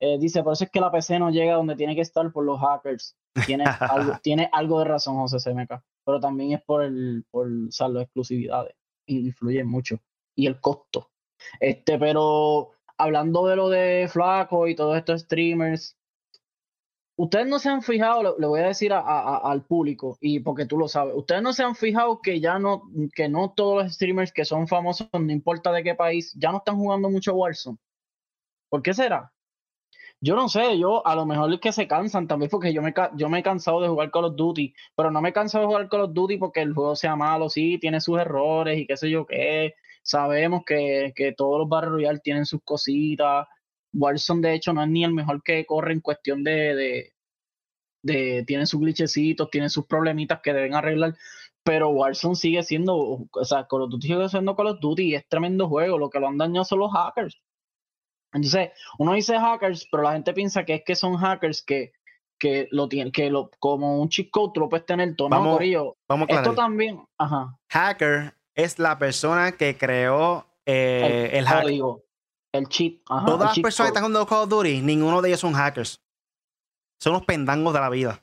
Eh, 0.00 0.18
dice, 0.18 0.42
por 0.42 0.54
eso 0.54 0.64
es 0.64 0.70
que 0.70 0.80
la 0.80 0.90
PC 0.90 1.18
no 1.18 1.30
llega 1.30 1.54
donde 1.54 1.76
tiene 1.76 1.94
que 1.94 2.00
estar 2.00 2.30
por 2.32 2.44
los 2.44 2.60
hackers. 2.60 3.16
Tiene 3.46 3.64
algo, 3.64 4.12
tiene 4.22 4.48
algo 4.52 4.80
de 4.80 4.86
razón 4.86 5.16
José 5.16 5.38
CMK, 5.38 5.82
pero 6.04 6.20
también 6.20 6.52
es 6.52 6.62
por 6.62 6.82
el 6.82 7.24
por 7.30 7.48
las 7.48 8.02
exclusividades. 8.02 8.74
Influye 9.06 9.64
mucho. 9.64 10.00
Y 10.34 10.46
el 10.46 10.60
costo. 10.60 11.10
Este, 11.60 11.98
pero 11.98 12.72
hablando 12.98 13.46
de 13.46 13.56
lo 13.56 13.68
de 13.68 14.08
Flaco 14.10 14.66
y 14.66 14.74
todos 14.74 14.96
estos 14.96 15.22
streamers, 15.22 15.96
ustedes 17.22 17.46
no 17.46 17.60
se 17.60 17.68
han 17.68 17.82
fijado, 17.82 18.36
le, 18.36 18.46
voy 18.46 18.60
a 18.60 18.66
decir 18.66 18.92
al 18.92 19.62
público, 19.64 20.18
y 20.20 20.40
porque 20.40 20.66
tú 20.66 20.76
lo 20.76 20.88
sabes, 20.88 21.14
ustedes 21.14 21.40
no 21.40 21.52
se 21.52 21.62
han 21.62 21.76
fijado 21.76 22.20
que 22.20 22.40
ya 22.40 22.58
no, 22.58 22.82
que 23.14 23.28
no 23.28 23.52
todos 23.52 23.84
los 23.84 23.94
streamers 23.94 24.32
que 24.32 24.44
son 24.44 24.66
famosos, 24.66 25.08
no 25.12 25.30
importa 25.30 25.70
de 25.70 25.84
qué 25.84 25.94
país, 25.94 26.34
ya 26.36 26.50
no 26.50 26.58
están 26.58 26.76
jugando 26.76 27.08
mucho 27.08 27.34
Warzone. 27.34 27.78
¿Por 28.68 28.82
qué 28.82 28.92
será? 28.92 29.32
Yo 30.20 30.34
no 30.34 30.48
sé, 30.48 30.76
yo 30.78 31.06
a 31.06 31.14
lo 31.14 31.24
mejor 31.24 31.52
es 31.52 31.60
que 31.60 31.70
se 31.70 31.86
cansan 31.86 32.26
también 32.26 32.50
porque 32.50 32.72
yo 32.72 32.82
me, 32.82 32.92
yo 33.16 33.28
me 33.28 33.38
he 33.38 33.42
cansado 33.44 33.80
de 33.80 33.88
jugar 33.88 34.10
Call 34.10 34.24
of 34.24 34.36
Duty, 34.36 34.74
pero 34.96 35.12
no 35.12 35.22
me 35.22 35.28
he 35.28 35.32
cansado 35.32 35.62
de 35.62 35.68
jugar 35.68 35.88
Call 35.88 36.00
of 36.02 36.12
Duty 36.14 36.38
porque 36.38 36.60
el 36.62 36.74
juego 36.74 36.96
sea 36.96 37.14
malo, 37.14 37.48
sí, 37.48 37.78
tiene 37.78 38.00
sus 38.00 38.18
errores 38.18 38.78
y 38.80 38.86
qué 38.86 38.96
sé 38.96 39.10
yo 39.10 39.26
qué. 39.26 39.74
Sabemos 40.02 40.62
que, 40.66 41.12
que 41.14 41.32
todos 41.32 41.60
los 41.60 41.68
Battle 41.68 41.90
Royale 41.90 42.18
tienen 42.18 42.46
sus 42.46 42.62
cositas, 42.64 43.46
Warzone, 43.92 44.48
de 44.48 44.54
hecho, 44.54 44.72
no 44.72 44.82
es 44.82 44.88
ni 44.88 45.04
el 45.04 45.12
mejor 45.12 45.42
que 45.42 45.64
corre 45.66 45.92
en 45.92 46.00
cuestión 46.00 46.42
de, 46.44 46.74
de, 46.74 47.12
de 48.02 48.44
tiene 48.46 48.66
sus 48.66 48.80
glitchecitos, 48.80 49.50
tiene 49.50 49.68
sus 49.68 49.86
problemitas 49.86 50.40
que 50.42 50.52
deben 50.52 50.74
arreglar, 50.74 51.16
pero 51.64 51.90
Warzone 51.90 52.34
sigue 52.34 52.62
siendo, 52.62 52.96
o 52.96 53.44
sea, 53.44 53.66
Call 53.68 53.82
of 53.82 53.90
Duty 53.90 54.06
sigue 54.08 54.28
siendo 54.28 54.56
Call 54.56 54.68
of 54.68 54.80
Duty 54.80 55.02
y 55.02 55.14
es 55.14 55.28
tremendo 55.28 55.68
juego, 55.68 55.98
lo 55.98 56.10
que 56.10 56.20
lo 56.20 56.28
han 56.28 56.38
dañado 56.38 56.64
son 56.64 56.80
los 56.80 56.92
hackers. 56.92 57.40
Entonces, 58.32 58.70
uno 58.98 59.12
dice 59.12 59.38
hackers, 59.38 59.86
pero 59.90 60.02
la 60.02 60.12
gente 60.12 60.32
piensa 60.32 60.64
que 60.64 60.74
es 60.74 60.82
que 60.84 60.96
son 60.96 61.16
hackers 61.16 61.62
que, 61.62 61.92
que 62.38 62.66
lo 62.70 62.88
tienen, 62.88 63.12
que 63.12 63.30
lo, 63.30 63.50
como 63.58 64.00
un 64.00 64.08
cheat 64.08 64.30
code 64.30 64.52
tú 64.54 64.60
lo 64.60 64.68
puedes 64.68 64.86
tener 64.86 65.14
todo. 65.14 65.28
Vamos- 65.28 65.46
no, 65.46 65.52
Corillo, 65.52 65.96
Vamos 66.08 66.28
a 66.30 66.34
Esto 66.34 66.54
también, 66.54 67.04
ajá, 67.18 67.58
Hacker 67.70 68.34
es 68.54 68.78
la 68.78 68.98
persona 68.98 69.52
que 69.52 69.76
creó 69.76 70.46
eh, 70.66 71.30
el, 71.34 71.44
hack. 71.44 71.62
código, 71.62 72.04
el 72.52 72.68
cheat, 72.68 73.00
ajá, 73.08 73.26
Todas 73.26 73.40
el 73.40 73.46
las 73.46 73.54
cheat 73.54 73.62
personas 73.62 73.90
que 73.90 73.98
están 73.98 74.02
jugando 74.02 74.26
Call 74.26 74.42
of 74.44 74.48
Duty, 74.48 74.82
ninguno 74.82 75.22
de 75.22 75.28
ellos 75.30 75.40
son 75.40 75.54
hackers. 75.54 76.00
Son 77.00 77.12
los 77.12 77.24
pendangos 77.24 77.72
de 77.72 77.80
la 77.80 77.88
vida. 77.88 78.22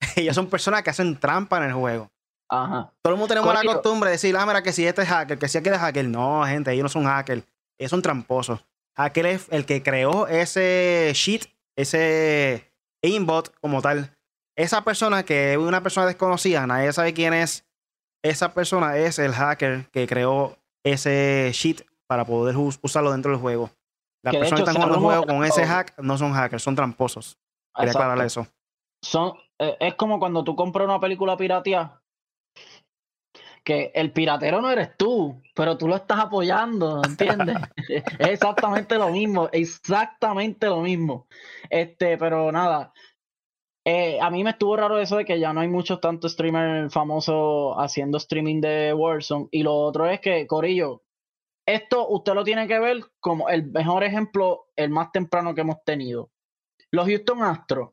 ellos 0.16 0.34
son 0.34 0.48
personas 0.48 0.82
que 0.82 0.90
hacen 0.90 1.18
trampa 1.18 1.58
en 1.58 1.64
el 1.64 1.72
juego. 1.72 2.10
Ajá. 2.48 2.92
Todo 3.02 3.14
el 3.14 3.18
mundo 3.18 3.28
tenemos 3.28 3.54
la 3.54 3.62
costumbre 3.62 4.10
de 4.10 4.12
decir, 4.12 4.36
ah, 4.36 4.44
mira, 4.44 4.62
que 4.62 4.72
si 4.72 4.84
este 4.84 5.02
es 5.02 5.08
hacker, 5.08 5.38
que 5.38 5.48
si 5.48 5.58
aquel 5.58 5.74
es 5.74 5.78
hacker. 5.78 6.04
No, 6.06 6.44
gente, 6.44 6.72
ellos 6.72 6.82
no 6.82 6.88
son 6.88 7.04
hackers. 7.04 7.44
Ellos 7.78 7.90
son 7.90 8.02
tramposos. 8.02 8.60
Hacker 8.96 9.26
es 9.26 9.46
el 9.50 9.64
que 9.64 9.82
creó 9.82 10.26
ese 10.26 11.12
sheet, 11.14 11.46
ese 11.76 12.72
aimbot 13.02 13.54
como 13.60 13.80
tal. 13.80 14.16
Esa 14.56 14.82
persona 14.82 15.22
que 15.22 15.52
es 15.52 15.58
una 15.58 15.82
persona 15.82 16.06
desconocida, 16.06 16.66
nadie 16.66 16.92
sabe 16.92 17.14
quién 17.14 17.32
es. 17.32 17.64
Esa 18.22 18.52
persona 18.52 18.98
es 18.98 19.18
el 19.18 19.32
hacker 19.32 19.88
que 19.90 20.06
creó 20.06 20.58
ese 20.84 21.50
sheet 21.54 21.86
para 22.10 22.24
poder 22.24 22.56
us- 22.56 22.80
usarlo 22.82 23.12
dentro 23.12 23.30
del 23.30 23.40
juego. 23.40 23.70
Las 24.24 24.32
Que 24.34 24.40
personas 24.40 24.64
que 24.64 24.70
están 24.70 24.74
jugando 24.82 24.96
el 24.96 25.04
juego 25.04 25.26
con 25.26 25.44
ese 25.44 25.64
hack 25.64 25.96
no 26.00 26.18
son 26.18 26.32
hackers, 26.32 26.60
son 26.64 26.74
tramposos. 26.74 27.38
Quería 27.72 27.92
aclarar 27.92 28.26
eso. 28.26 28.48
Son, 29.00 29.32
eh, 29.60 29.76
es 29.78 29.94
como 29.94 30.18
cuando 30.18 30.42
tú 30.42 30.56
compras 30.56 30.86
una 30.86 30.98
película 30.98 31.36
pirateada, 31.36 32.02
que 33.62 33.92
el 33.94 34.12
piratero 34.12 34.60
no 34.60 34.70
eres 34.72 34.96
tú, 34.96 35.40
pero 35.54 35.78
tú 35.78 35.86
lo 35.86 35.94
estás 35.94 36.18
apoyando, 36.18 37.00
¿entiendes? 37.04 37.56
es 37.88 38.02
exactamente 38.18 38.96
lo 38.98 39.10
mismo, 39.10 39.48
exactamente 39.52 40.66
lo 40.66 40.80
mismo. 40.80 41.28
Este, 41.70 42.18
pero 42.18 42.50
nada. 42.50 42.92
eh, 43.86 44.18
a 44.20 44.30
mí 44.30 44.42
me 44.42 44.50
estuvo 44.50 44.76
raro 44.76 44.98
eso 44.98 45.16
de 45.16 45.24
que 45.24 45.38
ya 45.38 45.52
no 45.52 45.60
hay 45.60 45.68
muchos 45.68 46.00
tantos 46.00 46.32
streamers 46.32 46.92
famosos 46.92 47.76
haciendo 47.78 48.18
streaming 48.18 48.60
de 48.60 48.92
Warzone. 48.94 49.46
Y 49.52 49.62
lo 49.62 49.76
otro 49.76 50.06
es 50.10 50.20
que, 50.20 50.46
Corillo, 50.48 51.02
esto 51.74 52.08
usted 52.08 52.34
lo 52.34 52.44
tiene 52.44 52.66
que 52.66 52.78
ver 52.78 53.00
como 53.20 53.48
el 53.48 53.70
mejor 53.70 54.04
ejemplo, 54.04 54.66
el 54.76 54.90
más 54.90 55.12
temprano 55.12 55.54
que 55.54 55.62
hemos 55.62 55.82
tenido. 55.84 56.30
Los 56.90 57.06
Houston 57.06 57.42
Astros 57.42 57.90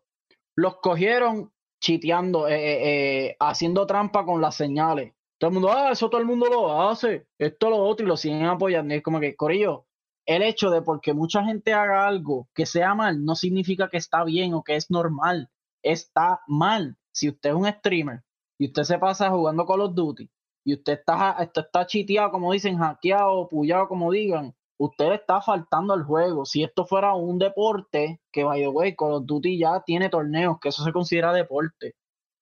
los 0.56 0.78
cogieron 0.78 1.52
chiteando, 1.80 2.48
eh, 2.48 2.56
eh, 2.56 3.26
eh, 3.28 3.38
haciendo 3.40 3.86
trampa 3.86 4.26
con 4.26 4.42
las 4.42 4.56
señales. 4.56 5.14
Todo 5.38 5.50
el 5.50 5.54
mundo, 5.54 5.72
ah, 5.72 5.92
eso 5.92 6.10
todo 6.10 6.20
el 6.20 6.28
mundo 6.28 6.48
lo 6.48 6.90
hace, 6.90 7.28
esto 7.38 7.70
lo 7.70 7.78
otro, 7.78 8.06
y 8.06 8.10
lo 8.10 8.18
siguen 8.18 8.46
apoyando. 8.46 8.94
Y 8.94 8.98
es 8.98 9.04
como 9.04 9.20
que, 9.20 9.36
Corillo, 9.36 9.86
el 10.26 10.42
hecho 10.42 10.72
de 10.72 10.82
porque 10.82 11.14
mucha 11.14 11.44
gente 11.44 11.74
haga 11.74 12.08
algo 12.08 12.50
que 12.56 12.66
sea 12.66 12.96
mal, 12.96 13.24
no 13.24 13.36
significa 13.36 13.90
que 13.90 13.98
está 13.98 14.24
bien 14.24 14.54
o 14.56 14.64
que 14.64 14.76
es 14.76 14.90
normal. 14.90 15.50
Está 15.84 16.42
mal. 16.48 16.98
Si 17.12 17.30
usted 17.30 17.52
es 17.52 17.56
un 17.56 17.68
streamer 17.68 18.24
y 18.58 18.68
usted 18.68 18.84
se 18.84 18.98
pasa 18.98 19.30
jugando 19.30 19.66
Call 19.66 19.82
of 19.82 19.94
Duty 19.94 20.30
y 20.68 20.74
usted 20.74 21.00
está, 21.00 21.38
usted 21.40 21.62
está 21.62 21.88
chiteado, 21.88 22.30
como 22.30 22.52
dicen, 22.52 22.78
hackeado, 22.78 23.48
puyado, 23.48 23.88
como 23.88 24.12
digan, 24.12 24.54
usted 24.78 25.14
está 25.14 25.42
faltando 25.42 25.94
al 25.94 26.04
juego. 26.04 26.44
Si 26.44 26.62
esto 26.62 26.86
fuera 26.86 27.14
un 27.14 27.40
deporte, 27.40 28.20
que 28.34 28.44
by 28.44 28.60
the 28.60 28.68
way, 28.68 28.94
Call 28.94 29.14
of 29.14 29.26
Duty 29.26 29.58
ya 29.58 29.82
tiene 29.86 30.10
torneos, 30.10 30.60
que 30.60 30.68
eso 30.68 30.84
se 30.84 30.92
considera 30.92 31.32
deporte, 31.32 31.96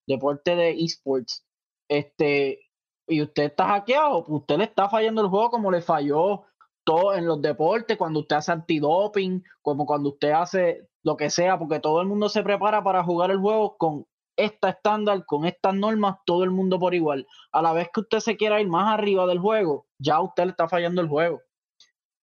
deporte 0.07 0.55
de 0.55 0.71
esports. 0.71 1.45
Este, 1.88 2.61
y 3.07 3.21
usted 3.21 3.43
está 3.43 3.67
hackeado, 3.67 4.23
pues 4.23 4.41
usted 4.41 4.57
le 4.57 4.63
está 4.63 4.89
fallando 4.89 5.21
el 5.21 5.28
juego 5.28 5.51
como 5.51 5.69
le 5.69 5.84
falló 5.84 6.45
todo 6.84 7.13
en 7.13 7.28
los 7.28 7.39
deportes, 7.43 7.95
cuando 7.95 8.21
usted 8.21 8.38
hace 8.38 8.51
antidoping, 8.51 9.43
como 9.61 9.86
cuando 9.86 10.09
usted 10.09 10.32
hace 10.32 10.89
lo 11.03 11.15
que 11.15 11.30
sea, 11.30 11.59
porque 11.59 11.80
todo 11.80 12.01
el 12.01 12.07
mundo 12.07 12.28
se 12.30 12.41
prepara 12.41 12.84
para 12.84 13.03
jugar 13.03 13.30
el 13.30 13.38
juego 13.38 13.78
con 13.78 14.07
esta 14.38 14.69
estándar, 14.69 15.25
con 15.25 15.45
estas 15.45 15.73
normas, 15.73 16.17
todo 16.25 16.43
el 16.43 16.51
mundo 16.51 16.79
por 16.79 16.93
igual. 16.93 17.25
A 17.51 17.61
la 17.61 17.73
vez 17.73 17.89
que 17.93 18.01
usted 18.01 18.19
se 18.19 18.38
quiera 18.38 18.61
ir 18.61 18.67
más 18.67 18.93
arriba 18.93 19.25
del 19.27 19.39
juego, 19.39 19.88
ya 19.99 20.21
usted 20.21 20.45
le 20.45 20.49
está 20.51 20.67
fallando 20.67 21.01
el 21.01 21.07
juego 21.07 21.41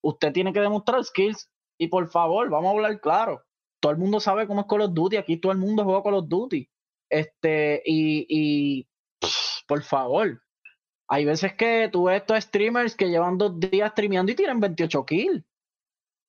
usted 0.02 0.32
tiene 0.32 0.52
que 0.52 0.60
demostrar 0.60 1.02
skills 1.04 1.48
y 1.78 1.88
por 1.88 2.08
favor, 2.08 2.50
vamos 2.50 2.68
a 2.68 2.70
hablar 2.72 3.00
claro. 3.00 3.42
Todo 3.80 3.92
el 3.92 3.98
mundo 3.98 4.20
sabe 4.20 4.46
cómo 4.46 4.60
es 4.60 4.66
Call 4.66 4.82
of 4.82 4.92
Duty, 4.92 5.16
aquí 5.16 5.38
todo 5.38 5.52
el 5.52 5.58
mundo 5.58 5.84
juega 5.84 6.02
Call 6.02 6.14
of 6.14 6.28
Duty. 6.28 6.68
Este, 7.10 7.82
y, 7.84 8.26
y 8.28 8.88
por 9.66 9.82
favor, 9.82 10.40
hay 11.08 11.24
veces 11.24 11.54
que 11.54 11.88
tú 11.92 12.04
ves 12.04 12.20
estos 12.20 12.44
streamers 12.44 12.94
que 12.94 13.08
llevan 13.08 13.38
dos 13.38 13.58
días 13.58 13.90
streameando 13.90 14.32
y 14.32 14.36
tienen 14.36 14.60
28 14.60 15.04
kills. 15.04 15.44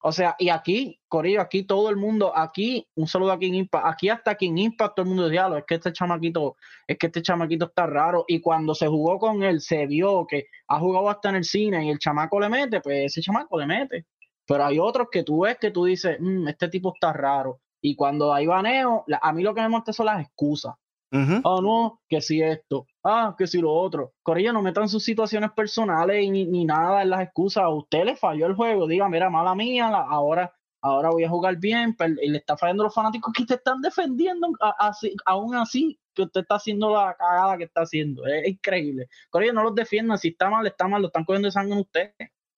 O 0.05 0.11
sea, 0.11 0.35
y 0.37 0.49
aquí, 0.49 0.99
Corillo, 1.07 1.39
aquí 1.39 1.63
todo 1.63 1.89
el 1.89 1.95
mundo, 1.95 2.35
aquí, 2.35 2.85
un 2.95 3.07
saludo 3.07 3.31
a 3.31 3.39
King 3.39 3.53
Impact, 3.53 3.85
aquí 3.87 4.09
hasta 4.09 4.35
King 4.35 4.57
Impact, 4.57 4.95
todo 4.95 5.03
el 5.05 5.07
mundo 5.07 5.23
decía, 5.23 5.43
"Diablo, 5.43 5.57
es 5.59 5.63
que 5.65 5.75
este 5.75 5.93
chamaquito, 5.93 6.57
es 6.85 6.97
que 6.97 7.07
este 7.07 7.21
chamaquito 7.21 7.65
está 7.67 7.87
raro. 7.87 8.25
Y 8.27 8.41
cuando 8.41 8.75
se 8.75 8.87
jugó 8.87 9.17
con 9.17 9.43
él, 9.43 9.61
se 9.61 9.87
vio 9.87 10.27
que 10.27 10.47
ha 10.67 10.77
jugado 10.79 11.09
hasta 11.09 11.29
en 11.29 11.35
el 11.35 11.45
cine 11.45 11.85
y 11.85 11.89
el 11.89 11.99
chamaco 11.99 12.37
le 12.39 12.49
mete, 12.49 12.81
pues 12.81 13.05
ese 13.05 13.21
chamaco 13.21 13.57
le 13.57 13.65
mete. 13.65 14.05
Pero 14.45 14.65
hay 14.65 14.77
otros 14.77 15.07
que 15.09 15.23
tú 15.23 15.43
ves 15.43 15.57
que 15.57 15.71
tú 15.71 15.85
dices, 15.85 16.17
"Mm, 16.19 16.49
este 16.49 16.67
tipo 16.67 16.91
está 16.93 17.13
raro. 17.13 17.61
Y 17.81 17.95
cuando 17.95 18.33
hay 18.33 18.45
baneo, 18.45 19.05
a 19.21 19.31
mí 19.31 19.41
lo 19.41 19.53
que 19.55 19.61
me 19.61 19.69
molesta 19.69 19.93
son 19.93 20.07
las 20.07 20.21
excusas. 20.21 20.73
Ujú. 21.13 21.41
Ah, 21.43 21.59
no, 21.61 22.01
que 22.09 22.19
si 22.21 22.41
esto, 22.41 22.87
ah, 23.03 23.35
que 23.37 23.45
si 23.45 23.59
lo 23.61 23.71
otro. 23.71 24.13
Corillo, 24.23 24.51
no 24.51 24.63
metan 24.63 24.89
sus 24.89 25.03
situaciones 25.03 25.51
personales 25.51 26.23
y 26.23 26.31
ni, 26.31 26.45
ni 26.45 26.65
nada 26.65 27.03
en 27.03 27.11
las 27.11 27.21
excusas. 27.21 27.63
A 27.63 27.69
usted 27.69 28.03
le 28.03 28.15
falló 28.15 28.47
el 28.47 28.55
juego, 28.55 28.87
diga, 28.87 29.07
mira, 29.07 29.29
mala 29.29 29.53
mía, 29.53 29.91
la- 29.91 30.01
ahora, 30.01 30.51
ahora 30.81 31.11
voy 31.11 31.23
a 31.23 31.29
jugar 31.29 31.57
bien, 31.57 31.95
pero- 31.95 32.15
y 32.19 32.29
le 32.29 32.39
está 32.39 32.57
fallando 32.57 32.81
a 32.83 32.87
los 32.87 32.93
fanáticos 32.95 33.31
que 33.31 33.45
te 33.45 33.53
están 33.53 33.79
defendiendo, 33.81 34.47
a- 34.59 34.91
aún 35.25 35.53
así 35.55 35.99
que 36.15 36.23
usted 36.23 36.41
está 36.41 36.55
haciendo 36.55 36.91
la 36.91 37.15
cagada 37.15 37.57
que 37.57 37.65
está 37.65 37.81
haciendo. 37.81 38.25
Es, 38.25 38.47
increíble. 38.47 39.07
Corillo, 39.29 39.53
no 39.53 39.63
los 39.63 39.75
defiendan, 39.75 40.17
si 40.17 40.29
está 40.29 40.49
mal, 40.49 40.65
está 40.65 40.87
mal, 40.87 41.01
lo 41.01 41.07
están 41.07 41.25
cogiendo 41.25 41.47
de 41.47 41.51
sangre 41.51 41.73
en 41.73 41.79
usted. 41.79 42.13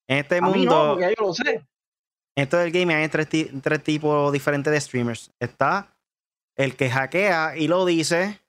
En 0.08 0.18
este 0.20 0.38
A 0.38 0.42
mí 0.42 0.60
mundo, 0.60 0.72
no, 0.72 0.88
porque 0.94 1.02
ya 1.02 1.10
yo 1.10 1.28
lo 1.28 1.34
sé. 1.34 1.66
esto 2.38 2.58
del 2.58 2.72
gaming 2.72 2.96
hay 2.98 3.10
tres, 3.10 3.28
tres 3.62 3.84
tipos 3.84 4.32
diferentes 4.32 4.72
de 4.72 4.80
streamers. 4.80 5.32
Está 5.40 5.94
el 6.58 6.76
que 6.78 6.90
hackea 6.90 7.58
y 7.58 7.68
lo 7.68 7.84
dice. 7.86 8.40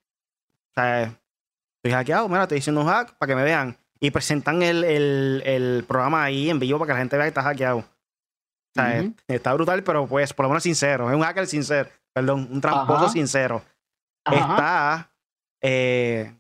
O 0.77 0.81
sea, 0.81 1.03
estoy 1.05 1.93
hackeado, 1.93 2.29
mira, 2.29 2.43
estoy 2.43 2.59
haciendo 2.59 2.83
un 2.83 2.89
hack 2.89 3.17
para 3.17 3.29
que 3.31 3.37
me 3.37 3.45
vean. 3.45 3.77
Y 3.99 4.11
presentan 4.11 4.63
el, 4.63 4.85
el- 4.85 5.43
el 5.47 5.85
programa 5.89 6.23
ahí 6.25 6.51
en 6.51 6.59
vivo 6.59 6.79
para 6.79 6.89
que 6.89 6.93
la 6.93 6.99
gente 6.99 7.17
vea 7.17 7.25
que 7.25 7.29
está 7.29 7.43
hackeado. 7.43 7.79
O 7.79 7.85
sea, 8.75 9.05
está 9.29 9.55
brutal, 9.55 9.83
pero 9.83 10.07
pues 10.07 10.35
por 10.35 10.45
lo 10.45 10.51
menos 10.51 10.63
sincero. 10.63 11.09
Es 11.09 11.17
un 11.17 11.23
hacker 11.23 11.47
sincero. 11.47 11.89
Perdón, 12.15 12.47
un 12.51 12.61
tramposo 12.61 13.05
Ajá. 13.05 13.09
sincero. 13.13 13.63
Ajá. 14.27 14.39
Está 14.39 15.11
eh, 15.63 16.35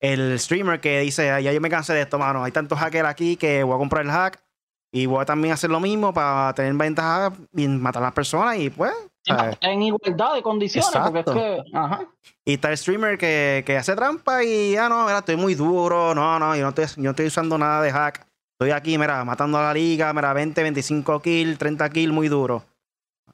el 0.00 0.38
streamer 0.40 0.80
que 0.80 1.00
dice, 1.00 1.30
"Ay, 1.30 1.44
ya 1.44 1.52
yo 1.52 1.60
me 1.60 1.68
cansé 1.68 1.92
de 1.92 2.00
esto, 2.02 2.18
mano. 2.18 2.42
Hay 2.44 2.52
tantos 2.52 2.78
hackers 2.78 3.06
aquí 3.08 3.36
que 3.36 3.62
voy 3.62 3.74
a 3.74 3.78
comprar 3.78 4.04
el 4.06 4.10
hack 4.10 4.42
y 4.90 5.04
voy 5.04 5.20
a 5.20 5.26
también 5.26 5.52
hacer 5.52 5.68
lo 5.68 5.80
mismo 5.80 6.14
para 6.14 6.54
tener 6.54 6.72
ventaja 6.74 7.30
y 7.54 7.68
matar 7.68 8.02
a 8.02 8.06
las 8.06 8.14
personas 8.14 8.56
y 8.56 8.70
pues... 8.70 8.94
¿sabes? 9.26 9.58
En 9.60 9.82
igualdad 9.82 10.34
de 10.34 10.42
condiciones, 10.42 10.90
porque 10.92 11.18
es 11.20 11.24
que, 11.26 11.62
ajá. 11.76 12.06
Y 12.44 12.54
está 12.54 12.70
el 12.70 12.78
streamer 12.78 13.18
que, 13.18 13.62
que 13.66 13.76
hace 13.76 13.94
trampa 13.96 14.44
y, 14.44 14.76
ah, 14.76 14.88
no, 14.88 15.04
mira, 15.04 15.18
estoy 15.18 15.36
muy 15.36 15.54
duro, 15.54 16.14
no, 16.14 16.38
no, 16.38 16.54
yo 16.56 16.62
no 16.62 16.68
estoy, 16.68 16.86
yo 16.96 17.02
no 17.02 17.10
estoy 17.10 17.26
usando 17.26 17.58
nada 17.58 17.82
de 17.82 17.90
hack. 17.92 18.26
Estoy 18.58 18.70
aquí, 18.70 18.96
mira, 18.98 19.22
matando 19.24 19.58
a 19.58 19.62
la 19.62 19.74
liga, 19.74 20.12
mira, 20.12 20.32
20, 20.32 20.62
25 20.62 21.20
kills, 21.20 21.58
30 21.58 21.90
kills, 21.90 22.12
muy 22.14 22.28
duro. 22.28 22.64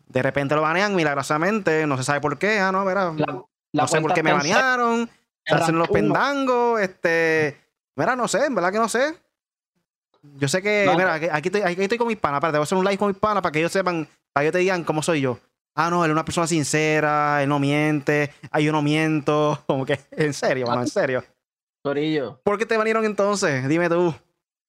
De 0.09 0.22
repente 0.22 0.55
lo 0.55 0.62
banean 0.62 0.95
milagrosamente, 0.97 1.86
no 1.86 1.97
se 1.97 2.05
sabe 2.05 2.20
por 2.20 2.38
qué, 2.38 2.59
ah, 2.59 2.72
no, 2.72 2.84
mira, 2.84 3.12
La- 3.12 3.26
la 3.72 3.82
no 3.82 3.86
sé 3.88 4.01
por 4.01 4.12
qué 4.14 4.22
me 4.22 4.32
banearon, 4.32 5.09
se 5.45 5.55
hacen 5.55 5.78
los 5.78 5.88
uno. 5.88 5.95
pendangos, 5.95 6.80
este, 6.80 7.57
mira, 7.97 8.16
no 8.16 8.26
sé, 8.28 8.47
en 8.47 8.55
verdad 8.55 8.72
que 8.72 8.78
no 8.78 8.88
sé. 8.88 9.14
Yo 10.36 10.49
sé 10.49 10.62
que, 10.62 10.84
No. 10.86 10.97
mira, 10.97 11.14
aquí 11.14 11.26
aquí 11.30 11.49
estoy, 11.49 11.62
aquí 11.62 11.82
estoy 11.82 11.99
con 11.99 12.07
mis 12.09 12.16
panas, 12.16 12.40
para, 12.40 12.53
te 12.53 12.59
voy 12.59 12.62
a 12.62 12.64
hacer 12.64 12.78
un 12.78 12.84
live 12.84 12.99
con 12.99 13.09
mis 13.09 13.16
panas 13.18 13.43
para 13.43 13.53
que 13.53 13.59
ellos 13.59 13.72
sepan, 13.72 14.07
para 14.32 14.43
que 14.43 14.47
ellos 14.47 14.53
te 14.53 14.59
digan 14.59 14.84
cómo 14.84 15.03
soy 15.03 15.20
yo. 15.20 15.38
Ah, 15.75 15.89
no, 15.91 16.05
él 16.05 16.11
es 16.11 16.12
una 16.12 16.25
persona 16.25 16.47
sincera, 16.47 17.43
él 17.43 17.49
no 17.49 17.59
miente, 17.59 18.31
ah, 18.51 18.61
yo 18.61 18.73
no 18.73 18.83
miento, 18.83 19.59
como 19.66 19.87
que, 19.87 19.99
en 20.11 20.35
serio, 20.35 20.66
mano, 20.66 20.83
en 20.83 20.89
serio. 20.89 21.25
Corillo. 21.83 22.41
¿Por 22.45 22.59
qué 22.59 22.66
te 22.66 22.77
banearon 22.77 23.05
entonces? 23.05 23.66
Dime 23.68 23.89
tú. 23.89 24.14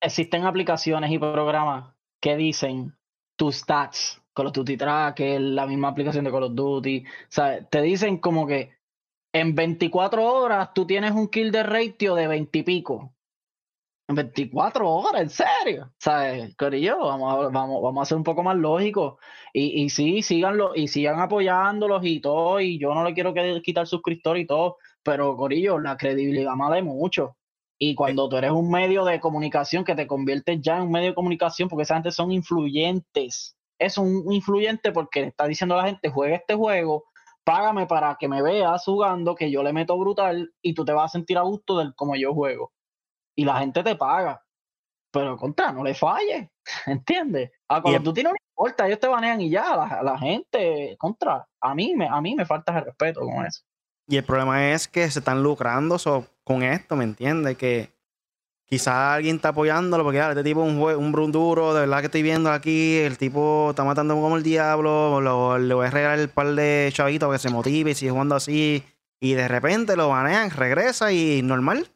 existen 0.01 0.45
aplicaciones 0.45 1.11
y 1.11 1.19
programas 1.19 1.93
que 2.21 2.35
dicen 2.37 2.95
tus 3.35 3.57
stats, 3.57 4.21
Call 4.33 4.47
of 4.47 4.53
Duty 4.53 4.77
Tracker, 4.77 5.39
la 5.39 5.67
misma 5.67 5.89
aplicación 5.89 6.25
de 6.25 6.31
Call 6.31 6.43
of 6.43 6.55
Duty, 6.55 7.03
¿sabes? 7.29 7.69
Te 7.69 7.81
dicen 7.81 8.17
como 8.17 8.47
que 8.47 8.71
en 9.33 9.55
24 9.55 10.23
horas 10.23 10.73
tú 10.73 10.85
tienes 10.85 11.11
un 11.11 11.27
kill 11.27 11.51
de 11.51 11.63
ratio 11.63 12.15
de 12.15 12.27
20 12.27 12.59
y 12.59 12.63
pico. 12.63 13.13
En 14.13 14.15
24 14.15 14.87
horas, 14.89 15.21
en 15.21 15.29
serio. 15.29 15.91
¿Sabes? 15.97 16.55
Corillo, 16.55 16.99
vamos 16.99 17.33
a, 17.33 17.49
vamos, 17.49 17.81
vamos 17.81 18.01
a 18.01 18.05
ser 18.05 18.17
un 18.17 18.23
poco 18.23 18.43
más 18.43 18.55
lógicos. 18.55 19.15
Y, 19.53 19.83
y 19.83 19.89
sí, 19.89 20.21
síganlo, 20.21 20.75
y 20.75 20.87
sigan 20.87 21.19
apoyándolos 21.19 22.05
y 22.05 22.19
todo. 22.21 22.59
Y 22.59 22.79
yo 22.79 22.93
no 22.93 23.03
le 23.03 23.13
quiero 23.13 23.33
quitar 23.61 23.87
suscriptor 23.87 24.37
y 24.37 24.45
todo. 24.45 24.77
Pero, 25.03 25.35
Corillo, 25.35 25.79
la 25.79 25.97
credibilidad 25.97 26.53
vale 26.55 26.81
mucho. 26.83 27.37
Y 27.79 27.95
cuando 27.95 28.29
tú 28.29 28.37
eres 28.37 28.51
un 28.51 28.69
medio 28.69 29.03
de 29.03 29.19
comunicación 29.19 29.83
que 29.83 29.95
te 29.95 30.07
conviertes 30.07 30.61
ya 30.61 30.77
en 30.77 30.83
un 30.83 30.91
medio 30.91 31.09
de 31.09 31.15
comunicación, 31.15 31.67
porque 31.69 31.83
esa 31.83 31.95
gente 31.95 32.11
son 32.11 32.31
influyentes 32.31 33.57
es 33.79 33.97
un 33.97 34.31
influyente 34.31 34.91
porque 34.91 35.21
le 35.21 35.27
está 35.27 35.47
diciendo 35.47 35.75
a 35.75 35.79
la 35.79 35.85
gente, 35.85 36.09
juega 36.09 36.37
este 36.37 36.55
juego, 36.55 37.05
págame 37.43 37.85
para 37.85 38.15
que 38.19 38.27
me 38.27 38.41
veas 38.41 38.83
jugando, 38.85 39.35
que 39.35 39.51
yo 39.51 39.63
le 39.63 39.73
meto 39.73 39.97
brutal 39.97 40.51
y 40.61 40.73
tú 40.73 40.85
te 40.85 40.93
vas 40.93 41.11
a 41.11 41.17
sentir 41.17 41.37
a 41.37 41.41
gusto 41.41 41.77
del 41.77 41.93
como 41.95 42.15
yo 42.15 42.33
juego. 42.33 42.71
Y 43.35 43.45
la 43.45 43.59
gente 43.59 43.83
te 43.83 43.95
paga. 43.95 44.43
Pero 45.11 45.37
contra, 45.37 45.71
no 45.71 45.83
le 45.83 45.93
falles, 45.93 46.49
¿entiendes? 46.87 47.51
A 47.67 47.81
cuando 47.81 48.01
tú 48.01 48.13
tienes 48.13 48.33
no 48.33 48.37
importa, 48.49 48.87
ellos 48.87 48.99
te 48.99 49.07
banean 49.07 49.41
y 49.41 49.49
ya, 49.49 49.75
la, 49.75 50.01
la, 50.01 50.17
gente, 50.17 50.95
contra, 50.97 51.47
a 51.61 51.75
mí, 51.75 51.95
me, 51.95 52.07
a 52.07 52.19
mí 52.19 52.35
me 52.35 52.45
falta 52.45 52.77
el 52.77 52.85
respeto 52.85 53.21
con 53.21 53.45
eso. 53.45 53.61
Y 54.07 54.17
el 54.17 54.23
problema 54.23 54.71
es 54.71 54.87
que 54.87 55.09
se 55.09 55.19
están 55.19 55.43
lucrando 55.43 55.97
con 56.43 56.63
esto, 56.63 56.95
¿me 56.95 57.03
entiendes? 57.03 57.57
Que 57.57 57.93
quizás 58.65 58.95
alguien 59.15 59.35
está 59.35 59.49
apoyándolo 59.49 60.03
porque 60.03 60.19
este 60.19 60.43
tipo 60.43 60.65
es 60.65 60.71
un, 60.71 60.81
un 60.81 61.11
brun 61.11 61.31
duro, 61.31 61.73
de 61.73 61.81
verdad 61.81 61.99
que 61.99 62.07
estoy 62.07 62.23
viendo 62.23 62.51
aquí, 62.51 62.97
el 62.97 63.17
tipo 63.17 63.69
está 63.69 63.83
matando 63.83 64.15
como 64.15 64.35
el 64.35 64.43
diablo, 64.43 65.21
lo, 65.21 65.59
le 65.59 65.73
voy 65.73 65.85
a 65.85 65.91
regalar 65.91 66.19
el 66.19 66.29
par 66.29 66.47
de 66.47 66.89
chavitos 66.91 67.31
que 67.31 67.39
se 67.39 67.49
motive 67.49 67.91
y 67.91 67.95
sigue 67.95 68.11
jugando 68.11 68.35
así. 68.35 68.83
Y 69.21 69.35
de 69.35 69.47
repente 69.47 69.95
lo 69.95 70.09
banean, 70.09 70.49
regresa 70.49 71.13
y 71.13 71.41
normal. 71.43 71.92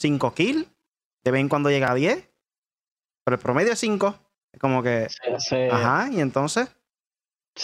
5 0.00 0.34
kills. 0.34 0.66
De 1.22 1.30
vez 1.30 1.40
en 1.40 1.48
cuando 1.48 1.70
llega 1.70 1.90
a 1.90 1.94
10. 1.94 2.28
Pero 3.24 3.34
el 3.34 3.40
promedio 3.40 3.72
es 3.72 3.78
5. 3.78 4.14
Es 4.52 4.60
como 4.60 4.82
que. 4.82 5.06
Ajá, 5.70 6.08
y 6.10 6.20
entonces. 6.20 6.68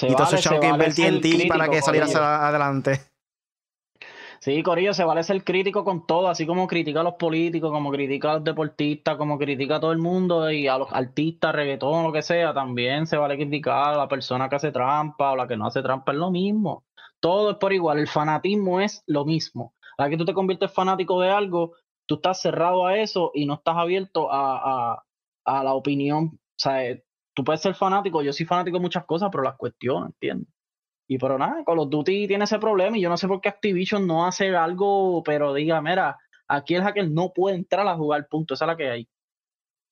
y 0.03 0.07
entonces 0.07 0.41
Chao 0.41 0.61
que 0.61 0.69
invertí 0.69 1.03
en 1.03 1.21
ti 1.21 1.47
para 1.49 1.69
que 1.69 1.83
salieras 1.83 2.15
adelante. 2.15 3.01
Sí, 4.39 4.63
Corillo, 4.63 4.93
se 4.93 5.03
vale 5.03 5.25
ser 5.25 5.43
crítico 5.43 5.83
con 5.83 6.07
todo, 6.07 6.29
así 6.29 6.47
como 6.47 6.67
critica 6.67 7.01
a 7.01 7.03
los 7.03 7.15
políticos, 7.15 7.73
como 7.73 7.91
critica 7.91 8.31
a 8.31 8.35
los 8.35 8.45
deportistas, 8.45 9.17
como 9.17 9.39
critica 9.39 9.77
a 9.77 9.81
todo 9.81 9.93
el 9.93 9.99
mundo 9.99 10.51
y 10.51 10.69
a 10.69 10.79
los 10.79 10.93
artistas, 10.93 11.55
reggaetón, 11.55 12.05
lo 12.05 12.13
que 12.13 12.23
sea, 12.23 12.53
también 12.53 13.07
se 13.07 13.17
vale 13.17 13.37
criticar 13.37 13.95
a 13.95 13.97
la 13.97 14.09
persona 14.09 14.49
que 14.49 14.57
hace 14.57 14.73
trampa 14.73 15.33
o 15.33 15.37
la 15.37 15.49
que 15.49 15.57
no 15.57 15.67
hace 15.67 15.83
trampa, 15.83 16.13
es 16.13 16.19
lo 16.19 16.31
mismo. 16.31 16.85
Todo 17.19 17.53
es 17.53 17.57
por 17.57 17.73
igual, 17.73 17.99
el 17.99 18.09
fanatismo 18.09 18.81
es 18.81 19.03
lo 19.07 19.25
mismo. 19.25 19.75
A 19.99 20.09
que 20.09 20.19
tú 20.19 20.25
te 20.27 20.35
conviertes 20.35 20.71
fanático 20.71 21.21
de 21.21 21.31
algo, 21.31 21.73
tú 22.07 22.17
estás 22.17 22.41
cerrado 22.41 22.87
a 22.87 22.99
eso 22.99 23.31
y 23.35 23.47
no 23.47 23.55
estás 23.55 23.77
abierto 23.77 24.29
a, 24.33 25.03
a 25.45 25.65
la 25.65 25.75
opinión. 25.75 26.33
O 26.35 26.59
sea, 26.59 26.97
tú 27.35 27.45
puedes 27.45 27.61
ser 27.61 27.75
fanático, 27.75 28.23
yo 28.23 28.33
soy 28.33 28.47
fanático 28.47 28.79
de 28.79 28.83
muchas 28.83 29.05
cosas, 29.05 29.29
pero 29.31 29.45
las 29.45 29.57
cuestiones, 29.57 30.11
¿entiendes? 30.11 30.49
Y 31.09 31.19
pero 31.19 31.39
nada, 31.39 31.63
Call 31.65 31.79
of 31.79 31.91
Duty 31.91 32.27
tiene 32.27 32.45
ese 32.45 32.59
problema 32.59 32.99
y 32.99 33.03
yo 33.03 33.09
no 33.09 33.17
sé 33.17 33.29
por 33.29 33.41
qué 33.41 33.49
Activision 33.49 34.07
no 34.07 34.27
hace 34.27 34.57
algo, 34.57 35.23
pero 35.23 35.55
diga, 35.55 35.81
mira, 35.81 36.19
aquí 36.49 36.75
el 36.75 36.83
hacker 36.83 37.11
no 37.11 37.33
puede 37.33 37.57
entrar 37.57 37.87
a 37.87 37.95
jugar, 37.95 38.27
punto, 38.29 38.55
esa 38.55 38.65
es 38.65 38.69
la 38.69 38.77
que 38.77 38.91
hay. 38.91 39.09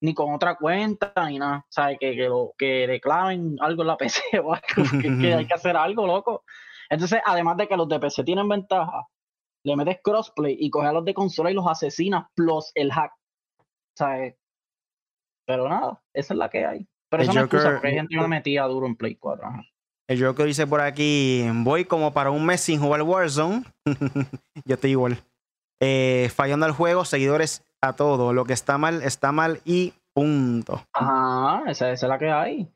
Ni 0.00 0.12
con 0.12 0.34
otra 0.34 0.56
cuenta, 0.56 1.12
ni 1.28 1.38
nada. 1.38 1.58
O 1.58 1.72
sea, 1.72 1.96
que, 1.96 2.16
que, 2.16 2.28
lo, 2.28 2.52
que 2.58 2.86
reclamen 2.86 3.56
algo 3.60 3.82
en 3.82 3.88
la 3.88 3.96
PC 3.98 4.20
o 4.40 4.54
algo, 4.54 5.00
que, 5.20 5.34
hay 5.34 5.46
que 5.46 5.54
hacer 5.54 5.76
algo, 5.76 6.06
loco. 6.06 6.44
Entonces, 6.90 7.20
además 7.24 7.56
de 7.58 7.68
que 7.68 7.76
los 7.76 7.88
de 7.88 8.00
PC 8.00 8.24
tienen 8.24 8.48
ventaja, 8.48 9.06
le 9.64 9.76
metes 9.76 9.98
crossplay 10.02 10.56
y 10.58 10.70
coges 10.70 10.90
a 10.90 10.92
los 10.92 11.04
de 11.04 11.14
consola 11.14 11.50
y 11.50 11.54
los 11.54 11.66
asesinas, 11.66 12.26
plus 12.34 12.70
el 12.74 12.92
hack. 12.92 13.12
O 13.58 13.96
sea, 13.96 14.34
pero 15.46 15.68
nada, 15.68 16.02
esa 16.12 16.34
es 16.34 16.38
la 16.38 16.48
que 16.48 16.64
hay. 16.64 16.86
Pero 17.10 17.22
eso 17.22 17.32
no 17.32 17.40
es 17.40 17.46
excusa, 17.46 17.70
porque 17.72 17.88
hay 17.88 17.94
gente 17.94 18.14
que 18.14 18.20
me 18.20 18.28
metía 18.28 18.64
duro 18.64 18.86
en 18.86 18.96
Play 18.96 19.16
4. 19.16 19.46
El 20.06 20.22
Joker 20.22 20.46
dice 20.46 20.66
por 20.66 20.80
aquí, 20.80 21.46
voy 21.62 21.84
como 21.84 22.12
para 22.12 22.30
un 22.30 22.44
mes 22.44 22.60
sin 22.60 22.80
jugar 22.80 23.02
Warzone. 23.02 23.64
Yo 24.64 24.74
estoy 24.74 24.90
igual. 24.90 25.18
Eh, 25.80 26.30
fallando 26.34 26.66
al 26.66 26.72
juego, 26.72 27.04
seguidores 27.04 27.62
a 27.80 27.94
todo. 27.94 28.32
Lo 28.32 28.44
que 28.44 28.52
está 28.52 28.78
mal, 28.78 29.02
está 29.02 29.32
mal 29.32 29.60
y 29.64 29.94
punto. 30.12 30.82
Ajá, 30.92 31.70
esa, 31.70 31.90
es 31.90 32.02
la 32.02 32.18
que 32.18 32.30
hay. 32.30 32.70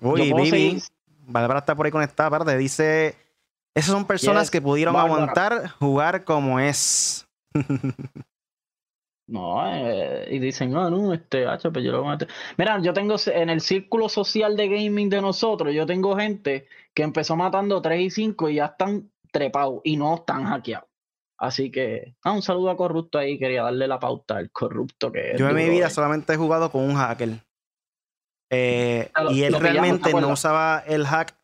Uy, 0.00 0.32
Vivi, 0.32 0.82
Bárbara 1.26 1.60
está 1.60 1.74
por 1.74 1.86
ahí 1.86 1.92
conectada, 1.92 2.28
aparte. 2.28 2.56
Dice, 2.56 3.16
esas 3.74 3.92
son 3.92 4.06
personas 4.06 4.50
que 4.50 4.60
pudieron 4.60 4.96
aguantar 4.96 5.70
jugar 5.78 6.24
como 6.24 6.60
es. 6.60 7.26
No, 9.28 9.64
eh, 9.66 10.26
y 10.30 10.38
dicen, 10.40 10.70
no, 10.72 10.90
no, 10.90 11.14
este, 11.14 11.46
HP, 11.46 11.82
yo 11.82 11.92
lo 11.92 12.02
voy 12.02 12.08
a 12.08 12.12
meter. 12.12 12.28
Mira, 12.58 12.78
yo 12.82 12.92
tengo 12.92 13.16
en 13.26 13.48
el 13.48 13.62
círculo 13.62 14.10
social 14.10 14.56
de 14.58 14.68
gaming 14.68 15.08
de 15.08 15.22
nosotros, 15.22 15.72
yo 15.72 15.86
tengo 15.86 16.14
gente 16.16 16.66
que 16.92 17.02
empezó 17.02 17.34
matando 17.34 17.80
3 17.80 18.00
y 18.02 18.10
5 18.10 18.50
y 18.50 18.56
ya 18.56 18.66
están 18.66 19.10
trepados 19.30 19.80
y 19.84 19.96
no 19.96 20.16
están 20.16 20.44
hackeados. 20.44 20.88
Así 21.38 21.70
que, 21.70 22.14
ah, 22.22 22.32
un 22.32 22.42
saludo 22.42 22.70
a 22.70 22.76
Corrupto 22.76 23.18
ahí, 23.18 23.38
quería 23.38 23.62
darle 23.62 23.88
la 23.88 23.98
pauta 23.98 24.36
al 24.36 24.50
Corrupto 24.50 25.10
que 25.10 25.34
Yo 25.38 25.48
en 25.48 25.56
mi 25.56 25.68
vida 25.70 25.88
solamente 25.88 26.34
he 26.34 26.36
jugado 26.36 26.70
con 26.70 26.82
un 26.82 26.94
hacker. 26.94 27.30
Eh, 28.50 29.10
y 29.30 29.44
él 29.44 29.58
realmente 29.58 30.12
no 30.12 30.28
usaba 30.28 30.84
el 30.86 31.06
hack 31.06 31.34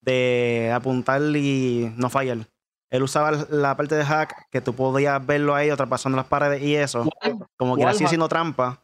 de 0.00 0.70
apuntar 0.74 1.20
y 1.36 1.92
no 1.96 2.10
fallar 2.10 2.46
él 2.90 3.02
usaba 3.02 3.46
la 3.50 3.76
parte 3.76 3.94
de 3.94 4.04
hack 4.04 4.48
que 4.50 4.60
tú 4.60 4.74
podías 4.74 5.24
verlo 5.24 5.54
ahí 5.54 5.68
traspasando 5.68 6.16
las 6.16 6.26
paredes 6.26 6.62
y 6.62 6.74
eso. 6.74 7.08
Como 7.56 7.76
que 7.76 7.82
era 7.82 7.90
así 7.90 8.04
haciendo 8.04 8.28
trampa. 8.28 8.82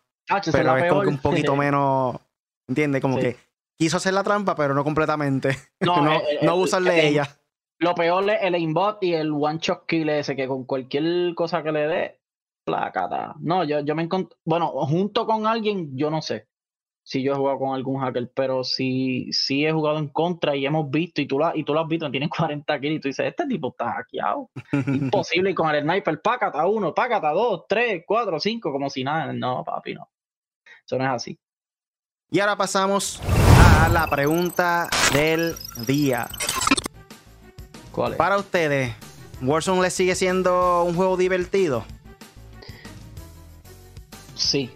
pero 0.52 0.76
es 0.76 0.90
como 0.90 1.02
que 1.02 1.08
un 1.08 1.18
poquito 1.18 1.56
menos. 1.56 2.16
¿Entiendes? 2.68 3.00
Como 3.00 3.18
que 3.18 3.36
quiso 3.78 3.96
hacer 3.96 4.14
la 4.14 4.22
trampa, 4.22 4.54
pero 4.54 4.74
no 4.74 4.84
completamente. 4.84 5.56
No, 5.80 6.02
no, 6.02 6.20
eh, 6.20 6.50
usarle 6.52 7.06
ella. 7.06 7.28
Lo 7.78 7.94
peor 7.94 8.28
es 8.30 8.42
el 8.42 8.54
aimbot 8.54 9.02
y 9.02 9.14
el 9.14 9.32
one 9.32 9.58
shot 9.60 9.86
kill 9.86 10.08
ese, 10.08 10.36
que 10.36 10.46
con 10.46 10.64
cualquier 10.64 11.34
cosa 11.34 11.62
que 11.62 11.72
le 11.72 11.86
dé, 11.86 12.20
placata. 12.64 13.34
No, 13.40 13.64
yo, 13.64 13.80
yo 13.80 13.94
me 13.94 14.02
encontré. 14.02 14.36
Bueno, 14.44 14.68
junto 14.86 15.26
con 15.26 15.46
alguien, 15.46 15.96
yo 15.96 16.10
no 16.10 16.22
sé 16.22 16.46
si 17.04 17.22
yo 17.22 17.32
he 17.32 17.36
jugado 17.36 17.58
con 17.58 17.74
algún 17.74 18.00
hacker, 18.00 18.30
pero 18.34 18.64
sí, 18.64 19.28
sí 19.30 19.66
he 19.66 19.72
jugado 19.72 19.98
en 19.98 20.08
contra 20.08 20.56
y 20.56 20.64
hemos 20.64 20.90
visto, 20.90 21.20
y 21.20 21.26
tú, 21.26 21.38
la, 21.38 21.52
y 21.54 21.62
tú 21.62 21.74
lo 21.74 21.80
has 21.80 21.86
visto, 21.88 22.10
tienen 22.10 22.28
40 22.30 22.80
kills 22.80 22.96
y 22.96 23.00
tú 23.00 23.08
dices, 23.08 23.26
este 23.26 23.46
tipo 23.46 23.68
está 23.68 23.92
hackeado. 23.92 24.50
Imposible, 24.72 25.50
y 25.50 25.54
con 25.54 25.72
el 25.72 25.82
sniper, 25.82 26.20
pácata 26.22 26.66
uno, 26.66 26.94
pácata 26.94 27.30
dos, 27.30 27.64
tres, 27.68 28.04
cuatro, 28.06 28.40
cinco, 28.40 28.72
como 28.72 28.88
si 28.88 29.04
nada. 29.04 29.32
No, 29.34 29.62
papi, 29.62 29.94
no. 29.94 30.08
Eso 30.84 30.96
no 30.96 31.04
es 31.04 31.10
así. 31.10 31.38
Y 32.30 32.40
ahora 32.40 32.56
pasamos 32.56 33.20
a 33.78 33.90
la 33.90 34.06
pregunta 34.06 34.88
del 35.12 35.54
día. 35.86 36.26
¿Cuál 37.92 38.12
es? 38.12 38.18
Para 38.18 38.38
ustedes, 38.38 38.94
¿Warzone 39.42 39.82
le 39.82 39.90
sigue 39.90 40.14
siendo 40.14 40.84
un 40.84 40.94
juego 40.94 41.18
divertido? 41.18 41.84
Sí. 44.34 44.70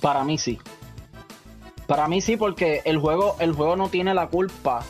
Para 0.00 0.22
mí 0.22 0.38
sí. 0.38 0.60
Para 1.86 2.08
mí 2.08 2.20
sí, 2.20 2.36
porque 2.36 2.82
el 2.84 2.98
juego, 2.98 3.36
el 3.38 3.52
juego 3.52 3.76
no 3.76 3.88
tiene 3.88 4.14
la 4.14 4.28
culpa 4.28 4.84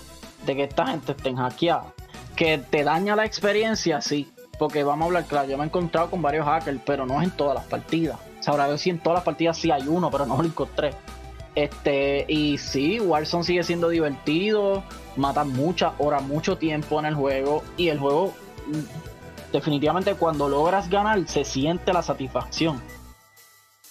de 0.46 0.56
que 0.56 0.64
esta 0.64 0.86
gente 0.86 1.12
esté 1.12 1.34
hackeada. 1.34 1.92
Que 2.36 2.58
te 2.58 2.84
daña 2.84 3.16
la 3.16 3.24
experiencia, 3.24 4.00
sí. 4.00 4.30
Porque 4.58 4.84
vamos 4.84 5.04
a 5.04 5.06
hablar 5.06 5.24
claro, 5.24 5.48
yo 5.48 5.56
me 5.56 5.64
he 5.64 5.66
encontrado 5.66 6.10
con 6.10 6.22
varios 6.22 6.46
hackers, 6.46 6.80
pero 6.84 7.06
no 7.06 7.20
es 7.20 7.28
en 7.28 7.36
todas 7.36 7.54
las 7.54 7.64
partidas. 7.64 8.18
Sabrá 8.40 8.68
yo 8.68 8.78
si 8.78 8.90
en 8.90 8.98
todas 8.98 9.16
las 9.18 9.24
partidas 9.24 9.56
sí 9.56 9.70
hay 9.70 9.88
uno, 9.88 10.10
pero 10.10 10.26
no 10.26 10.36
lo 10.36 10.44
encontré. 10.44 10.94
Este, 11.54 12.24
y 12.28 12.58
sí, 12.58 13.00
Warzone 13.00 13.44
sigue 13.44 13.62
siendo 13.62 13.88
divertido, 13.88 14.82
mata 15.16 15.44
muchas 15.44 15.92
horas, 15.98 16.22
mucho 16.22 16.56
tiempo 16.56 16.98
en 17.00 17.06
el 17.06 17.14
juego. 17.14 17.62
Y 17.76 17.88
el 17.88 17.98
juego, 17.98 18.34
mm, 18.66 19.52
definitivamente, 19.52 20.14
cuando 20.14 20.48
logras 20.48 20.88
ganar, 20.88 21.26
se 21.26 21.44
siente 21.44 21.92
la 21.92 22.02
satisfacción 22.02 22.80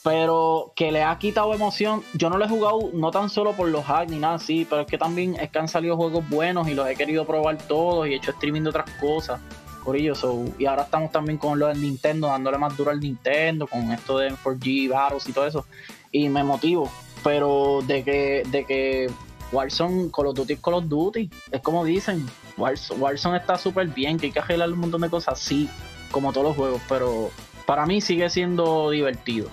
pero 0.04 0.74
que 0.76 0.91
le 0.91 1.04
ha 1.04 1.18
quitado 1.20 1.54
emoción. 1.54 2.04
Yo 2.14 2.30
no 2.30 2.38
lo 2.38 2.45
he 2.45 2.49
jugado 2.49 2.89
no 2.93 3.12
tan 3.12 3.30
solo 3.30 3.54
por 3.54 3.68
los 3.68 3.86
hacks 3.88 4.12
ni 4.12 4.18
nada 4.18 4.36
así, 4.36 4.66
pero 4.70 4.82
es 4.82 4.88
que 4.88 4.97
también 4.97 5.36
es 5.36 5.49
que 5.49 5.60
han 5.60 5.68
salido 5.68 5.95
juegos 5.95 6.28
buenos 6.30 6.68
y 6.68 6.74
los 6.74 6.88
he 6.88 6.95
querido 6.95 7.26
probar 7.26 7.58
todos 7.58 8.08
y 8.08 8.14
he 8.14 8.16
hecho 8.16 8.32
streaming 8.32 8.62
de 8.64 8.70
otras 8.70 8.89
cosas. 8.99 9.39
Corillo, 9.84 10.14
y 10.60 10.66
ahora 10.66 10.84
estamos 10.84 11.12
también 11.12 11.39
con 11.39 11.58
lo 11.58 11.68
del 11.68 11.82
Nintendo, 11.82 12.28
dándole 12.28 12.60
más 12.60 12.78
duro 12.78 12.91
al 12.91 12.99
Nintendo, 12.99 13.66
con 13.66 13.91
esto 13.91 14.20
de 14.20 14.32
4G, 14.32 14.89
Battles 14.89 15.28
y 15.28 15.34
todo 15.34 15.47
eso. 15.47 15.66
Y 16.12 16.30
me 16.30 16.43
motivo. 16.43 16.89
Pero 17.24 17.82
de 17.88 18.04
que, 18.04 18.43
de 18.47 18.66
que 18.66 19.10
Warzone, 19.52 20.12
Call 20.12 20.28
of 20.28 20.36
Duty 20.36 20.54
es 20.54 20.60
Call 20.60 20.76
of 20.76 20.86
Duty. 20.88 21.30
Es 21.52 21.62
como 21.62 21.84
dicen, 21.84 22.28
Warzone, 22.58 22.99
Warzone 22.99 23.38
está 23.38 23.58
súper 23.58 23.88
bien, 23.88 24.20
que 24.20 24.28
hay 24.28 24.32
que 24.32 24.39
arreglar 24.39 24.72
un 24.72 24.80
montón 24.80 25.02
de 25.02 25.10
cosas, 25.10 25.39
sí, 25.39 25.68
como 26.12 26.32
todos 26.32 26.47
los 26.47 26.56
juegos, 26.56 26.82
pero 26.88 27.32
para 27.66 27.86
mí 27.86 28.02
sigue 28.02 28.30
siendo 28.30 28.91
divertido. 28.91 29.49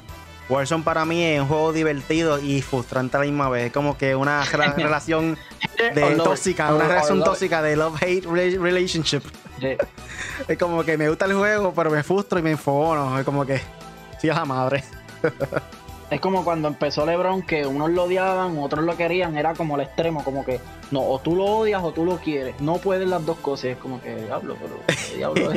Warzone 0.49 0.83
para 0.83 1.05
mí 1.05 1.23
es 1.23 1.41
un 1.41 1.49
juego 1.49 1.73
divertido 1.73 2.39
y 2.39 2.63
frustrante 2.63 3.17
a 3.17 3.21
la 3.21 3.27
misma 3.27 3.51
vez. 3.51 3.67
Es 3.67 3.73
como 3.73 3.99
que 3.99 4.15
una 4.15 4.45
relación 4.77 5.37
de 5.95 6.17
tóxica, 6.17 6.75
una 6.75 6.89
relación 6.89 7.23
tóxica 7.23 7.63
de 7.63 7.77
love-hate 7.77 8.25
relationship. 8.25 9.23
Es 10.49 10.57
como 10.57 10.85
que 10.85 10.97
me 10.97 11.09
gusta 11.09 11.25
el 11.25 11.35
juego, 11.35 11.73
pero 11.75 11.91
me 11.91 12.03
frustro 12.03 12.39
y 12.39 12.43
me 12.43 12.53
enfono. 12.53 13.19
Es 13.19 13.25
como 13.25 13.45
que, 13.45 13.61
sí, 14.21 14.31
a 14.31 14.35
la 14.35 14.45
madre. 14.45 14.85
es 16.11 16.21
como 16.21 16.45
cuando 16.45 16.69
empezó 16.69 17.05
LeBron, 17.05 17.43
que 17.43 17.67
unos 17.67 17.91
lo 17.91 18.05
odiaban, 18.05 18.57
otros 18.59 18.85
lo 18.85 18.97
querían, 18.97 19.37
era 19.37 19.55
como 19.55 19.75
el 19.75 19.83
extremo, 19.83 20.23
como 20.23 20.45
que 20.45 20.61
no, 20.91 21.03
o 21.03 21.19
tú 21.19 21.35
lo 21.35 21.45
odias 21.45 21.83
o 21.83 21.93
tú 21.93 22.05
lo 22.05 22.19
quieres. 22.19 22.61
No 22.61 22.77
pueden 22.77 23.11
las 23.11 23.27
dos 23.27 23.39
cosas, 23.39 23.67
es 23.67 23.79
como 23.79 24.01
que 24.01 24.15
diablo, 24.15 24.57
pero 24.61 25.17
diablo. 25.17 25.51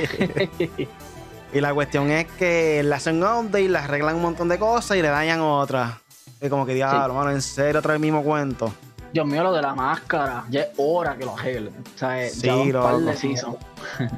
Y 1.53 1.59
la 1.59 1.73
cuestión 1.73 2.09
es 2.11 2.27
que 2.27 2.81
le 2.83 2.95
hacen 2.95 3.21
update, 3.21 3.67
le 3.67 3.77
arreglan 3.77 4.15
un 4.15 4.21
montón 4.21 4.47
de 4.47 4.57
cosas 4.57 4.97
y 4.97 5.01
le 5.01 5.09
dañan 5.09 5.41
otras. 5.41 5.93
Es 6.39 6.49
como 6.49 6.65
que 6.65 6.73
diablo, 6.73 7.13
mano, 7.13 7.31
en 7.31 7.41
serio, 7.41 7.79
otra 7.79 7.91
vez 7.91 7.97
el 7.97 8.01
mismo 8.01 8.23
cuento. 8.23 8.73
Dios 9.13 9.25
mío, 9.25 9.43
lo 9.43 9.53
de 9.53 9.61
la 9.61 9.75
máscara. 9.75 10.45
Ya 10.49 10.61
es 10.61 10.69
hora 10.77 11.15
que 11.17 11.25
lo 11.25 11.37
arreglen. 11.37 11.73
O 11.95 11.97
sea, 11.97 12.29
sí, 12.29 12.47
ya 12.47 12.55
un 12.55 12.71
par 12.71 12.97
de 12.97 13.11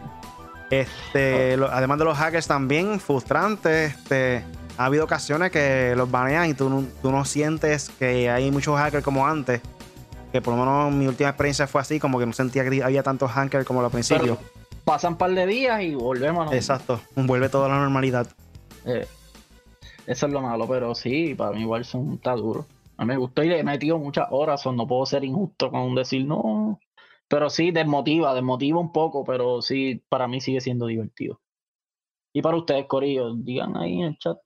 Este, 0.69 1.53
además 1.71 1.99
de 1.99 2.05
los 2.05 2.17
hackers 2.17 2.47
también, 2.47 2.99
frustrante. 2.99 3.85
Este, 3.85 4.43
ha 4.77 4.85
habido 4.85 5.03
ocasiones 5.03 5.51
que 5.51 5.93
los 5.95 6.09
banean 6.09 6.49
y 6.49 6.53
tú, 6.53 6.87
tú 7.01 7.11
no 7.11 7.25
sientes 7.25 7.89
que 7.99 8.29
hay 8.29 8.51
muchos 8.51 8.77
hackers 8.77 9.03
como 9.03 9.27
antes. 9.27 9.61
Que 10.31 10.41
por 10.41 10.55
lo 10.55 10.59
menos 10.59 10.93
mi 10.93 11.07
última 11.07 11.29
experiencia 11.29 11.67
fue 11.67 11.81
así, 11.81 11.99
como 11.99 12.19
que 12.19 12.25
no 12.25 12.33
sentía 12.33 12.67
que 12.67 12.83
había 12.83 13.03
tantos 13.03 13.31
hackers 13.31 13.65
como 13.65 13.83
al 13.83 13.91
principio. 13.91 14.37
Pasan 14.83 15.13
un 15.13 15.17
par 15.17 15.31
de 15.31 15.45
días 15.45 15.81
y 15.81 15.95
volvemos. 15.95 16.51
A 16.51 16.55
Exacto, 16.55 17.01
vuelve 17.15 17.49
toda 17.49 17.67
la 17.69 17.79
normalidad. 17.79 18.27
Eh, 18.85 19.07
eso 20.05 20.25
es 20.27 20.33
lo 20.33 20.41
malo, 20.41 20.67
pero 20.67 20.93
sí, 20.95 21.35
para 21.35 21.51
mí 21.51 21.61
igual 21.61 21.85
son, 21.85 22.13
está 22.13 22.35
duro. 22.35 22.65
A 22.97 23.05
mí 23.05 23.07
me 23.07 23.17
gustó 23.17 23.43
y 23.43 23.49
le 23.49 23.59
he 23.59 23.63
metido 23.63 23.97
muchas 23.97 24.27
horas, 24.29 24.65
no 24.65 24.87
puedo 24.87 25.05
ser 25.05 25.23
injusto 25.23 25.71
con 25.71 25.95
decir 25.95 26.25
no. 26.25 26.79
Pero 27.27 27.49
sí, 27.49 27.71
desmotiva, 27.71 28.33
desmotiva 28.33 28.79
un 28.79 28.91
poco, 28.91 29.23
pero 29.23 29.61
sí, 29.61 30.03
para 30.09 30.27
mí 30.27 30.41
sigue 30.41 30.61
siendo 30.61 30.85
divertido. 30.87 31.41
Y 32.33 32.41
para 32.41 32.57
ustedes, 32.57 32.85
Corillo, 32.87 33.33
digan 33.35 33.77
ahí 33.77 34.01
en 34.01 34.07
el 34.07 34.17
chat. 34.17 34.37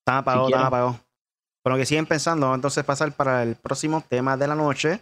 Están 0.00 0.18
apagados, 0.18 0.48
están 0.50 0.66
apagados. 0.66 0.96
Con 1.62 1.72
lo 1.72 1.78
que 1.78 1.86
siguen 1.86 2.06
pensando, 2.06 2.54
entonces 2.54 2.82
pasar 2.84 3.12
para 3.12 3.42
el 3.42 3.54
próximo 3.54 4.02
tema 4.08 4.36
de 4.36 4.48
la 4.48 4.54
noche. 4.54 5.00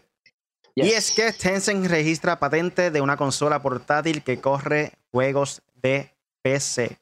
Y 0.74 0.88
es 0.90 1.10
que 1.10 1.32
Tencent 1.32 1.86
registra 1.86 2.38
patente 2.38 2.90
de 2.90 3.00
una 3.00 3.16
consola 3.16 3.60
portátil 3.60 4.22
que 4.22 4.40
corre 4.40 4.92
juegos 5.10 5.62
de 5.74 6.14
PC. 6.42 6.98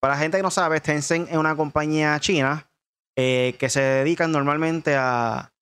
Para 0.00 0.14
la 0.14 0.20
gente 0.20 0.36
que 0.36 0.42
no 0.42 0.50
sabe, 0.50 0.80
Tencent 0.80 1.28
es 1.30 1.36
una 1.36 1.56
compañía 1.56 2.18
china 2.20 2.68
eh, 3.16 3.54
que 3.58 3.68
se 3.70 3.80
dedica 3.80 4.26
normalmente 4.26 4.96
a, 4.96 5.52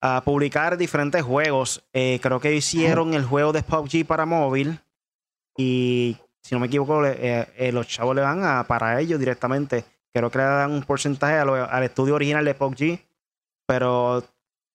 a 0.00 0.22
publicar 0.24 0.76
diferentes 0.76 1.22
juegos. 1.22 1.84
Eh, 1.92 2.18
creo 2.22 2.40
que 2.40 2.54
hicieron 2.54 3.14
el 3.14 3.24
juego 3.24 3.52
de 3.52 3.62
PUBG 3.62 4.06
para 4.06 4.24
móvil 4.24 4.80
y 5.56 6.16
si 6.42 6.54
no 6.54 6.60
me 6.60 6.68
equivoco, 6.68 7.04
eh, 7.04 7.70
los 7.72 7.86
chavos 7.86 8.16
le 8.16 8.22
van 8.22 8.42
a 8.44 8.64
para 8.64 8.98
ellos 9.00 9.18
directamente. 9.20 9.84
Creo 10.12 10.30
que 10.30 10.38
le 10.38 10.44
dan 10.44 10.72
un 10.72 10.82
porcentaje 10.82 11.36
al 11.36 11.82
estudio 11.82 12.14
original 12.14 12.44
de 12.44 12.54
PUBG, 12.54 12.98
pero 13.66 14.24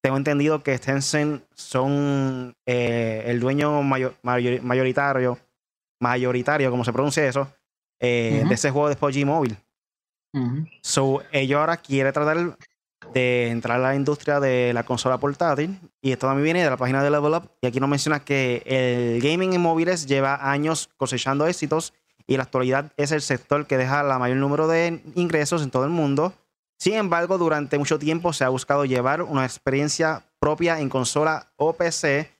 tengo 0.05 0.17
entendido 0.17 0.61
que 0.61 0.77
Tencent 0.77 1.41
son 1.55 2.55
el 2.67 3.39
dueño 3.39 3.81
mayoritario, 3.81 5.39
mayoritario, 5.99 6.69
como 6.69 6.85
se 6.85 6.93
pronuncia 6.93 7.27
eso, 7.27 7.51
de 7.99 8.45
ese 8.51 8.69
juego 8.69 8.87
de 8.87 8.97
PUBG 8.97 9.25
móvil. 9.25 9.57
So, 10.83 11.23
ellos 11.31 11.59
ahora 11.59 11.77
quiere 11.77 12.11
tratar 12.11 12.55
de 13.15 13.47
entrar 13.49 13.79
a 13.79 13.81
la 13.81 13.95
industria 13.95 14.39
de 14.39 14.73
la 14.73 14.83
consola 14.83 15.17
portátil. 15.17 15.79
Y 16.03 16.11
esto 16.11 16.27
también 16.27 16.43
viene 16.43 16.63
de 16.63 16.69
la 16.69 16.77
página 16.77 17.01
de 17.03 17.09
Level 17.09 17.33
Up. 17.33 17.49
Y 17.61 17.65
aquí 17.65 17.79
nos 17.79 17.89
menciona 17.89 18.19
que 18.19 18.61
el 18.67 19.19
gaming 19.23 19.53
en 19.53 19.61
móviles 19.61 20.05
lleva 20.05 20.51
años 20.51 20.91
cosechando 20.97 21.47
éxitos 21.47 21.95
y 22.27 22.35
en 22.35 22.37
la 22.37 22.43
actualidad 22.43 22.91
es 22.95 23.11
el 23.11 23.23
sector 23.23 23.65
que 23.65 23.77
deja 23.77 24.03
la 24.03 24.19
mayor 24.19 24.37
número 24.37 24.67
de 24.67 25.01
ingresos 25.15 25.63
en 25.63 25.71
todo 25.71 25.83
el 25.83 25.89
mundo. 25.89 26.31
Sin 26.77 26.93
embargo, 26.93 27.37
durante 27.37 27.77
mucho 27.77 27.97
tiempo 27.99 28.33
se 28.33 28.43
ha 28.43 28.49
buscado 28.49 28.85
llevar 28.85 29.21
una 29.21 29.45
experiencia 29.45 30.23
propia 30.39 30.79
en 30.79 30.89
consola 30.89 31.51
o 31.55 31.73
PC 31.73 32.31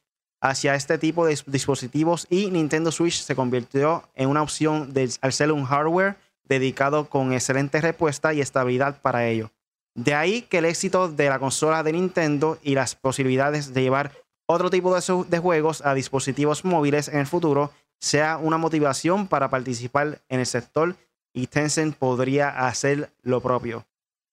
hacia 0.42 0.76
este 0.76 0.98
tipo 0.98 1.26
de 1.26 1.40
dispositivos 1.48 2.28
y 2.30 2.52
Nintendo 2.52 2.92
Switch 2.92 3.22
se 3.22 3.36
convirtió 3.36 4.04
en 4.14 4.30
una 4.30 4.42
opción 4.42 4.94
de, 4.94 5.10
al 5.22 5.34
ser 5.34 5.52
un 5.52 5.66
hardware 5.66 6.18
dedicado 6.44 7.10
con 7.10 7.34
excelente 7.34 7.82
respuesta 7.82 8.34
y 8.34 8.42
estabilidad 8.42 9.02
para 9.02 9.28
ello. 9.28 9.52
De 9.96 10.14
ahí 10.14 10.42
que 10.42 10.60
el 10.60 10.66
éxito 10.66 11.10
de 11.10 11.30
la 11.30 11.40
consola 11.40 11.82
de 11.82 11.94
Nintendo 11.94 12.60
y 12.62 12.76
las 12.76 12.96
posibilidades 12.96 13.74
de 13.74 13.82
llevar 13.82 14.12
otro 14.46 14.70
tipo 14.70 14.96
de, 14.96 15.40
juegos 15.40 15.84
a 15.84 15.94
dispositivos 15.94 16.66
móviles 16.66 17.08
en 17.08 17.20
el 17.20 17.28
futuro 17.28 17.72
sea 18.00 18.38
una 18.38 18.58
motivación 18.58 19.28
para 19.28 19.50
participar 19.50 20.22
en 20.30 20.42
el 20.42 20.46
sector 20.46 20.96
y 21.34 21.48
Tencent 21.48 21.96
podría 21.96 22.68
hacer 22.68 23.10
lo 23.24 23.42
propio. 23.42 23.86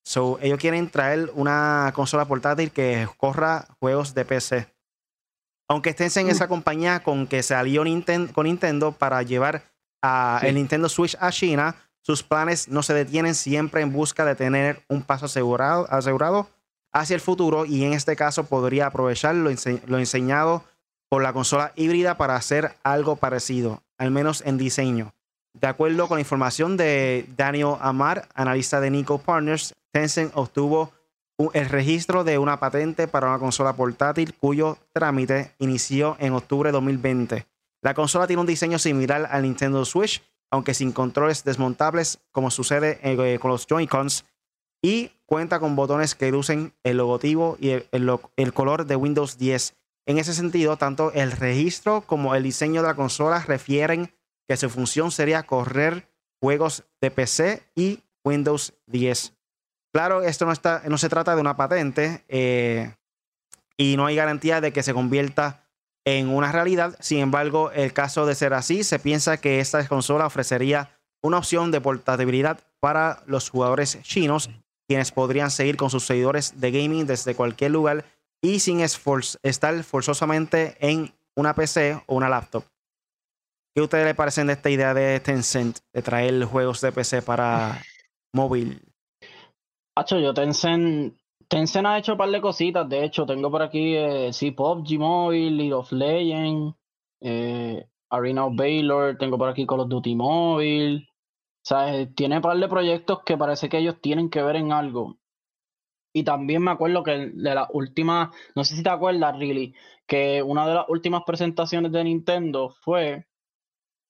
So, 0.04 0.38
ellos 0.42 0.58
quieren 0.58 0.90
traer 0.90 1.30
una 1.34 1.92
consola 1.94 2.24
portátil 2.24 2.70
que 2.70 3.08
corra 3.16 3.66
juegos 3.78 4.14
de 4.14 4.24
PC. 4.24 4.66
Aunque 5.68 5.94
Tencent 5.94 6.28
es 6.28 6.36
esa 6.36 6.48
compañía 6.48 7.02
con 7.02 7.26
que 7.26 7.42
se 7.42 7.54
alió 7.54 7.84
con 8.34 8.44
Nintendo 8.44 8.92
para 8.92 9.22
llevar 9.22 9.62
a 10.02 10.40
el 10.42 10.56
Nintendo 10.56 10.88
Switch 10.88 11.16
a 11.20 11.30
China, 11.30 11.76
sus 12.02 12.22
planes 12.24 12.68
no 12.68 12.82
se 12.82 12.94
detienen 12.94 13.34
siempre 13.34 13.80
en 13.80 13.92
busca 13.92 14.24
de 14.24 14.34
tener 14.34 14.82
un 14.88 15.02
paso 15.02 15.26
asegurado, 15.26 15.86
asegurado 15.88 16.48
hacia 16.92 17.14
el 17.14 17.20
futuro 17.20 17.64
y 17.64 17.84
en 17.84 17.92
este 17.92 18.16
caso 18.16 18.44
podría 18.44 18.86
aprovechar 18.86 19.36
lo, 19.36 19.50
enseñado 19.98 20.64
por 21.08 21.22
la 21.22 21.32
consola 21.32 21.72
híbrida 21.76 22.16
para 22.16 22.36
hacer 22.36 22.76
algo 22.82 23.16
parecido, 23.16 23.82
al 23.98 24.10
menos 24.10 24.42
en 24.44 24.58
diseño. 24.58 25.14
De 25.54 25.68
acuerdo 25.68 26.08
con 26.08 26.16
la 26.16 26.22
información 26.22 26.76
de 26.76 27.26
Daniel 27.36 27.76
Amar, 27.80 28.28
analista 28.34 28.80
de 28.80 28.90
Nico 28.90 29.18
Partners, 29.18 29.74
Tencent 29.92 30.32
obtuvo 30.34 30.92
el 31.52 31.68
registro 31.68 32.24
de 32.24 32.38
una 32.38 32.60
patente 32.60 33.08
para 33.08 33.28
una 33.28 33.38
consola 33.38 33.74
portátil 33.74 34.34
cuyo 34.34 34.78
trámite 34.92 35.54
inició 35.58 36.16
en 36.18 36.32
octubre 36.34 36.68
de 36.68 36.72
2020. 36.72 37.46
La 37.82 37.94
consola 37.94 38.26
tiene 38.26 38.40
un 38.40 38.46
diseño 38.46 38.78
similar 38.78 39.28
al 39.30 39.42
Nintendo 39.42 39.84
Switch, 39.84 40.22
aunque 40.50 40.74
sin 40.74 40.92
controles 40.92 41.44
desmontables 41.44 42.20
como 42.30 42.50
sucede 42.50 43.00
eh, 43.02 43.38
con 43.38 43.50
los 43.50 43.66
Joy-Cons, 43.66 44.24
y 44.82 45.10
cuenta 45.26 45.60
con 45.60 45.76
botones 45.76 46.14
que 46.14 46.30
lucen 46.30 46.74
el 46.82 46.96
logotipo 46.96 47.56
y 47.60 47.70
el, 47.70 48.52
color 48.52 48.86
de 48.86 48.96
Windows 48.96 49.38
10. 49.38 49.74
En 50.06 50.18
ese 50.18 50.34
sentido, 50.34 50.76
tanto 50.76 51.12
el 51.12 51.30
registro 51.30 52.02
como 52.02 52.34
el 52.34 52.42
diseño 52.42 52.82
de 52.82 52.88
la 52.88 52.96
consola 52.96 53.44
refieren 53.46 54.12
que 54.48 54.56
su 54.56 54.68
función 54.68 55.12
sería 55.12 55.44
correr 55.44 56.08
juegos 56.40 56.84
de 57.00 57.12
PC 57.12 57.62
y 57.76 58.00
Windows 58.24 58.74
10. 58.86 59.32
Claro, 59.92 60.22
esto 60.22 60.46
no, 60.46 60.52
está, 60.52 60.82
no 60.88 60.96
se 60.96 61.08
trata 61.08 61.34
de 61.34 61.40
una 61.40 61.56
patente 61.56 62.24
eh, 62.28 62.94
y 63.76 63.96
no 63.96 64.06
hay 64.06 64.16
garantía 64.16 64.60
de 64.60 64.72
que 64.72 64.82
se 64.82 64.94
convierta 64.94 65.62
en 66.04 66.28
una 66.28 66.50
realidad. 66.50 66.96
Sin 67.00 67.18
embargo, 67.18 67.70
el 67.72 67.92
caso 67.92 68.24
de 68.24 68.34
ser 68.34 68.54
así, 68.54 68.84
se 68.84 68.98
piensa 68.98 69.36
que 69.36 69.60
esta 69.60 69.86
consola 69.86 70.26
ofrecería 70.26 70.98
una 71.22 71.38
opción 71.38 71.70
de 71.70 71.80
portabilidad 71.80 72.60
para 72.80 73.22
los 73.26 73.50
jugadores 73.50 74.00
chinos, 74.02 74.50
quienes 74.88 75.12
podrían 75.12 75.50
seguir 75.50 75.76
con 75.76 75.90
sus 75.90 76.04
seguidores 76.04 76.60
de 76.60 76.72
gaming 76.72 77.06
desde 77.06 77.34
cualquier 77.34 77.70
lugar 77.70 78.04
y 78.42 78.60
sin 78.60 78.80
estar 78.80 79.84
forzosamente 79.84 80.76
en 80.80 81.14
una 81.36 81.54
PC 81.54 82.02
o 82.06 82.16
una 82.16 82.28
laptop. 82.28 82.64
¿Qué 83.74 83.80
a 83.80 83.84
ustedes 83.84 84.04
les 84.04 84.14
parecen 84.14 84.48
de 84.48 84.54
esta 84.54 84.68
idea 84.68 84.92
de 84.92 85.20
Tencent 85.20 85.78
de 85.92 86.02
traer 86.02 86.44
juegos 86.44 86.80
de 86.80 86.92
PC 86.92 87.22
para 87.22 87.80
móvil? 88.34 88.91
Hacho, 89.94 90.18
yo 90.18 90.32
Tencent 90.32 91.14
Tencent 91.52 91.86
ha 91.86 91.98
hecho 91.98 92.12
un 92.12 92.18
par 92.18 92.30
de 92.30 92.40
cositas, 92.40 92.88
de 92.88 93.04
hecho, 93.04 93.26
tengo 93.26 93.50
por 93.50 93.60
aquí, 93.62 93.94
eh, 93.94 94.32
sí, 94.32 94.52
PUBG 94.52 94.98
Mobile, 94.98 95.50
League 95.50 95.74
of 95.74 95.92
Legends, 95.92 96.74
eh, 97.20 97.86
Arena 98.08 98.46
of 98.46 98.54
Baylor, 98.56 99.18
tengo 99.18 99.36
por 99.36 99.50
aquí 99.50 99.66
Call 99.66 99.80
of 99.80 99.88
Duty 99.90 100.14
Mobile, 100.14 101.06
¿sabes? 101.62 102.14
Tiene 102.14 102.36
un 102.36 102.42
par 102.42 102.56
de 102.56 102.68
proyectos 102.68 103.20
que 103.26 103.36
parece 103.36 103.68
que 103.68 103.76
ellos 103.78 104.00
tienen 104.00 104.30
que 104.30 104.42
ver 104.42 104.56
en 104.56 104.72
algo. 104.72 105.18
Y 106.14 106.24
también 106.24 106.62
me 106.62 106.70
acuerdo 106.70 107.02
que 107.02 107.30
de 107.34 107.54
la 107.54 107.68
última, 107.72 108.32
no 108.54 108.64
sé 108.64 108.76
si 108.76 108.82
te 108.82 108.88
acuerdas, 108.88 109.38
Really, 109.38 109.74
que 110.06 110.42
una 110.42 110.66
de 110.66 110.74
las 110.74 110.88
últimas 110.88 111.22
presentaciones 111.26 111.92
de 111.92 112.04
Nintendo 112.04 112.70
fue 112.80 113.26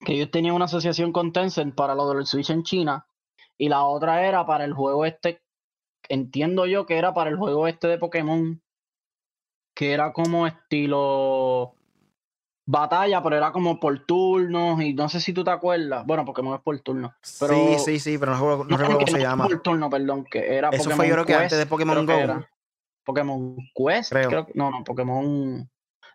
que 0.05 0.15
ellos 0.15 0.31
tenían 0.31 0.55
una 0.55 0.67
asociación 0.67 1.13
con 1.13 1.33
Tencent 1.33 1.75
para 1.75 1.97
lo 1.97 2.09
del 2.15 2.27
Switch 2.27 2.51
en 2.51 2.63
China 2.63 3.07
y 3.59 3.69
la 3.69 3.85
otra 3.85 4.27
era 4.27 4.47
para 4.47 4.65
el 4.65 4.75
juego 4.75 5.05
este 5.05 5.43
entiendo 6.09 6.67
yo 6.67 6.87
que 6.87 6.99
era 6.99 7.15
para 7.15 7.31
el 7.31 7.37
juego 7.37 7.67
este 7.67 7.89
de 7.89 7.99
Pokémon, 7.99 8.61
que 9.75 9.93
era 9.93 10.13
como 10.13 10.47
estilo 10.47 11.75
batalla, 12.65 13.23
pero 13.23 13.37
era 13.37 13.53
como 13.53 13.81
por 13.81 14.07
turnos 14.07 14.81
y 14.81 14.95
no 14.95 15.09
sé 15.09 15.21
si 15.21 15.33
tú 15.33 15.45
te 15.45 15.51
acuerdas. 15.51 16.07
Bueno, 16.07 16.25
Pokémon 16.25 16.55
es 16.55 16.61
por 16.61 16.79
turno. 16.81 17.15
Pero, 17.41 17.55
sí, 17.55 17.79
sí, 17.79 17.99
sí, 17.99 18.19
pero 18.19 18.37
no, 18.37 18.65
recuerdo 18.65 18.99
cómo 18.99 19.07
se 19.07 19.21
llama. 19.21 19.47
Por 19.47 19.61
turno, 19.61 19.91
perdón, 19.91 20.25
que 20.25 20.57
era 20.57 20.71
Eso 20.71 20.91
fue 20.91 21.09
yo 21.09 21.15
creo 21.15 21.27
que 21.27 21.35
antes 21.35 21.59
de 21.59 21.67
Pokémon 21.67 22.07
Go. 22.07 22.47
Pokémon 23.05 23.57
Quest, 23.75 24.13
creo. 24.13 24.47
no, 24.55 24.71
no, 24.71 24.85
Pokémon, 24.85 25.69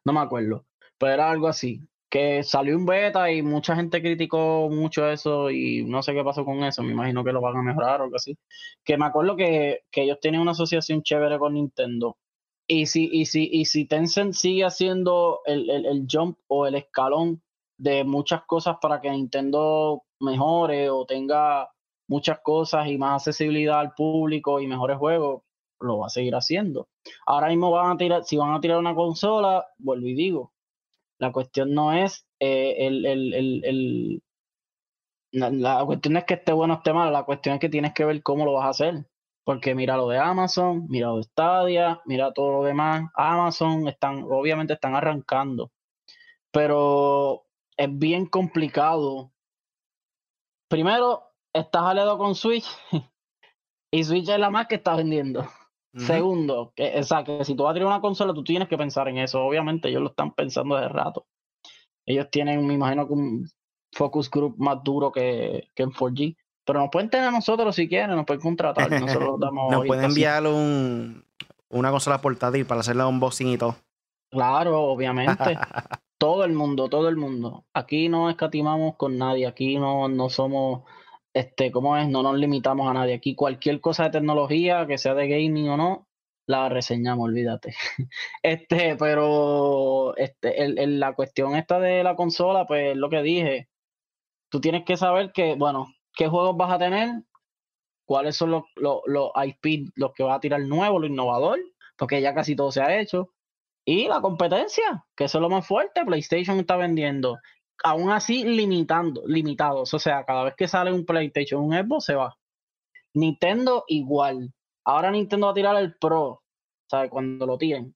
no 0.05 0.13
me 0.13 0.19
acuerdo, 0.21 0.65
pero 0.97 1.11
era 1.11 1.29
algo 1.29 1.47
así 1.49 1.81
que 2.09 2.43
salió 2.43 2.77
un 2.77 2.85
beta 2.85 3.31
y 3.31 3.41
mucha 3.41 3.75
gente 3.75 4.01
criticó 4.01 4.69
mucho 4.69 5.09
eso 5.09 5.49
y 5.51 5.83
no 5.83 6.01
sé 6.01 6.13
qué 6.13 6.23
pasó 6.23 6.45
con 6.45 6.63
eso, 6.63 6.81
me 6.83 6.93
imagino 6.93 7.23
que 7.23 7.33
lo 7.33 7.41
van 7.41 7.57
a 7.57 7.61
mejorar 7.61 8.01
o 8.01 8.05
algo 8.05 8.15
así. 8.15 8.37
Que 8.83 8.97
me 8.97 9.05
acuerdo 9.05 9.35
que, 9.35 9.81
ellos 9.91 10.19
tienen 10.21 10.41
una 10.41 10.51
asociación 10.51 11.03
chévere 11.03 11.37
con 11.39 11.55
Nintendo. 11.55 12.17
Y 12.67 12.85
si, 12.87 13.09
y 13.11 13.25
si, 13.25 13.49
y 13.51 13.65
si 13.65 13.85
Tencent 13.85 14.33
sigue 14.33 14.65
haciendo 14.65 15.41
el, 15.45 15.69
el, 15.69 16.05
jump 16.09 16.37
o 16.47 16.67
el 16.67 16.75
escalón 16.75 17.41
de 17.77 18.03
muchas 18.03 18.43
cosas 18.45 18.77
para 18.81 19.01
que 19.01 19.09
Nintendo 19.09 20.03
mejore 20.19 20.89
o 20.89 21.05
tenga 21.05 21.69
muchas 22.07 22.39
cosas 22.39 22.87
y 22.87 22.97
más 22.97 23.27
accesibilidad 23.27 23.79
al 23.79 23.93
público 23.93 24.59
y 24.59 24.67
mejores 24.67 24.97
juegos, 24.97 25.43
lo 25.79 25.99
va 25.99 26.07
a 26.07 26.09
seguir 26.09 26.35
haciendo. 26.35 26.87
Ahora 27.25 27.49
mismo 27.49 27.71
van 27.71 27.91
a 27.91 27.97
tirar, 27.97 28.23
si 28.23 28.37
van 28.37 28.53
a 28.53 28.61
tirar 28.61 28.79
una 28.79 28.95
consola, 28.95 29.65
vuelvo 29.77 30.07
y 30.07 30.15
digo, 30.15 30.53
la 31.19 31.31
cuestión 31.31 31.73
no 31.73 31.93
es 31.93 32.27
eh, 32.39 32.87
el, 32.87 33.05
el, 33.05 33.33
el, 33.63 34.23
la, 35.31 35.83
cuestión 35.85 36.13
no 36.13 36.19
es 36.19 36.25
que 36.25 36.35
esté 36.35 36.53
bueno 36.53 36.75
o 36.75 36.77
esté 36.77 36.93
malo, 36.93 37.11
la 37.11 37.23
cuestión 37.23 37.55
es 37.55 37.61
que 37.61 37.69
tienes 37.69 37.93
que 37.93 38.05
ver 38.05 38.21
cómo 38.23 38.45
lo 38.45 38.53
vas 38.53 38.65
a 38.65 38.69
hacer. 38.69 39.05
Porque 39.43 39.75
mira 39.75 39.95
lo 39.95 40.09
de 40.09 40.17
Amazon, 40.17 40.87
mira 40.89 41.07
lo 41.07 41.17
de 41.17 41.23
Stadia, 41.23 42.01
mira 42.05 42.33
todo 42.33 42.51
lo 42.51 42.63
demás. 42.63 43.09
Amazon 43.15 43.87
están, 43.87 44.23
obviamente 44.23 44.73
están 44.73 44.95
arrancando. 44.95 45.71
Pero 46.51 47.45
es 47.77 47.87
bien 47.97 48.25
complicado. 48.25 49.31
Primero, 50.69 51.23
estás 51.53 51.83
aliado 51.83 52.17
con 52.17 52.35
Switch 52.35 52.67
y 53.91 54.03
Switch 54.03 54.27
es 54.27 54.39
la 54.39 54.49
más 54.49 54.67
que 54.67 54.75
está 54.75 54.95
vendiendo. 54.95 55.47
Segundo, 55.95 56.73
que, 56.75 56.99
o 56.99 57.03
sea, 57.03 57.23
que 57.23 57.43
si 57.43 57.55
tú 57.55 57.63
vas 57.63 57.71
a 57.71 57.73
tirar 57.73 57.87
una 57.87 58.01
consola, 58.01 58.33
tú 58.33 58.43
tienes 58.43 58.67
que 58.67 58.77
pensar 58.77 59.07
en 59.07 59.17
eso. 59.17 59.43
Obviamente, 59.43 59.89
ellos 59.89 60.01
lo 60.01 60.09
están 60.09 60.31
pensando 60.31 60.75
desde 60.75 60.89
rato. 60.89 61.25
Ellos 62.05 62.27
tienen, 62.31 62.65
me 62.67 62.75
imagino, 62.75 63.07
que 63.07 63.13
un 63.13 63.49
focus 63.93 64.29
group 64.29 64.55
más 64.57 64.83
duro 64.83 65.11
que, 65.11 65.69
que 65.73 65.83
en 65.83 65.91
4G. 65.91 66.37
Pero 66.65 66.79
nos 66.81 66.89
pueden 66.91 67.09
tener 67.09 67.27
a 67.27 67.31
nosotros 67.31 67.75
si 67.75 67.87
quieren, 67.87 68.15
nos 68.15 68.25
pueden 68.25 68.41
contratar. 68.41 68.91
Nosotros 68.91 69.39
damos 69.39 69.71
nos 69.71 69.85
pueden 69.85 70.05
enviar 70.05 70.45
un, 70.45 71.23
una 71.69 71.91
consola 71.91 72.21
portátil 72.21 72.65
para 72.65 72.81
hacerle 72.81 73.05
unboxing 73.05 73.47
y 73.47 73.57
todo. 73.57 73.75
Claro, 74.29 74.83
obviamente. 74.83 75.57
todo 76.17 76.43
el 76.43 76.53
mundo, 76.53 76.89
todo 76.89 77.09
el 77.09 77.15
mundo. 77.15 77.65
Aquí 77.73 78.09
no 78.09 78.29
escatimamos 78.29 78.95
con 78.95 79.17
nadie, 79.17 79.47
aquí 79.47 79.77
no, 79.77 80.07
no 80.09 80.29
somos, 80.29 80.83
este, 81.39 81.71
¿cómo 81.71 81.97
es? 81.97 82.07
No 82.09 82.23
nos 82.23 82.37
limitamos 82.37 82.89
a 82.89 82.93
nadie. 82.93 83.13
Aquí 83.15 83.35
cualquier 83.35 83.79
cosa 83.81 84.05
de 84.05 84.11
tecnología, 84.11 84.87
que 84.87 84.97
sea 84.97 85.13
de 85.13 85.27
gaming 85.27 85.69
o 85.69 85.77
no, 85.77 86.07
la 86.47 86.69
reseñamos, 86.69 87.25
olvídate. 87.25 87.75
Este, 88.43 88.95
pero 88.97 90.15
este, 90.17 90.63
el, 90.63 90.99
la 90.99 91.13
cuestión 91.13 91.55
esta 91.55 91.79
de 91.79 92.03
la 92.03 92.15
consola, 92.15 92.65
pues 92.65 92.95
lo 92.97 93.09
que 93.09 93.21
dije, 93.21 93.69
tú 94.49 94.61
tienes 94.61 94.83
que 94.85 94.97
saber 94.97 95.31
que, 95.33 95.55
bueno, 95.55 95.87
qué 96.15 96.27
juegos 96.27 96.57
vas 96.57 96.71
a 96.71 96.79
tener, 96.79 97.09
cuáles 98.05 98.35
son 98.37 98.51
los, 98.51 98.63
los, 98.75 99.01
los 99.05 99.31
IP, 99.35 99.91
los 99.95 100.13
que 100.13 100.23
va 100.23 100.35
a 100.35 100.39
tirar 100.39 100.61
nuevo, 100.61 100.99
lo 100.99 101.07
innovador, 101.07 101.59
porque 101.97 102.21
ya 102.21 102.33
casi 102.33 102.55
todo 102.55 102.71
se 102.71 102.81
ha 102.81 102.99
hecho. 102.99 103.33
Y 103.85 104.07
la 104.07 104.21
competencia, 104.21 105.05
que 105.15 105.25
eso 105.25 105.37
es 105.37 105.41
lo 105.41 105.49
más 105.49 105.67
fuerte, 105.67 106.03
PlayStation 106.05 106.59
está 106.59 106.77
vendiendo. 106.77 107.37
Aún 107.83 108.11
así, 108.11 108.43
limitando, 108.43 109.23
limitados. 109.27 109.93
O 109.93 109.99
sea, 109.99 110.25
cada 110.25 110.43
vez 110.43 110.55
que 110.55 110.67
sale 110.67 110.91
un 110.91 111.05
PlayStation, 111.05 111.63
un 111.63 111.73
Xbox, 111.73 112.05
se 112.05 112.15
va. 112.15 112.35
Nintendo 113.13 113.83
igual. 113.87 114.53
Ahora 114.85 115.11
Nintendo 115.11 115.47
va 115.47 115.51
a 115.51 115.55
tirar 115.55 115.75
el 115.77 115.95
Pro, 115.97 116.43
¿sabes? 116.89 117.09
Cuando 117.09 117.45
lo 117.45 117.57
tienen. 117.57 117.95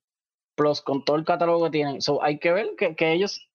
Plus, 0.55 0.81
con 0.81 1.03
todo 1.05 1.15
el 1.17 1.25
catálogo 1.25 1.65
que 1.65 1.71
tienen. 1.71 2.01
So, 2.01 2.21
hay 2.23 2.39
que 2.39 2.51
ver 2.51 2.75
que, 2.77 2.95
que 2.95 3.13
ellos 3.13 3.51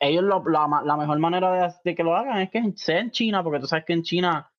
ellos 0.00 0.24
lo, 0.24 0.42
la, 0.46 0.82
la, 0.84 0.96
mejor 0.96 1.18
manera 1.18 1.74
de, 1.82 1.94
que 1.94 2.02
lo 2.02 2.14
hagan 2.14 2.38
es 2.38 2.50
que 2.50 2.62
sea 2.76 3.00
en 3.00 3.10
China, 3.10 3.42
porque 3.42 3.60
tú 3.60 3.66
sabes 3.66 3.84
que 3.84 3.94
en 3.94 4.02
China 4.02 4.52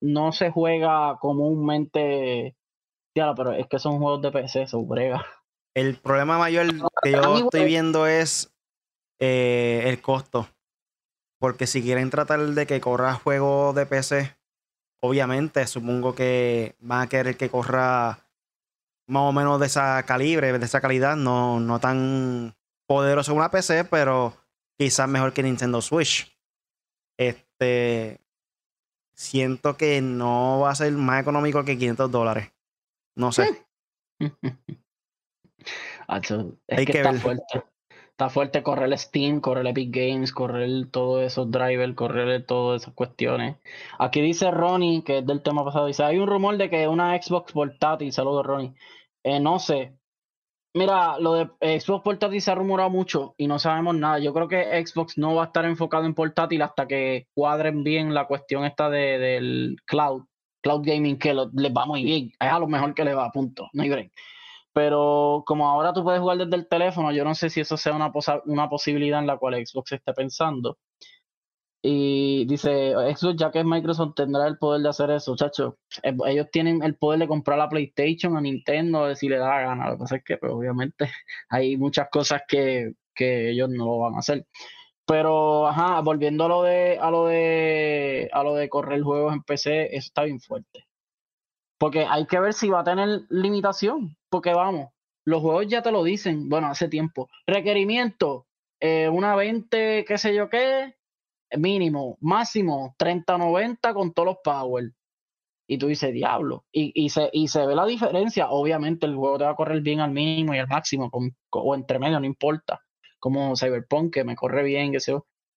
no 0.00 0.32
se 0.32 0.50
juega 0.50 1.18
comúnmente. 1.20 2.56
Claro, 3.14 3.34
pero 3.34 3.52
es 3.52 3.66
que 3.66 3.78
son 3.78 3.98
juegos 3.98 4.22
de 4.22 4.30
PC, 4.30 4.62
eso 4.62 4.82
brega. 4.84 5.24
El 5.74 5.96
problema 5.96 6.38
mayor 6.38 6.66
que 7.02 7.12
yo 7.12 7.36
estoy 7.38 7.64
viendo 7.64 8.06
es 8.06 8.52
eh, 9.18 9.82
el 9.86 10.00
costo. 10.00 10.48
Porque 11.38 11.66
si 11.66 11.82
quieren 11.82 12.10
tratar 12.10 12.40
de 12.40 12.66
que 12.66 12.80
corra 12.80 13.14
juegos 13.14 13.74
de 13.74 13.86
PC, 13.86 14.36
obviamente 15.00 15.66
supongo 15.66 16.14
que 16.14 16.76
van 16.80 17.02
a 17.02 17.08
querer 17.08 17.36
que 17.36 17.48
corra 17.48 18.28
más 19.06 19.22
o 19.22 19.32
menos 19.32 19.58
de 19.60 19.66
esa 19.66 20.02
calibre, 20.04 20.58
de 20.58 20.64
esa 20.64 20.80
calidad, 20.80 21.16
no, 21.16 21.60
no 21.60 21.80
tan 21.80 22.54
poderoso 22.86 23.34
una 23.34 23.50
PC, 23.50 23.84
pero 23.84 24.34
quizás 24.76 25.08
mejor 25.08 25.32
que 25.32 25.42
Nintendo 25.42 25.80
Switch. 25.80 26.36
Este. 27.16 28.20
Siento 29.14 29.76
que 29.76 30.00
no 30.00 30.60
va 30.60 30.70
a 30.70 30.74
ser 30.76 30.92
más 30.92 31.20
económico 31.20 31.64
que 31.64 31.76
500 31.76 32.10
dólares. 32.10 32.52
No 33.16 33.32
sé. 33.32 33.66
es 36.68 36.86
que, 36.86 36.98
está 36.98 37.12
fuerte. 37.14 37.64
Está 38.18 38.30
fuerte 38.30 38.64
correr 38.64 38.98
Steam, 38.98 39.40
correr 39.40 39.64
Epic 39.68 39.94
Games, 39.94 40.32
correr 40.32 40.90
todos 40.90 41.22
esos 41.22 41.48
drivers, 41.52 41.94
correr 41.94 42.44
todas 42.44 42.82
esas 42.82 42.92
cuestiones. 42.92 43.58
Aquí 43.96 44.20
dice 44.20 44.50
Ronnie, 44.50 45.04
que 45.04 45.18
es 45.18 45.26
del 45.26 45.40
tema 45.40 45.64
pasado, 45.64 45.86
dice, 45.86 46.02
hay 46.02 46.18
un 46.18 46.26
rumor 46.26 46.56
de 46.56 46.68
que 46.68 46.88
una 46.88 47.16
Xbox 47.22 47.52
portátil, 47.52 48.12
saludos 48.12 48.44
Ronnie. 48.44 48.74
Eh, 49.22 49.38
no 49.38 49.60
sé, 49.60 49.94
Mira, 50.74 51.18
lo 51.20 51.34
de 51.34 51.80
Xbox 51.80 52.02
portátil 52.02 52.42
se 52.42 52.50
ha 52.50 52.56
rumorado 52.56 52.90
mucho 52.90 53.34
y 53.38 53.46
no 53.46 53.60
sabemos 53.60 53.94
nada. 53.94 54.18
Yo 54.18 54.34
creo 54.34 54.48
que 54.48 54.84
Xbox 54.84 55.16
no 55.16 55.36
va 55.36 55.44
a 55.44 55.46
estar 55.46 55.64
enfocado 55.64 56.04
en 56.04 56.14
portátil 56.14 56.62
hasta 56.62 56.88
que 56.88 57.28
cuadren 57.34 57.84
bien 57.84 58.14
la 58.14 58.26
cuestión 58.26 58.64
esta 58.64 58.90
de, 58.90 59.18
del 59.18 59.76
cloud, 59.86 60.24
cloud 60.60 60.82
gaming, 60.84 61.18
que 61.18 61.34
les 61.34 61.72
va 61.72 61.86
muy 61.86 62.02
bien. 62.02 62.32
Es 62.40 62.50
a 62.50 62.58
lo 62.58 62.66
mejor 62.66 62.94
que 62.94 63.04
le 63.04 63.14
va, 63.14 63.30
punto. 63.30 63.68
No 63.72 63.84
hay 63.84 63.90
break. 63.90 64.12
Pero 64.72 65.42
como 65.46 65.68
ahora 65.68 65.92
tú 65.92 66.04
puedes 66.04 66.20
jugar 66.20 66.38
desde 66.38 66.56
el 66.56 66.68
teléfono, 66.68 67.12
yo 67.12 67.24
no 67.24 67.34
sé 67.34 67.50
si 67.50 67.60
eso 67.60 67.76
sea 67.76 67.94
una, 67.94 68.12
una 68.46 68.68
posibilidad 68.68 69.20
en 69.20 69.26
la 69.26 69.38
cual 69.38 69.54
Xbox 69.66 69.92
esté 69.92 70.12
pensando. 70.14 70.78
Y 71.80 72.44
dice, 72.46 72.92
eso 73.08 73.32
ya 73.32 73.50
que 73.52 73.62
Microsoft 73.62 74.14
tendrá 74.16 74.48
el 74.48 74.58
poder 74.58 74.82
de 74.82 74.88
hacer 74.88 75.10
eso, 75.10 75.36
chacho. 75.36 75.78
Eh, 76.02 76.16
ellos 76.26 76.48
tienen 76.50 76.82
el 76.82 76.96
poder 76.96 77.20
de 77.20 77.28
comprar 77.28 77.56
la 77.58 77.68
PlayStation 77.68 78.36
a 78.36 78.40
Nintendo 78.40 79.14
si 79.14 79.28
le 79.28 79.38
da 79.38 79.48
la 79.48 79.60
gana. 79.60 79.86
Lo 79.86 79.92
que 79.92 79.98
pasa 80.00 80.16
es 80.16 80.24
que, 80.24 80.36
pues, 80.38 80.52
obviamente, 80.52 81.08
hay 81.48 81.76
muchas 81.76 82.08
cosas 82.10 82.42
que, 82.48 82.94
que 83.14 83.50
ellos 83.50 83.68
no 83.70 83.86
lo 83.86 83.98
van 83.98 84.16
a 84.16 84.18
hacer. 84.18 84.46
Pero, 85.06 85.68
ajá, 85.68 86.00
volviendo 86.02 86.44
a 86.46 86.48
lo 86.48 86.62
de, 86.64 86.98
a 87.00 87.10
lo 87.10 87.26
de, 87.26 88.30
a 88.32 88.42
lo 88.44 88.54
de 88.54 88.68
correr 88.68 89.02
juegos 89.02 89.32
en 89.34 89.42
PC, 89.42 89.96
eso 89.96 90.06
está 90.08 90.24
bien 90.24 90.40
fuerte. 90.40 90.87
Porque 91.78 92.04
hay 92.04 92.26
que 92.26 92.40
ver 92.40 92.52
si 92.52 92.68
va 92.68 92.80
a 92.80 92.84
tener 92.84 93.22
limitación. 93.30 94.16
Porque 94.28 94.52
vamos, 94.52 94.90
los 95.24 95.42
juegos 95.42 95.66
ya 95.68 95.82
te 95.82 95.92
lo 95.92 96.02
dicen, 96.02 96.48
bueno, 96.48 96.68
hace 96.68 96.88
tiempo. 96.88 97.28
Requerimiento, 97.46 98.46
eh, 98.80 99.08
una 99.08 99.36
20, 99.36 100.04
qué 100.06 100.18
sé 100.18 100.34
yo 100.34 100.48
qué, 100.48 100.96
mínimo, 101.56 102.16
máximo 102.20 102.94
30-90 102.98 103.94
con 103.94 104.12
todos 104.12 104.26
los 104.26 104.36
power. 104.42 104.92
Y 105.68 105.78
tú 105.78 105.88
dices, 105.88 106.12
diablo. 106.12 106.64
Y, 106.72 106.92
y, 106.94 107.10
se, 107.10 107.28
y 107.32 107.48
se 107.48 107.66
ve 107.66 107.74
la 107.74 107.84
diferencia. 107.84 108.48
Obviamente 108.50 109.06
el 109.06 109.16
juego 109.16 109.38
te 109.38 109.44
va 109.44 109.50
a 109.50 109.56
correr 109.56 109.82
bien 109.82 110.00
al 110.00 110.12
mínimo 110.12 110.54
y 110.54 110.58
al 110.58 110.68
máximo, 110.68 111.10
con, 111.10 111.36
o 111.50 111.74
entre 111.74 111.98
medio, 111.98 112.18
no 112.18 112.26
importa. 112.26 112.80
Como 113.20 113.54
Cyberpunk, 113.54 114.14
que 114.14 114.24
me 114.24 114.36
corre 114.36 114.62
bien, 114.62 114.92
que 114.92 115.00
sé 115.00 115.14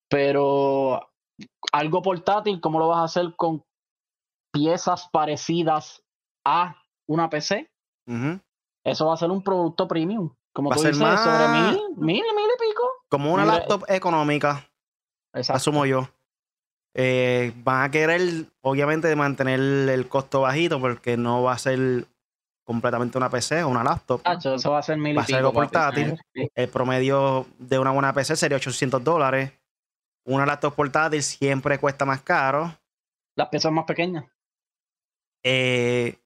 Pero 0.09 1.11
algo 1.72 2.01
portátil, 2.01 2.59
¿cómo 2.59 2.80
lo 2.80 2.89
vas 2.89 2.99
a 2.99 3.03
hacer 3.03 3.36
con 3.38 3.63
piezas 4.51 5.07
parecidas 5.13 6.01
a 6.46 6.76
una 7.08 7.30
PC? 7.30 7.70
Eso 8.84 9.06
va 9.06 9.14
a 9.14 9.18
ser 9.18 9.30
un 9.30 9.44
producto 9.44 9.88
premium. 9.88 10.34
Como 10.54 10.70
tú 10.72 10.80
dices, 10.82 10.98
sobre 10.98 11.48
mil, 11.48 11.80
mil, 11.98 12.24
mil 12.36 12.50
y 12.56 12.70
pico. 12.70 12.84
Como 13.10 13.34
una 13.34 13.46
laptop 13.46 13.86
económica. 13.88 14.68
Asumo 15.34 15.86
yo. 15.86 16.08
Eh, 16.94 17.54
van 17.64 17.84
a 17.84 17.92
querer, 17.92 18.48
obviamente, 18.62 19.16
mantener 19.16 19.60
el 19.60 20.10
costo 20.10 20.42
bajito 20.42 20.80
porque 20.82 21.16
no 21.16 21.44
va 21.44 21.54
a 21.54 21.58
ser 21.58 22.06
completamente 22.66 23.18
una 23.18 23.30
PC 23.30 23.64
o 23.64 23.70
una 23.70 23.84
laptop. 23.84 24.22
eso 24.26 24.72
va 24.72 24.80
a 24.80 24.84
ser 24.84 24.98
mil 24.98 25.18
Va 25.18 25.22
a 25.22 25.26
ser 25.26 25.38
algo 25.38 25.54
portátil. 25.54 26.18
El 26.34 26.70
promedio 26.70 27.46
de 27.58 27.80
una 27.80 27.92
buena 27.92 28.14
PC 28.14 28.36
sería 28.36 28.58
800 28.58 29.04
dólares. 29.04 29.54
Una 30.26 30.46
laptop 30.46 30.76
portátil 30.76 31.24
siempre 31.24 31.80
cuesta 31.80 32.06
más 32.06 32.22
caro. 32.22 32.78
Las 33.36 33.50
piezas 33.50 33.72
más 33.72 33.86
pequeñas. 33.86 34.26
Eh, 35.44 36.20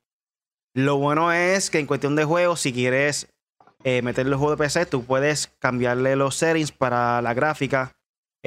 lo 0.76 0.98
bueno 0.98 1.32
es 1.32 1.72
que 1.72 1.80
en 1.80 1.88
cuestión 1.88 2.16
de 2.16 2.26
juegos, 2.26 2.62
si 2.62 2.72
quieres 2.72 3.28
eh, 3.84 4.04
meterle 4.04 4.34
el 4.34 4.38
juego 4.38 4.52
de 4.52 4.64
PC, 4.64 4.86
tú 4.86 5.04
puedes 5.04 5.48
cambiarle 5.60 6.16
los 6.16 6.36
settings 6.36 6.72
para 6.72 7.22
la 7.24 7.34
gráfica 7.34 7.96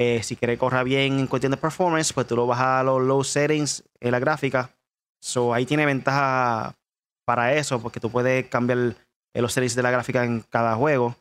eh, 0.01 0.23
si 0.23 0.37
quieres 0.37 0.57
correr 0.57 0.85
bien 0.85 1.19
en 1.19 1.27
cuestión 1.27 1.51
de 1.51 1.57
performance, 1.57 2.13
pues 2.13 2.25
tú 2.25 2.33
lo 2.37 2.47
vas 2.47 2.61
a 2.61 2.81
los 2.83 3.01
low 3.01 3.21
settings 3.21 3.83
en 3.99 4.11
la 4.11 4.19
gráfica. 4.19 4.73
So 5.19 5.53
ahí 5.53 5.65
tiene 5.65 5.85
ventaja 5.85 6.73
para 7.25 7.53
eso, 7.53 7.81
porque 7.81 7.99
tú 7.99 8.09
puedes 8.09 8.47
cambiar 8.47 8.95
los 9.33 9.51
settings 9.51 9.75
de 9.75 9.83
la 9.83 9.91
gráfica 9.91 10.23
en 10.23 10.39
cada 10.39 10.73
juego. 10.77 11.17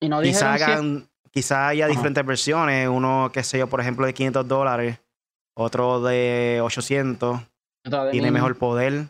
Y 0.00 0.08
no 0.08 0.22
quizá, 0.22 0.54
hagan, 0.54 1.10
quizá 1.30 1.68
haya 1.68 1.86
diferentes 1.86 2.24
versiones, 2.24 2.88
uno 2.88 3.30
que 3.30 3.42
sé 3.42 3.58
yo, 3.58 3.66
por 3.66 3.82
ejemplo, 3.82 4.06
de 4.06 4.14
500 4.14 4.48
dólares, 4.48 4.98
otro 5.54 6.00
de 6.00 6.60
800, 6.62 7.38
tiene 8.12 8.30
mejor 8.30 8.56
poder. 8.56 9.08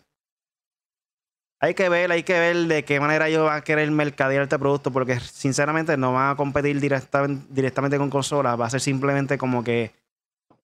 Hay 1.61 1.75
que 1.75 1.89
ver, 1.89 2.13
hay 2.13 2.23
que 2.23 2.39
ver 2.39 2.57
de 2.67 2.85
qué 2.85 3.01
manera 3.01 3.29
ellos 3.29 3.47
van 3.47 3.59
a 3.59 3.61
querer 3.63 3.91
mercadear 3.91 4.43
este 4.43 4.59
producto, 4.59 4.91
porque 4.91 5.19
sinceramente 5.21 5.97
no 5.97 6.13
van 6.13 6.33
a 6.33 6.37
competir 6.37 6.81
directamente, 6.81 7.47
directamente 7.49 7.97
con 7.97 8.11
consolas. 8.11 8.61
Va 8.61 8.67
a 8.67 8.71
ser 8.71 8.81
simplemente 8.81 9.39
como 9.39 9.65
que 9.65 9.93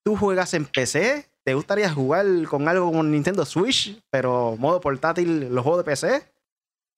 tú 0.03 0.17
juegas 0.17 0.53
en 0.55 0.67
PC, 0.67 1.31
¿te 1.45 1.55
gustaría 1.55 1.91
jugar 1.91 2.27
con 2.49 2.69
algo 2.69 2.87
como 2.87 3.03
Nintendo 3.03 3.45
Switch, 3.45 4.01
pero 4.11 4.57
modo 4.59 4.81
portátil, 4.81 5.53
los 5.55 5.63
juegos 5.63 5.85
de 5.85 5.91
PC? 5.91 6.33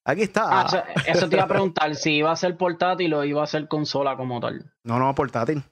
Aquí 0.05 0.23
está. 0.23 0.63
Ah, 0.63 0.85
eso, 1.07 1.29
te 1.29 1.37
iba 1.37 1.45
a 1.45 1.49
preguntar, 1.49 1.95
si 1.95 2.17
iba 2.17 2.33
a 2.33 2.37
ser 2.37 2.57
portátil 2.57 3.15
o 3.15 3.25
iba 3.25 3.43
a 3.43 3.47
ser 3.47 3.69
consola 3.69 4.17
como 4.17 4.41
tal. 4.41 4.73
No, 4.83 4.99
no, 4.99 5.15
portátil. 5.15 5.63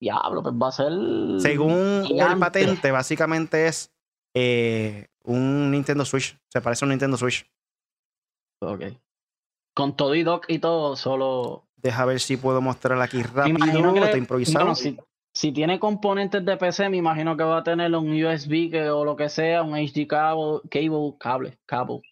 Diablo, 0.00 0.42
pues 0.42 0.54
va 0.54 0.68
a 0.68 0.72
ser. 0.72 0.92
Según 1.40 2.06
el 2.08 2.38
patente, 2.38 2.90
básicamente 2.90 3.66
es 3.66 3.92
eh, 4.34 5.08
un 5.24 5.70
Nintendo 5.70 6.04
Switch. 6.04 6.36
Se 6.48 6.60
parece 6.60 6.84
a 6.84 6.86
un 6.86 6.90
Nintendo 6.90 7.16
Switch. 7.16 7.46
Ok. 8.60 8.84
Con 9.74 9.96
todo 9.96 10.14
y 10.14 10.22
dock 10.22 10.46
y 10.48 10.58
todo, 10.58 10.96
solo. 10.96 11.68
Deja 11.76 12.04
ver 12.04 12.20
si 12.20 12.36
puedo 12.36 12.60
mostrar 12.60 13.00
aquí 13.00 13.22
rápido. 13.22 13.58
Que 13.94 14.18
improvisado. 14.18 14.74
si, 14.74 15.52
tiene 15.52 15.80
componentes 15.80 16.44
de 16.44 16.56
PC, 16.56 16.88
me 16.88 16.98
imagino 16.98 17.36
que 17.36 17.42
va 17.42 17.58
a 17.58 17.64
tener 17.64 17.94
un 17.94 18.12
USB 18.12 18.70
que, 18.70 18.90
o 18.90 19.04
lo 19.04 19.16
que 19.16 19.28
sea, 19.28 19.62
un 19.62 19.74
HD 19.74 20.06
cable, 20.06 20.60
cable, 20.70 21.16
cable, 21.18 21.58
cable. 21.66 22.02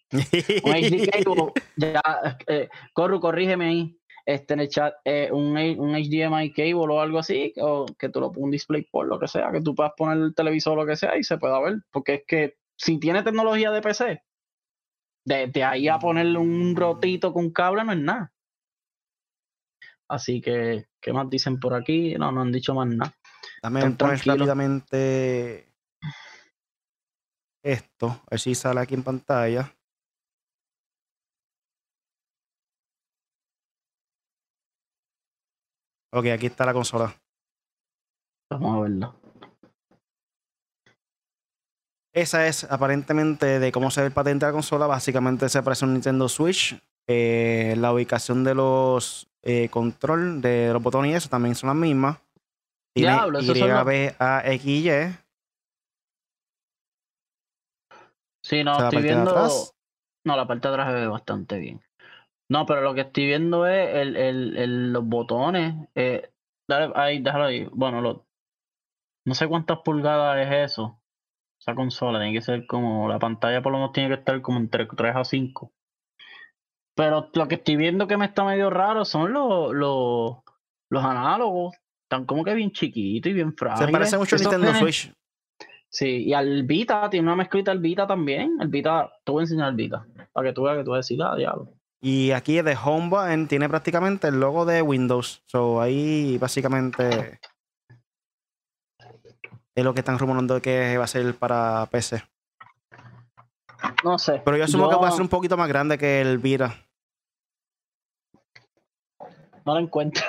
un 0.63 0.73
HD 0.73 1.09
cable. 1.23 1.53
ya, 1.77 2.01
eh, 2.47 2.69
Corru, 2.93 3.19
corrígeme 3.19 3.65
ahí. 3.65 3.97
Este, 4.25 4.53
en 4.53 4.59
el 4.59 4.69
chat, 4.69 4.93
eh, 5.03 5.29
un, 5.31 5.57
un, 5.57 5.93
HDMI 5.93 6.53
cable 6.53 6.73
o 6.75 7.01
algo 7.01 7.19
así, 7.19 7.53
o 7.57 7.85
que 7.97 8.09
tú 8.09 8.19
lo 8.19 8.31
pongas 8.31 8.45
un 8.45 8.51
display 8.51 8.83
por 8.83 9.07
lo 9.07 9.19
que 9.19 9.27
sea, 9.27 9.51
que 9.51 9.61
tú 9.61 9.73
puedas 9.73 9.93
poner 9.97 10.17
el 10.17 10.35
televisor 10.35 10.73
o 10.73 10.81
lo 10.81 10.85
que 10.85 10.95
sea 10.95 11.17
y 11.17 11.23
se 11.23 11.37
pueda 11.37 11.59
ver. 11.59 11.77
Porque 11.91 12.15
es 12.15 12.23
que 12.27 12.60
si 12.81 12.97
tiene 12.97 13.21
tecnología 13.21 13.69
de 13.69 13.81
PC, 13.81 14.23
de, 15.23 15.63
ahí 15.63 15.87
a 15.87 15.99
ponerle 15.99 16.39
un 16.39 16.75
rotito 16.75 17.31
con 17.31 17.51
cable 17.51 17.83
no 17.83 17.91
es 17.91 17.99
nada. 17.99 18.33
Así 20.09 20.41
que, 20.41 20.87
¿qué 20.99 21.13
más 21.13 21.29
dicen 21.29 21.59
por 21.59 21.75
aquí? 21.75 22.15
No, 22.15 22.31
no 22.31 22.41
han 22.41 22.51
dicho 22.51 22.73
más 22.73 22.87
nada. 22.87 23.13
Dame 23.61 23.91
poner 23.91 24.19
rápidamente 24.25 25.71
esto, 27.63 28.07
a 28.07 28.27
ver 28.31 28.39
si 28.39 28.55
sale 28.55 28.79
aquí 28.79 28.95
en 28.95 29.03
pantalla. 29.03 29.71
Ok, 36.13 36.25
aquí 36.25 36.47
está 36.47 36.65
la 36.65 36.73
consola. 36.73 37.15
Vamos 38.49 38.77
a 38.77 38.81
verla. 38.81 39.20
Esa 42.13 42.47
es 42.47 42.65
aparentemente 42.65 43.59
de 43.59 43.71
cómo 43.71 43.89
se 43.89 44.01
ve 44.01 44.07
el 44.07 44.13
patente 44.13 44.45
de 44.45 44.51
la 44.51 44.53
consola. 44.53 44.85
Básicamente 44.85 45.47
se 45.47 45.63
parece 45.63 45.85
a 45.85 45.87
un 45.87 45.93
Nintendo 45.93 46.27
Switch. 46.27 46.77
Eh, 47.07 47.75
la 47.77 47.93
ubicación 47.93 48.43
de 48.43 48.53
los 48.53 49.29
eh, 49.41 49.69
control 49.69 50.41
de 50.41 50.71
los 50.73 50.83
botones 50.83 51.11
y 51.11 51.15
eso 51.15 51.29
también 51.29 51.55
son 51.55 51.67
las 51.67 51.77
mismas. 51.77 52.17
Tiene 52.93 53.13
Diablo, 53.13 53.39
Y, 53.41 53.85
B, 53.85 54.15
A, 54.19 54.41
X, 54.45 54.65
Y. 54.65 54.89
Sí, 58.43 58.63
no, 58.63 58.83
estoy 58.83 59.03
viendo. 59.03 59.33
No, 60.25 60.35
la 60.35 60.45
parte 60.45 60.67
de 60.67 60.73
atrás 60.73 60.87
se 60.89 60.93
ve 60.93 61.07
bastante 61.07 61.57
bien. 61.57 61.81
No, 62.49 62.65
pero 62.65 62.81
lo 62.81 62.93
que 62.93 63.01
estoy 63.01 63.25
viendo 63.27 63.65
es 63.65 63.95
el, 63.95 64.17
el, 64.17 64.57
el 64.57 64.93
los 64.93 65.05
botones. 65.05 65.87
Eh, 65.95 66.29
dale, 66.69 66.91
ahí, 66.95 67.21
déjalo 67.21 67.45
ahí. 67.45 67.69
Bueno, 67.71 68.01
lo, 68.01 68.25
no 69.25 69.33
sé 69.33 69.47
cuántas 69.47 69.79
pulgadas 69.79 70.45
es 70.45 70.71
eso 70.71 71.00
esa 71.61 71.75
consola 71.75 72.19
tiene 72.19 72.33
que 72.33 72.41
ser 72.41 72.65
como, 72.65 73.07
la 73.07 73.19
pantalla 73.19 73.61
por 73.61 73.71
lo 73.71 73.77
menos 73.77 73.93
tiene 73.93 74.09
que 74.09 74.15
estar 74.15 74.41
como 74.41 74.57
entre 74.57 74.87
3 74.87 75.15
a 75.15 75.23
5. 75.23 75.71
Pero 76.95 77.29
lo 77.33 77.47
que 77.47 77.55
estoy 77.55 77.75
viendo 77.75 78.07
que 78.07 78.17
me 78.17 78.25
está 78.25 78.43
medio 78.43 78.71
raro 78.71 79.05
son 79.05 79.31
los, 79.31 79.71
los, 79.73 80.37
los 80.89 81.03
análogos. 81.03 81.75
Están 82.03 82.25
como 82.25 82.43
que 82.43 82.55
bien 82.55 82.71
chiquitos 82.71 83.29
y 83.29 83.33
bien 83.33 83.55
frágiles. 83.55 83.85
Se 83.85 83.91
parece 83.91 84.17
mucho 84.17 84.35
al 84.35 84.41
Nintendo 84.41 84.73
Switch. 84.73 85.13
Sí, 85.87 86.23
y 86.25 86.33
al 86.33 86.63
Vita, 86.63 87.09
tiene 87.09 87.27
una 87.27 87.35
mezclita 87.35 87.71
al 87.71 87.79
Vita 87.79 88.07
también. 88.07 88.57
El 88.59 88.69
Vita, 88.69 89.11
te 89.23 89.31
voy 89.31 89.41
a 89.41 89.43
enseñar 89.43 89.69
el 89.69 89.75
Vita. 89.75 90.05
Para 90.33 90.49
que 90.49 90.53
tú 90.53 90.63
veas 90.63 90.77
que 90.77 90.83
tú 90.83 90.91
vas 90.91 90.97
a 90.97 90.99
decir, 90.99 91.21
ah, 91.21 91.35
diablo. 91.35 91.73
Y 92.01 92.31
aquí 92.31 92.59
de 92.61 92.75
Home 92.83 93.45
tiene 93.47 93.69
prácticamente 93.69 94.29
el 94.29 94.39
logo 94.39 94.65
de 94.65 94.81
Windows. 94.81 95.43
So 95.45 95.79
ahí 95.79 96.39
básicamente 96.39 97.39
es 99.75 99.83
lo 99.83 99.93
que 99.93 99.99
están 100.01 100.19
rumorando 100.19 100.61
que 100.61 100.97
va 100.97 101.05
a 101.05 101.07
ser 101.07 101.35
para 101.35 101.87
PC. 101.91 102.23
No 104.03 104.19
sé. 104.19 104.41
Pero 104.43 104.57
yo 104.57 104.63
asumo 104.63 104.89
que 104.89 104.95
va 104.95 105.07
a 105.07 105.11
ser 105.11 105.21
un 105.21 105.29
poquito 105.29 105.57
más 105.57 105.67
grande 105.67 105.97
que 105.97 106.21
el 106.21 106.37
Vita. 106.37 106.75
No 109.65 109.75
lo 109.75 109.79
encuentro. 109.79 110.23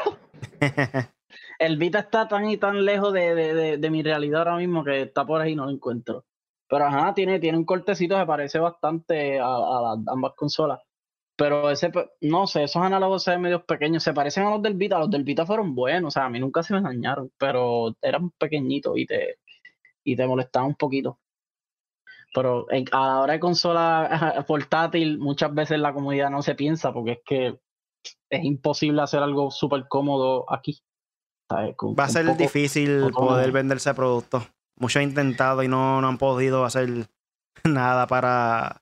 el 1.59 1.77
Vita 1.77 2.01
está 2.01 2.29
tan 2.29 2.49
y 2.49 2.57
tan 2.57 2.85
lejos 2.85 3.13
de, 3.13 3.89
mi 3.91 4.03
realidad 4.03 4.41
ahora 4.41 4.57
mismo 4.57 4.85
que 4.85 5.03
está 5.03 5.25
por 5.25 5.41
ahí 5.41 5.53
y 5.53 5.57
no 5.57 5.65
lo 5.65 5.71
encuentro. 5.71 6.25
Pero 6.69 6.87
ajá, 6.87 7.13
tiene, 7.15 7.39
tiene 7.39 7.59
un 7.59 7.65
cortecito 7.65 8.19
que 8.19 8.27
parece 8.27 8.59
bastante 8.59 9.39
a, 9.39 9.47
a 9.47 9.97
ambas 10.07 10.33
consolas. 10.35 10.81
Pero 11.43 11.71
ese, 11.71 11.91
no 12.21 12.47
sé, 12.47 12.63
esos 12.63 12.81
análogos 12.81 13.25
se 13.25 13.33
ven 13.33 13.41
medio 13.41 13.65
pequeños, 13.65 14.05
se 14.05 14.13
parecen 14.13 14.45
a 14.45 14.51
los 14.51 14.63
del 14.63 14.75
Vita, 14.75 15.01
los 15.01 15.11
del 15.11 15.25
Vita 15.25 15.45
fueron 15.45 15.75
buenos, 15.75 16.07
o 16.07 16.11
sea, 16.13 16.27
a 16.27 16.29
mí 16.29 16.39
nunca 16.39 16.63
se 16.63 16.73
me 16.73 16.81
dañaron, 16.81 17.33
pero 17.37 17.97
eran 18.01 18.31
pequeñitos 18.39 18.97
y 18.97 19.07
te, 19.07 19.41
y 20.05 20.15
te 20.15 20.25
molestaban 20.25 20.69
un 20.69 20.77
poquito. 20.77 21.19
Pero 22.33 22.69
a 22.93 23.07
la 23.09 23.21
hora 23.23 23.33
de 23.33 23.41
consola 23.41 24.45
portátil, 24.47 25.19
muchas 25.19 25.53
veces 25.53 25.81
la 25.81 25.93
comodidad 25.93 26.31
no 26.31 26.43
se 26.43 26.55
piensa 26.55 26.93
porque 26.93 27.11
es 27.11 27.21
que 27.25 27.59
es 28.31 28.45
imposible 28.45 29.03
hacer 29.03 29.21
algo 29.21 29.51
súper 29.51 29.89
cómodo 29.89 30.47
aquí. 30.49 30.81
Va 31.51 32.05
a 32.05 32.09
ser 32.09 32.37
difícil 32.37 33.11
poder 33.11 33.51
vender 33.51 33.79
ese 33.79 33.93
producto. 33.95 34.47
Muchos 34.77 34.99
han 35.03 35.09
intentado 35.09 35.65
y 35.65 35.67
no, 35.67 36.01
no 36.01 36.07
han 36.07 36.19
podido 36.19 36.65
hacer 36.65 37.09
nada 37.65 38.07
para 38.07 38.81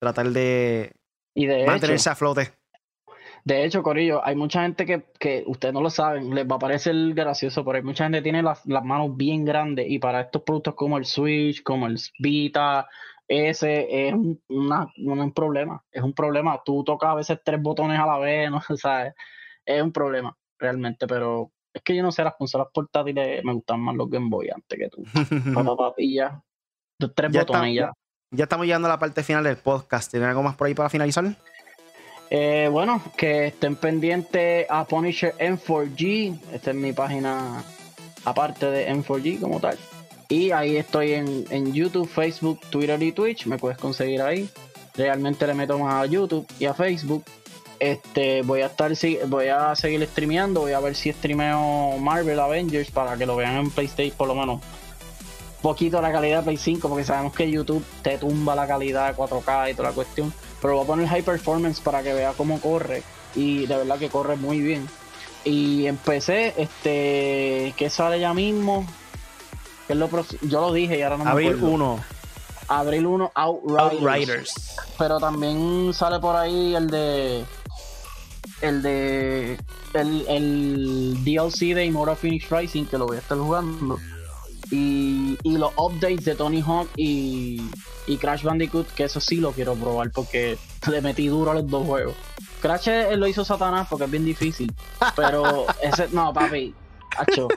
tratar 0.00 0.30
de 0.30 0.99
y 1.34 1.46
de 1.46 1.66
Mantenerse 1.66 2.10
a 2.10 2.14
flote. 2.14 2.52
De 3.44 3.64
hecho, 3.64 3.82
Corillo, 3.82 4.24
hay 4.24 4.36
mucha 4.36 4.62
gente 4.62 4.84
que, 4.84 5.04
que 5.18 5.44
ustedes 5.46 5.72
no 5.72 5.80
lo 5.80 5.88
saben, 5.88 6.34
les 6.34 6.46
va 6.46 6.56
a 6.56 6.58
parecer 6.58 6.94
gracioso, 7.14 7.64
pero 7.64 7.76
hay 7.76 7.82
mucha 7.82 8.04
gente 8.04 8.18
que 8.18 8.22
tiene 8.22 8.42
las, 8.42 8.66
manos 8.66 9.16
bien 9.16 9.44
grandes 9.44 9.86
y 9.88 9.98
para 9.98 10.20
estos 10.20 10.42
productos 10.42 10.74
como 10.74 10.98
el 10.98 11.06
Switch, 11.06 11.62
como 11.62 11.86
el 11.86 11.98
Vita, 12.18 12.86
ese 13.26 14.08
es 14.08 14.12
un, 14.12 14.40
un 14.48 15.32
problema. 15.32 15.82
Es 15.90 16.02
un 16.02 16.12
problema. 16.12 16.60
Tú 16.64 16.84
tocas 16.84 17.10
a 17.10 17.14
veces 17.14 17.38
tres 17.44 17.62
botones 17.62 17.98
a 17.98 18.06
la 18.06 18.18
vez, 18.18 18.50
¿no? 18.50 18.60
sabes 18.76 19.14
es 19.64 19.82
un 19.82 19.92
problema 19.92 20.36
realmente, 20.58 21.06
pero 21.06 21.52
es 21.72 21.82
que 21.82 21.94
yo 21.94 22.02
no 22.02 22.12
sé, 22.12 22.24
las 22.24 22.34
consolas 22.34 22.68
portátiles 22.72 23.44
me 23.44 23.54
gustan 23.54 23.80
más 23.80 23.94
los 23.94 24.10
Game 24.10 24.28
Boy 24.28 24.50
antes 24.50 24.78
que 24.78 24.88
tú. 24.88 25.04
Papá, 25.54 25.76
papilla. 25.76 26.42
Tres 27.14 27.32
botones 27.32 27.74
ya. 27.74 27.92
Ya 28.32 28.44
estamos 28.44 28.64
llegando 28.64 28.86
a 28.86 28.92
la 28.92 28.98
parte 28.98 29.24
final 29.24 29.42
del 29.42 29.56
podcast. 29.56 30.08
¿Tienen 30.08 30.28
algo 30.28 30.44
más 30.44 30.54
por 30.54 30.68
ahí 30.68 30.74
para 30.74 30.88
finalizar? 30.88 31.34
Eh, 32.30 32.68
bueno, 32.70 33.02
que 33.16 33.48
estén 33.48 33.74
pendientes 33.74 34.66
a 34.70 34.84
Punisher 34.84 35.34
M4G. 35.36 36.38
Esta 36.52 36.70
es 36.70 36.76
mi 36.76 36.92
página 36.92 37.64
aparte 38.24 38.70
de 38.70 38.88
M4G 38.88 39.40
como 39.40 39.58
tal. 39.58 39.76
Y 40.28 40.52
ahí 40.52 40.76
estoy 40.76 41.14
en, 41.14 41.72
YouTube, 41.72 42.08
Facebook, 42.08 42.60
Twitter 42.70 43.02
y 43.02 43.10
Twitch. 43.10 43.46
Me 43.46 43.58
puedes 43.58 43.78
conseguir 43.78 44.22
ahí. 44.22 44.48
Realmente 44.94 45.44
le 45.44 45.54
meto 45.54 45.76
más 45.76 45.94
a 45.94 46.06
YouTube 46.06 46.46
y 46.60 46.66
a 46.66 46.74
Facebook. 46.74 47.24
Este, 47.80 48.42
voy 48.42 48.60
a 48.60 48.66
estar 48.66 48.92
voy 49.26 49.48
a 49.48 49.74
seguir 49.74 50.06
streameando, 50.06 50.60
voy 50.60 50.72
a 50.72 50.80
ver 50.80 50.94
si 50.94 51.10
streameo 51.12 51.96
Marvel 51.98 52.38
Avengers 52.38 52.90
para 52.92 53.16
que 53.16 53.26
lo 53.26 53.34
vean 53.34 53.56
en 53.56 53.70
PlayStation 53.70 54.16
por 54.18 54.28
lo 54.28 54.34
menos 54.34 54.60
poquito 55.62 56.00
la 56.00 56.12
calidad 56.12 56.38
de 56.38 56.44
Play 56.44 56.56
5 56.56 56.88
porque 56.88 57.04
sabemos 57.04 57.34
que 57.34 57.50
YouTube 57.50 57.84
te 58.02 58.18
tumba 58.18 58.54
la 58.54 58.66
calidad 58.66 59.08
de 59.08 59.16
4K 59.16 59.70
y 59.70 59.74
toda 59.74 59.90
la 59.90 59.94
cuestión. 59.94 60.32
Pero 60.60 60.74
voy 60.74 60.84
a 60.84 60.86
poner 60.86 61.08
high 61.08 61.22
performance 61.22 61.80
para 61.80 62.02
que 62.02 62.12
vea 62.12 62.32
cómo 62.36 62.60
corre 62.60 63.02
y 63.34 63.66
de 63.66 63.76
verdad 63.76 63.98
que 63.98 64.08
corre 64.08 64.36
muy 64.36 64.60
bien. 64.60 64.88
Y 65.44 65.86
empecé, 65.86 66.54
este, 66.56 67.74
que 67.76 67.90
sale 67.90 68.20
ya 68.20 68.34
mismo. 68.34 68.86
Que 69.88 69.94
lo 69.94 70.08
yo 70.42 70.60
lo 70.60 70.72
dije 70.72 70.98
y 70.98 71.02
ahora 71.02 71.16
no 71.16 71.24
me 71.24 71.30
Abril 71.30 71.56
1. 71.60 72.00
Abril 72.68 73.06
1, 73.06 73.32
Outriders. 73.34 74.76
Pero 74.96 75.18
también 75.18 75.92
sale 75.92 76.20
por 76.20 76.36
ahí 76.36 76.74
el 76.74 76.88
de. 76.88 77.44
El 78.60 78.82
de. 78.82 79.58
El, 79.94 80.24
el 80.28 81.24
DLC 81.24 81.74
de 81.74 81.86
Immortal 81.86 82.16
Phoenix 82.16 82.48
Rising 82.48 82.84
que 82.84 82.96
lo 82.96 83.06
voy 83.06 83.16
a 83.16 83.20
estar 83.20 83.36
jugando. 83.36 83.98
Y, 84.70 85.36
los 85.44 85.72
updates 85.76 86.24
de 86.24 86.34
Tony 86.34 86.62
Hawk 86.62 86.88
y, 86.96 87.60
Crash 88.20 88.42
Bandicoot, 88.42 88.88
que 88.88 89.04
eso 89.04 89.20
sí 89.20 89.36
lo 89.36 89.52
quiero 89.52 89.74
probar 89.74 90.10
porque 90.10 90.58
le 90.90 91.00
metí 91.00 91.28
duro 91.28 91.52
a 91.52 91.54
los 91.54 91.68
dos 91.68 91.86
juegos. 91.86 92.14
Crash 92.60 92.88
lo 93.16 93.26
hizo 93.26 93.44
Satanás 93.44 93.86
porque 93.88 94.04
es 94.04 94.10
bien 94.10 94.24
difícil. 94.24 94.72
Pero 95.16 95.66
ese, 95.82 96.08
no, 96.12 96.32
papi, 96.32 96.74
hacho. 97.16 97.48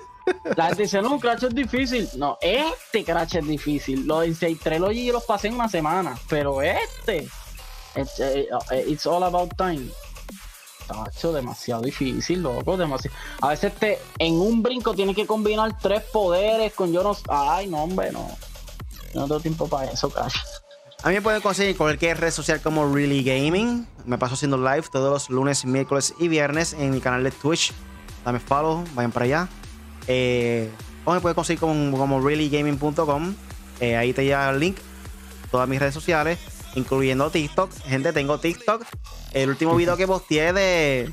La 0.56 0.68
gente 0.68 0.84
dice, 0.84 1.02
no, 1.02 1.20
Crash 1.20 1.44
es 1.44 1.56
difícil. 1.56 2.10
No, 2.18 2.38
este 2.42 3.04
Crash 3.04 3.38
es 3.38 3.48
difícil. 3.48 4.06
Los 4.08 4.38
6 4.38 4.60
y 4.94 5.12
los 5.12 5.24
pasé 5.26 5.50
en 5.50 5.56
una 5.56 5.68
semana. 5.68 6.16
Pero 6.30 6.62
este, 6.62 7.28
it's, 7.96 8.20
eh, 8.20 8.48
eh, 8.72 8.86
it's 8.88 9.06
all 9.06 9.24
about 9.24 9.56
time. 9.58 9.90
Tacho, 10.88 11.34
demasiado 11.34 11.82
difícil, 11.82 12.42
loco, 12.42 12.78
demasiado. 12.78 13.16
A 13.42 13.50
veces 13.50 13.74
te, 13.76 14.00
en 14.20 14.36
un 14.36 14.62
brinco 14.62 14.94
tienes 14.94 15.16
que 15.16 15.26
combinar 15.26 15.78
tres 15.80 16.04
poderes 16.04 16.74
con 16.74 16.92
yo 16.92 17.04
no. 17.04 17.18
Ay, 17.30 17.68
no, 17.68 17.84
hombre, 17.84 18.12
no. 18.12 18.28
No 19.14 19.24
tengo 19.24 19.40
tiempo 19.40 19.68
para 19.68 19.92
eso, 19.92 20.10
cacho. 20.10 20.40
A 21.04 21.10
mí 21.10 21.16
me 21.16 21.22
pueden 21.22 21.42
conseguir 21.42 21.76
cualquier 21.76 22.20
red 22.20 22.32
social 22.32 22.62
como 22.62 22.94
Really 22.94 23.24
Gaming. 23.24 23.86
Me 24.06 24.18
paso 24.18 24.36
haciendo 24.36 24.58
live 24.58 24.84
todos 24.92 25.12
los 25.12 25.30
lunes, 25.30 25.66
miércoles 25.66 26.14
y 26.18 26.30
viernes 26.30 26.72
en 26.74 26.92
mi 26.92 27.02
canal 27.02 27.24
de 27.26 27.32
Twitch. 27.32 27.74
Dame 28.24 28.40
follow, 28.40 28.86
vayan 28.94 29.12
para 29.12 29.26
allá. 29.26 29.50
Eh, 30.08 30.70
o 31.04 31.14
me 31.14 31.20
pueden 31.20 31.36
conseguir 31.36 31.60
como, 31.60 31.98
como 31.98 32.22
reallygaming.com. 32.22 33.36
Eh, 33.82 33.98
ahí 33.98 34.14
te 34.14 34.24
llega 34.24 34.50
el 34.50 34.60
link. 34.60 34.78
Todas 35.52 35.68
mis 35.68 35.80
redes 35.80 35.94
sociales, 35.94 36.40
incluyendo 36.76 37.30
TikTok. 37.30 37.70
Gente, 37.86 38.14
tengo 38.14 38.40
TikTok. 38.40 38.86
El 39.34 39.50
último 39.50 39.76
video 39.76 39.98
que 39.98 40.08
posteé 40.08 40.54
de 40.54 41.12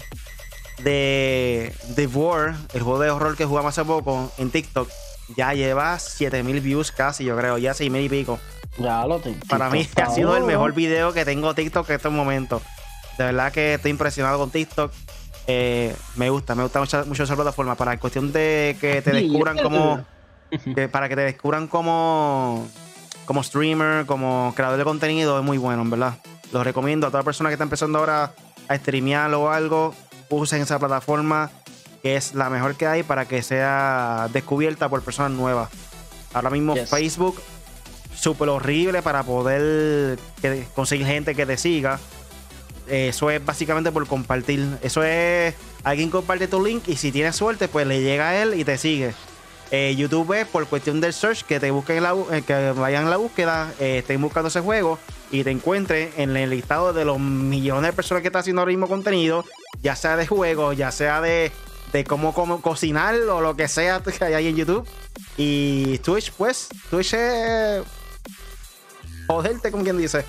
de 0.82 1.74
The 1.94 2.06
War, 2.06 2.54
el 2.72 2.82
juego 2.82 2.98
de 3.00 3.10
horror 3.10 3.36
que 3.36 3.44
jugamos 3.44 3.76
hace 3.76 3.86
poco 3.86 4.32
en 4.38 4.50
TikTok, 4.50 4.88
ya 5.36 5.52
lleva 5.54 5.98
7000 5.98 6.60
views 6.60 6.92
casi, 6.92 7.24
yo 7.24 7.36
creo, 7.36 7.58
ya 7.58 7.74
6000 7.74 8.02
y 8.02 8.08
pico. 8.08 8.38
Ya 8.78 9.06
lo 9.06 9.18
tengo. 9.20 9.38
Para 9.48 9.70
mí 9.70 9.86
ha 10.02 10.10
sido 10.10 10.36
el 10.36 10.44
mejor 10.44 10.74
video 10.74 11.12
que 11.12 11.24
tengo 11.24 11.54
TikTok 11.54 11.88
en 11.90 11.96
estos 11.96 12.12
momentos. 12.12 12.62
De 13.18 13.24
verdad 13.24 13.52
que 13.52 13.74
estoy 13.74 13.90
impresionado 13.90 14.38
con 14.38 14.50
TikTok. 14.50 14.92
Eh, 15.46 15.94
me 16.16 16.30
gusta, 16.30 16.54
me 16.54 16.62
gusta 16.62 16.80
mucho, 16.80 17.04
mucho 17.06 17.24
esa 17.24 17.34
plataforma. 17.34 17.74
Para 17.74 17.98
cuestión 17.98 18.32
de 18.32 18.76
que 18.80 19.02
te 19.02 19.12
descubran 19.12 19.58
como. 19.58 20.04
que 20.74 20.88
para 20.88 21.08
que 21.08 21.16
te 21.16 21.22
descubran 21.22 21.66
como. 21.66 22.66
Como 23.26 23.42
streamer, 23.42 24.06
como 24.06 24.52
creador 24.56 24.78
de 24.78 24.84
contenido, 24.84 25.38
es 25.38 25.44
muy 25.44 25.58
bueno, 25.58 25.82
en 25.82 25.90
verdad. 25.90 26.14
Lo 26.52 26.64
recomiendo 26.64 27.06
a 27.06 27.10
toda 27.10 27.22
persona 27.22 27.48
que 27.48 27.54
está 27.54 27.64
empezando 27.64 27.98
ahora 27.98 28.32
a 28.68 28.76
streamear 28.76 29.32
o 29.34 29.50
algo. 29.50 29.94
Usen 30.28 30.62
esa 30.62 30.78
plataforma, 30.78 31.50
que 32.02 32.16
es 32.16 32.34
la 32.34 32.50
mejor 32.50 32.76
que 32.76 32.86
hay 32.86 33.02
para 33.02 33.26
que 33.26 33.42
sea 33.42 34.28
descubierta 34.32 34.88
por 34.88 35.02
personas 35.02 35.32
nuevas. 35.32 35.70
Ahora 36.32 36.50
mismo 36.50 36.74
Yes. 36.74 36.88
Facebook 36.88 37.40
súper 38.14 38.48
horrible 38.48 39.02
para 39.02 39.22
poder 39.22 40.18
que- 40.40 40.66
conseguir 40.74 41.06
gente 41.06 41.34
que 41.34 41.46
te 41.46 41.56
siga. 41.56 41.98
Eso 42.86 43.30
es 43.30 43.44
básicamente 43.44 43.92
por 43.92 44.06
compartir. 44.06 44.66
Eso 44.82 45.02
es 45.04 45.54
alguien 45.84 46.10
comparte 46.10 46.48
tu 46.48 46.64
link 46.64 46.88
y 46.88 46.96
si 46.96 47.12
tienes 47.12 47.36
suerte, 47.36 47.68
pues 47.68 47.86
le 47.86 48.00
llega 48.02 48.28
a 48.30 48.42
él 48.42 48.54
y 48.58 48.64
te 48.64 48.76
sigue. 48.78 49.14
Eh, 49.72 49.94
YouTube 49.96 50.46
por 50.46 50.66
cuestión 50.66 51.00
del 51.00 51.12
search 51.12 51.44
que 51.44 51.60
te 51.60 51.70
busquen 51.70 51.98
en 51.98 52.02
la, 52.02 52.16
eh, 52.32 52.42
que 52.42 52.72
vayan 52.72 53.04
en 53.04 53.10
la 53.10 53.16
búsqueda, 53.16 53.72
eh, 53.78 53.98
estén 53.98 54.20
buscando 54.20 54.48
ese 54.48 54.60
juego 54.60 54.98
y 55.30 55.44
te 55.44 55.50
encuentren 55.50 56.10
en 56.16 56.36
el 56.36 56.50
listado 56.50 56.92
de 56.92 57.04
los 57.04 57.20
millones 57.20 57.90
de 57.90 57.92
personas 57.92 58.22
que 58.22 58.28
están 58.28 58.40
haciendo 58.40 58.62
ahora 58.62 58.70
mismo 58.70 58.88
contenido, 58.88 59.44
ya 59.80 59.94
sea 59.94 60.16
de 60.16 60.26
juegos, 60.26 60.76
ya 60.76 60.90
sea 60.90 61.20
de, 61.20 61.52
de 61.92 62.04
cómo, 62.04 62.34
cómo 62.34 62.60
cocinar 62.60 63.14
o 63.14 63.40
lo 63.40 63.54
que 63.54 63.68
sea 63.68 64.02
que 64.18 64.24
hay 64.24 64.48
en 64.48 64.56
YouTube. 64.56 64.88
Y 65.36 65.98
Twitch, 65.98 66.32
pues, 66.32 66.68
Twitch 66.90 67.14
es 67.14 67.84
joderte, 69.28 69.70
como 69.70 69.84
quien 69.84 69.98
dice. 69.98 70.24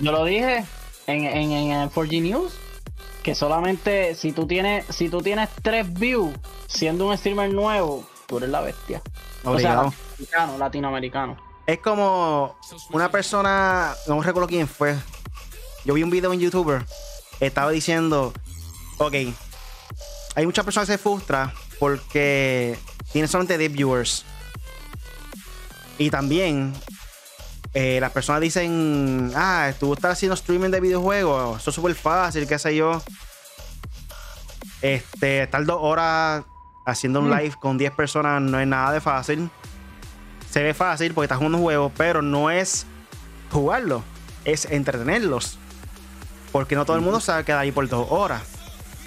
Yo 0.00 0.10
lo 0.10 0.24
dije 0.24 0.64
en, 1.06 1.24
en, 1.26 1.52
en 1.52 1.90
4G 1.90 2.22
News 2.22 2.54
que 3.22 3.34
solamente 3.34 4.14
si 4.14 4.32
tú 4.32 4.46
tienes 4.46 4.86
si 4.88 5.10
tú 5.10 5.20
tienes 5.20 5.50
tres 5.62 5.92
views 5.92 6.34
siendo 6.66 7.06
un 7.06 7.18
streamer 7.18 7.52
nuevo, 7.52 8.06
tú 8.30 8.38
eres 8.38 8.48
la 8.48 8.60
bestia. 8.60 9.02
Obligado. 9.42 9.52
O 9.52 9.58
sea, 9.58 9.74
latinoamericano, 9.82 10.58
latinoamericano. 10.58 11.36
Es 11.66 11.78
como 11.80 12.56
una 12.92 13.10
persona, 13.10 13.92
no 14.06 14.22
recuerdo 14.22 14.48
quién 14.48 14.68
fue. 14.68 14.96
Yo 15.84 15.94
vi 15.94 16.02
un 16.02 16.10
video 16.10 16.32
en 16.32 16.40
YouTuber, 16.40 16.84
estaba 17.40 17.70
diciendo, 17.72 18.32
ok, 18.98 19.14
hay 20.36 20.46
muchas 20.46 20.64
personas 20.64 20.88
que 20.88 20.94
se 20.94 20.98
frustran 20.98 21.52
porque 21.78 22.78
tienen 23.12 23.28
solamente 23.28 23.58
10 23.58 23.72
viewers. 23.72 24.24
Y 25.98 26.10
también 26.10 26.72
eh, 27.74 27.98
las 28.00 28.12
personas 28.12 28.40
dicen, 28.40 29.32
ah, 29.34 29.72
tú 29.78 29.92
estás 29.92 30.12
haciendo 30.12 30.34
streaming 30.34 30.70
de 30.70 30.80
videojuegos, 30.80 31.60
eso 31.60 31.70
es 31.70 31.74
súper 31.74 31.94
fácil, 31.94 32.46
qué 32.46 32.58
sé 32.58 32.76
yo. 32.76 33.02
Este, 34.82 35.42
estar 35.42 35.64
dos 35.64 35.78
horas 35.80 36.44
haciendo 36.90 37.20
un 37.20 37.28
Mm. 37.30 37.34
live 37.38 37.54
con 37.60 37.78
10 37.78 37.92
personas 37.92 38.40
no 38.42 38.58
es 38.60 38.66
nada 38.66 38.92
de 38.92 39.00
fácil 39.00 39.50
se 40.50 40.62
ve 40.64 40.74
fácil 40.74 41.14
porque 41.14 41.26
estás 41.26 41.38
jugando 41.38 41.58
un 41.58 41.64
juego, 41.64 41.92
pero 41.96 42.22
no 42.22 42.50
es 42.50 42.84
jugarlo, 43.52 44.02
es 44.44 44.64
entretenerlos. 44.64 45.58
Porque 46.50 46.74
no 46.74 46.84
todo 46.84 46.96
el 46.96 47.02
mundo 47.02 47.20
sabe 47.20 47.44
quedar 47.44 47.60
ahí 47.60 47.70
por 47.70 47.88
dos 47.88 48.06
horas. 48.10 48.42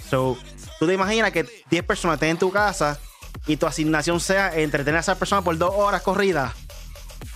So, 0.09 0.38
tú 0.79 0.88
te 0.88 0.93
imaginas 0.93 1.31
que 1.31 1.45
10 1.69 1.84
personas 1.84 2.13
estén 2.15 2.29
en 2.29 2.38
tu 2.38 2.49
casa 2.49 2.97
y 3.45 3.57
tu 3.57 3.65
asignación 3.67 4.21
sea 4.21 4.55
entretener 4.57 4.95
a 4.95 4.99
esa 5.01 5.15
persona 5.15 5.41
por 5.41 5.57
dos 5.57 5.71
horas 5.75 6.01
corridas. 6.01 6.53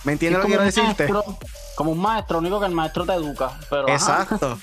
¿Me 0.04 0.12
entiendes 0.12 0.38
Es 0.38 0.42
lo 0.42 0.46
que 0.46 0.56
quiero 0.56 0.64
decirte? 0.64 1.12
maestro- 1.12 1.38
como 1.76 1.90
un 1.92 2.00
maestro, 2.00 2.38
único 2.38 2.58
que 2.60 2.66
el 2.66 2.72
maestro 2.72 3.04
te 3.04 3.12
educa. 3.12 3.58
Pero, 3.68 3.82
ajá. 3.88 3.94
Exacto. 4.22 4.58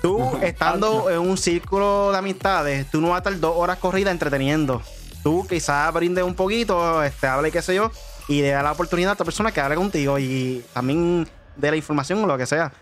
Tú 0.00 0.18
estando 0.42 1.10
en 1.10 1.18
un 1.18 1.36
círculo 1.36 2.10
de 2.12 2.16
amistades, 2.16 2.90
tú 2.90 3.02
no 3.02 3.08
vas 3.08 3.16
a 3.16 3.18
estar 3.18 3.38
dos 3.38 3.52
horas 3.54 3.76
corridas 3.76 4.12
entreteniendo. 4.12 4.80
Tú 5.28 5.46
quizás 5.46 5.92
brindes 5.92 6.24
un 6.24 6.34
poquito, 6.34 7.04
este, 7.04 7.26
hable 7.26 7.52
qué 7.52 7.60
sé 7.60 7.74
yo, 7.74 7.90
y 8.28 8.40
le 8.40 8.48
da 8.48 8.62
la 8.62 8.72
oportunidad 8.72 9.10
a 9.10 9.12
otra 9.12 9.26
persona 9.26 9.52
que 9.52 9.60
hable 9.60 9.76
contigo 9.76 10.18
y 10.18 10.64
también 10.72 11.28
de 11.54 11.70
la 11.70 11.76
información 11.76 12.24
o 12.24 12.26
lo 12.26 12.38
que 12.38 12.46
sea. 12.46 12.72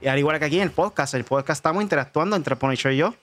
Y 0.00 0.08
al 0.08 0.18
igual 0.18 0.36
que 0.40 0.46
aquí 0.46 0.56
en 0.56 0.64
el 0.64 0.72
podcast, 0.72 1.14
el 1.14 1.22
podcast 1.22 1.58
estamos 1.58 1.80
interactuando 1.80 2.34
entre 2.34 2.56
Punisher 2.56 2.90
y 2.90 2.96
yo. 2.96 3.14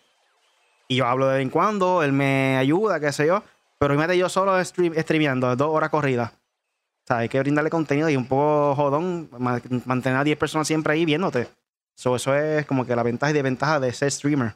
Y 0.87 0.95
yo 0.95 1.05
hablo 1.07 1.27
de 1.27 1.33
vez 1.33 1.41
en 1.43 1.49
cuando, 1.49 2.03
él 2.03 2.13
me 2.13 2.55
ayuda, 2.55 3.01
qué 3.01 3.11
sé 3.11 3.27
yo. 3.27 3.43
Pero 3.79 3.95
imagínate 3.95 4.17
yo 4.17 4.29
solo 4.29 4.63
stream, 4.63 4.93
streameando 4.97 5.53
dos 5.57 5.75
horas 5.75 5.89
corridas. 5.89 6.31
O 6.31 7.07
sea, 7.07 7.17
hay 7.17 7.27
que 7.27 7.37
brindarle 7.37 7.69
contenido 7.69 8.07
y 8.09 8.15
un 8.15 8.27
poco 8.29 8.75
jodón 8.77 9.27
ma- 9.37 9.59
mantener 9.83 10.19
a 10.19 10.23
10 10.23 10.37
personas 10.37 10.65
siempre 10.67 10.93
ahí 10.93 11.03
viéndote. 11.03 11.49
So, 11.95 12.15
eso 12.15 12.33
es 12.33 12.65
como 12.65 12.85
que 12.85 12.95
la 12.95 13.03
ventaja 13.03 13.31
y 13.31 13.33
desventaja 13.33 13.81
de 13.81 13.91
ser 13.91 14.09
streamer. 14.09 14.53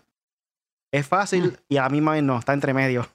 Es 0.94 1.06
fácil 1.06 1.60
y 1.68 1.76
a 1.76 1.82
la 1.82 1.90
misma 1.90 2.14
vez 2.14 2.24
no, 2.24 2.40
está 2.40 2.54
entre 2.54 2.74
medio. 2.74 3.06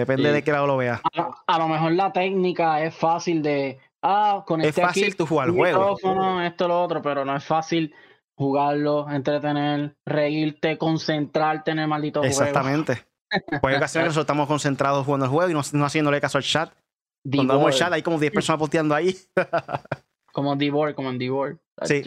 Depende 0.00 0.28
Sí. 0.28 0.34
de 0.34 0.42
qué 0.44 0.52
lado 0.52 0.66
lo 0.66 0.76
veas. 0.76 1.00
A, 1.16 1.30
a 1.46 1.58
lo 1.58 1.68
mejor 1.68 1.92
la 1.92 2.12
técnica 2.12 2.82
es 2.82 2.94
fácil 2.94 3.42
de. 3.42 3.78
Ah, 4.02 4.42
conecté 4.46 4.80
Es 4.80 4.86
fácil 4.86 5.04
aquí, 5.04 5.12
tú 5.14 5.26
jugar 5.26 5.46
el 5.48 5.50
un 5.52 5.58
juego. 5.58 5.78
micrófono, 5.80 6.42
esto, 6.42 6.68
lo 6.68 6.82
otro, 6.82 7.02
pero 7.02 7.24
no 7.24 7.36
es 7.36 7.44
fácil 7.44 7.94
jugarlo, 8.34 9.08
entretener, 9.10 9.94
reírte, 10.06 10.78
concentrarte 10.78 11.70
en 11.72 11.80
el 11.80 11.88
maldito 11.88 12.20
juego. 12.20 12.32
Exactamente. 12.32 13.04
Pues 13.28 13.62
hay 13.64 13.76
ocasiones 13.76 13.92
que 13.92 14.08
nosotros 14.08 14.22
estamos 14.24 14.48
concentrados 14.48 15.04
jugando 15.04 15.26
el 15.26 15.30
juego 15.30 15.50
y 15.50 15.54
no, 15.54 15.60
no 15.72 15.84
haciéndole 15.84 16.20
caso 16.20 16.38
al 16.38 16.44
chat. 16.44 16.72
Cuando 17.22 17.52
el 17.52 17.58
Divor, 17.60 17.72
chat 17.74 17.92
hay 17.92 18.02
como 18.02 18.18
10 18.18 18.32
personas 18.32 18.58
posteando 18.58 18.94
ahí. 18.94 19.14
Como 20.32 20.54
Divor, 20.56 20.94
como 20.94 21.10
en 21.10 21.18
Divor. 21.18 21.58
Sí. 21.82 22.02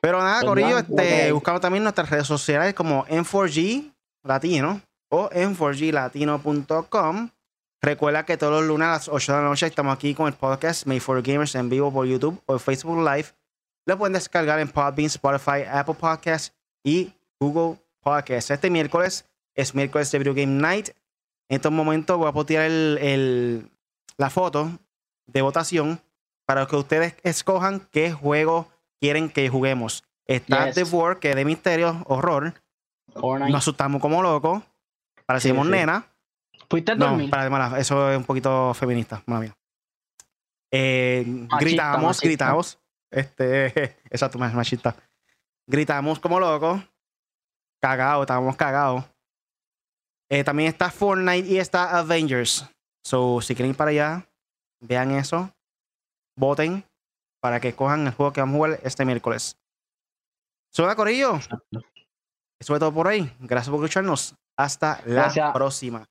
Pero 0.00 0.18
nada, 0.20 0.40
Pues 0.40 0.48
Corillo, 0.48 0.78
este, 0.78 1.30
buscamos 1.32 1.60
también 1.60 1.82
nuestras 1.84 2.08
redes 2.08 2.26
sociales 2.26 2.72
como 2.74 3.04
M4G 3.06 3.92
Latino 4.24 4.80
o 5.10 5.28
M4GLatino.com. 5.30 7.30
Recuerda 7.80 8.24
que 8.24 8.36
todos 8.36 8.60
los 8.60 8.68
lunes 8.68 8.88
a 8.88 8.92
las 8.92 9.08
8 9.08 9.32
de 9.32 9.38
la 9.38 9.44
noche 9.48 9.66
estamos 9.66 9.94
aquí 9.94 10.14
con 10.14 10.26
el 10.26 10.34
podcast 10.34 10.86
Made 10.86 11.00
for 11.00 11.22
Gamers 11.22 11.54
en 11.54 11.68
vivo 11.68 11.92
por 11.92 12.06
YouTube 12.06 12.40
o 12.46 12.58
Facebook 12.58 12.98
Live. 12.98 13.26
Lo 13.86 13.96
pueden 13.96 14.14
descargar 14.14 14.58
en 14.58 14.68
Podbean, 14.68 15.06
Spotify, 15.06 15.62
Apple 15.70 15.94
Podcasts 15.94 16.52
y 16.84 17.12
Google 17.40 17.78
Podcasts. 18.00 18.50
Este 18.50 18.68
miércoles 18.68 19.24
es 19.54 19.74
miércoles 19.74 20.10
de 20.10 20.18
Video 20.18 20.34
Game 20.34 20.60
Night. 20.60 20.88
En 21.48 21.56
estos 21.56 21.72
momentos 21.72 22.18
voy 22.18 22.28
a 22.28 22.32
postear 22.32 22.64
el- 22.64 22.98
el- 23.00 23.70
la 24.16 24.30
foto 24.30 24.70
de 25.26 25.42
votación 25.42 26.00
para 26.46 26.66
que 26.66 26.76
ustedes 26.76 27.14
escojan 27.22 27.86
qué 27.92 28.12
juego 28.12 28.68
quieren 29.00 29.30
que 29.30 29.48
juguemos. 29.48 30.02
Está 30.26 30.66
Yes. 30.66 30.74
The 30.74 30.82
War, 30.84 31.20
que 31.20 31.30
es 31.30 31.36
de 31.36 31.44
misterio, 31.44 32.02
horror. 32.06 32.54
Nos 33.48 33.58
asustamos 33.60 34.02
como 34.02 34.22
locos. 34.22 34.62
Parecimos 35.28 35.66
Sí, 35.66 35.72
sí. 35.72 35.78
nena. 35.78 36.06
¿Fuiste 36.70 36.92
a 36.92 36.94
No, 36.94 37.08
dormir? 37.08 37.30
para, 37.30 37.48
mala, 37.50 37.78
eso 37.78 38.10
es 38.10 38.16
un 38.16 38.24
poquito 38.24 38.72
feminista, 38.74 39.22
mala 39.26 39.40
mía. 39.40 39.54
Eh, 40.72 41.24
gritamos, 41.60 42.02
machista. 42.02 42.26
gritamos. 42.26 42.78
Este, 43.10 43.66
exacto, 44.10 44.38
más 44.38 44.54
machista. 44.54 44.96
Gritamos 45.66 46.18
como 46.18 46.40
locos. 46.40 46.80
Cagados, 47.80 48.22
estábamos 48.22 48.56
cagados. 48.56 49.04
Eh, 50.30 50.44
también 50.44 50.68
está 50.68 50.90
Fortnite 50.90 51.48
y 51.48 51.58
está 51.58 51.98
Avengers. 51.98 52.66
So, 53.04 53.40
si 53.40 53.54
quieren 53.54 53.70
ir 53.70 53.76
para 53.76 53.90
allá, 53.90 54.26
vean 54.80 55.10
eso. 55.12 55.50
Voten 56.36 56.84
para 57.40 57.60
que 57.60 57.74
cojan 57.74 58.06
el 58.06 58.12
juego 58.14 58.32
que 58.32 58.40
vamos 58.40 58.54
a 58.54 58.56
jugar 58.56 58.80
este 58.82 59.04
miércoles. 59.04 59.56
Suena 60.72 60.96
Corillo. 60.96 61.36
Exacto. 61.36 61.80
Eso 62.60 62.74
es 62.74 62.80
todo 62.80 62.92
por 62.92 63.06
hoy. 63.06 63.30
Gracias 63.40 63.70
por 63.70 63.78
escucharnos. 63.82 64.34
Hasta 64.58 65.00
la 65.06 65.14
Gracias. 65.14 65.52
próxima. 65.52 66.04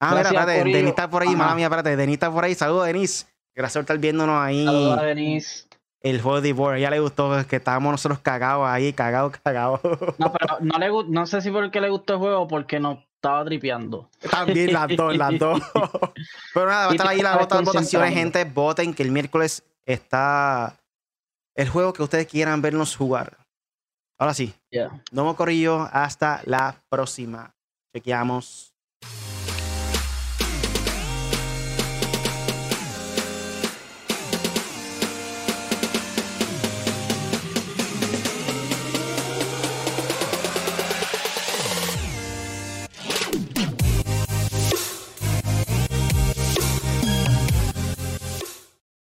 Ah, 0.00 0.14
Gracias, 0.14 0.30
mira, 0.32 0.42
espérate. 0.42 0.72
Denis 0.72 0.88
está 0.90 1.08
por 1.08 1.22
ahí, 1.22 1.28
Ajá. 1.28 1.36
mala 1.38 1.54
mía, 1.54 1.66
espérate. 1.66 1.96
Denis 1.96 2.14
está 2.14 2.30
por 2.30 2.44
ahí. 2.44 2.54
Saludos, 2.54 2.86
Denis. 2.86 3.26
Gracias 3.54 3.74
por 3.74 3.82
estar 3.82 3.98
viéndonos 3.98 4.40
ahí. 4.42 4.64
Saludos 4.64 4.98
a 4.98 5.02
Denise. 5.04 5.68
el 6.00 6.20
juego 6.20 6.40
de 6.40 6.48
Ivor. 6.48 6.74
A 6.74 6.78
ella 6.78 6.90
le 6.90 6.98
gustó 7.00 7.30
que 7.46 7.56
estábamos 7.56 7.92
nosotros 7.92 8.18
cagados 8.20 8.66
ahí, 8.68 8.92
cagados, 8.92 9.32
cagados. 9.44 9.80
No, 10.18 10.32
pero 10.32 10.58
no, 10.60 10.78
le, 10.78 10.88
no 11.08 11.26
sé 11.26 11.40
si 11.40 11.50
por 11.52 11.70
qué 11.70 11.80
le 11.80 11.88
gustó 11.90 12.14
el 12.14 12.18
juego 12.18 12.48
porque 12.48 12.80
nos 12.80 12.98
estaba 13.14 13.44
tripeando. 13.44 14.08
También 14.28 14.72
las 14.72 14.88
dos, 14.96 15.16
las 15.16 15.30
dos. 15.38 15.60
pero 16.52 16.66
nada, 16.66 16.86
va 16.86 16.90
a 16.90 16.94
estar 16.94 17.06
ahí 17.08 17.20
las 17.22 17.40
otras 17.40 17.62
votaciones, 17.62 18.12
gente. 18.14 18.44
Voten 18.44 18.94
que 18.94 19.04
el 19.04 19.12
miércoles 19.12 19.62
está 19.86 20.76
el 21.54 21.68
juego 21.68 21.92
que 21.92 22.02
ustedes 22.02 22.26
quieran 22.26 22.60
vernos 22.60 22.96
jugar. 22.96 23.36
Ahora 24.22 24.34
sí. 24.34 24.54
Yeah. 24.70 25.02
Domo 25.10 25.34
Corrillo, 25.34 25.88
hasta 25.92 26.42
la 26.44 26.76
próxima. 26.88 27.56
Chequeamos. 27.92 28.72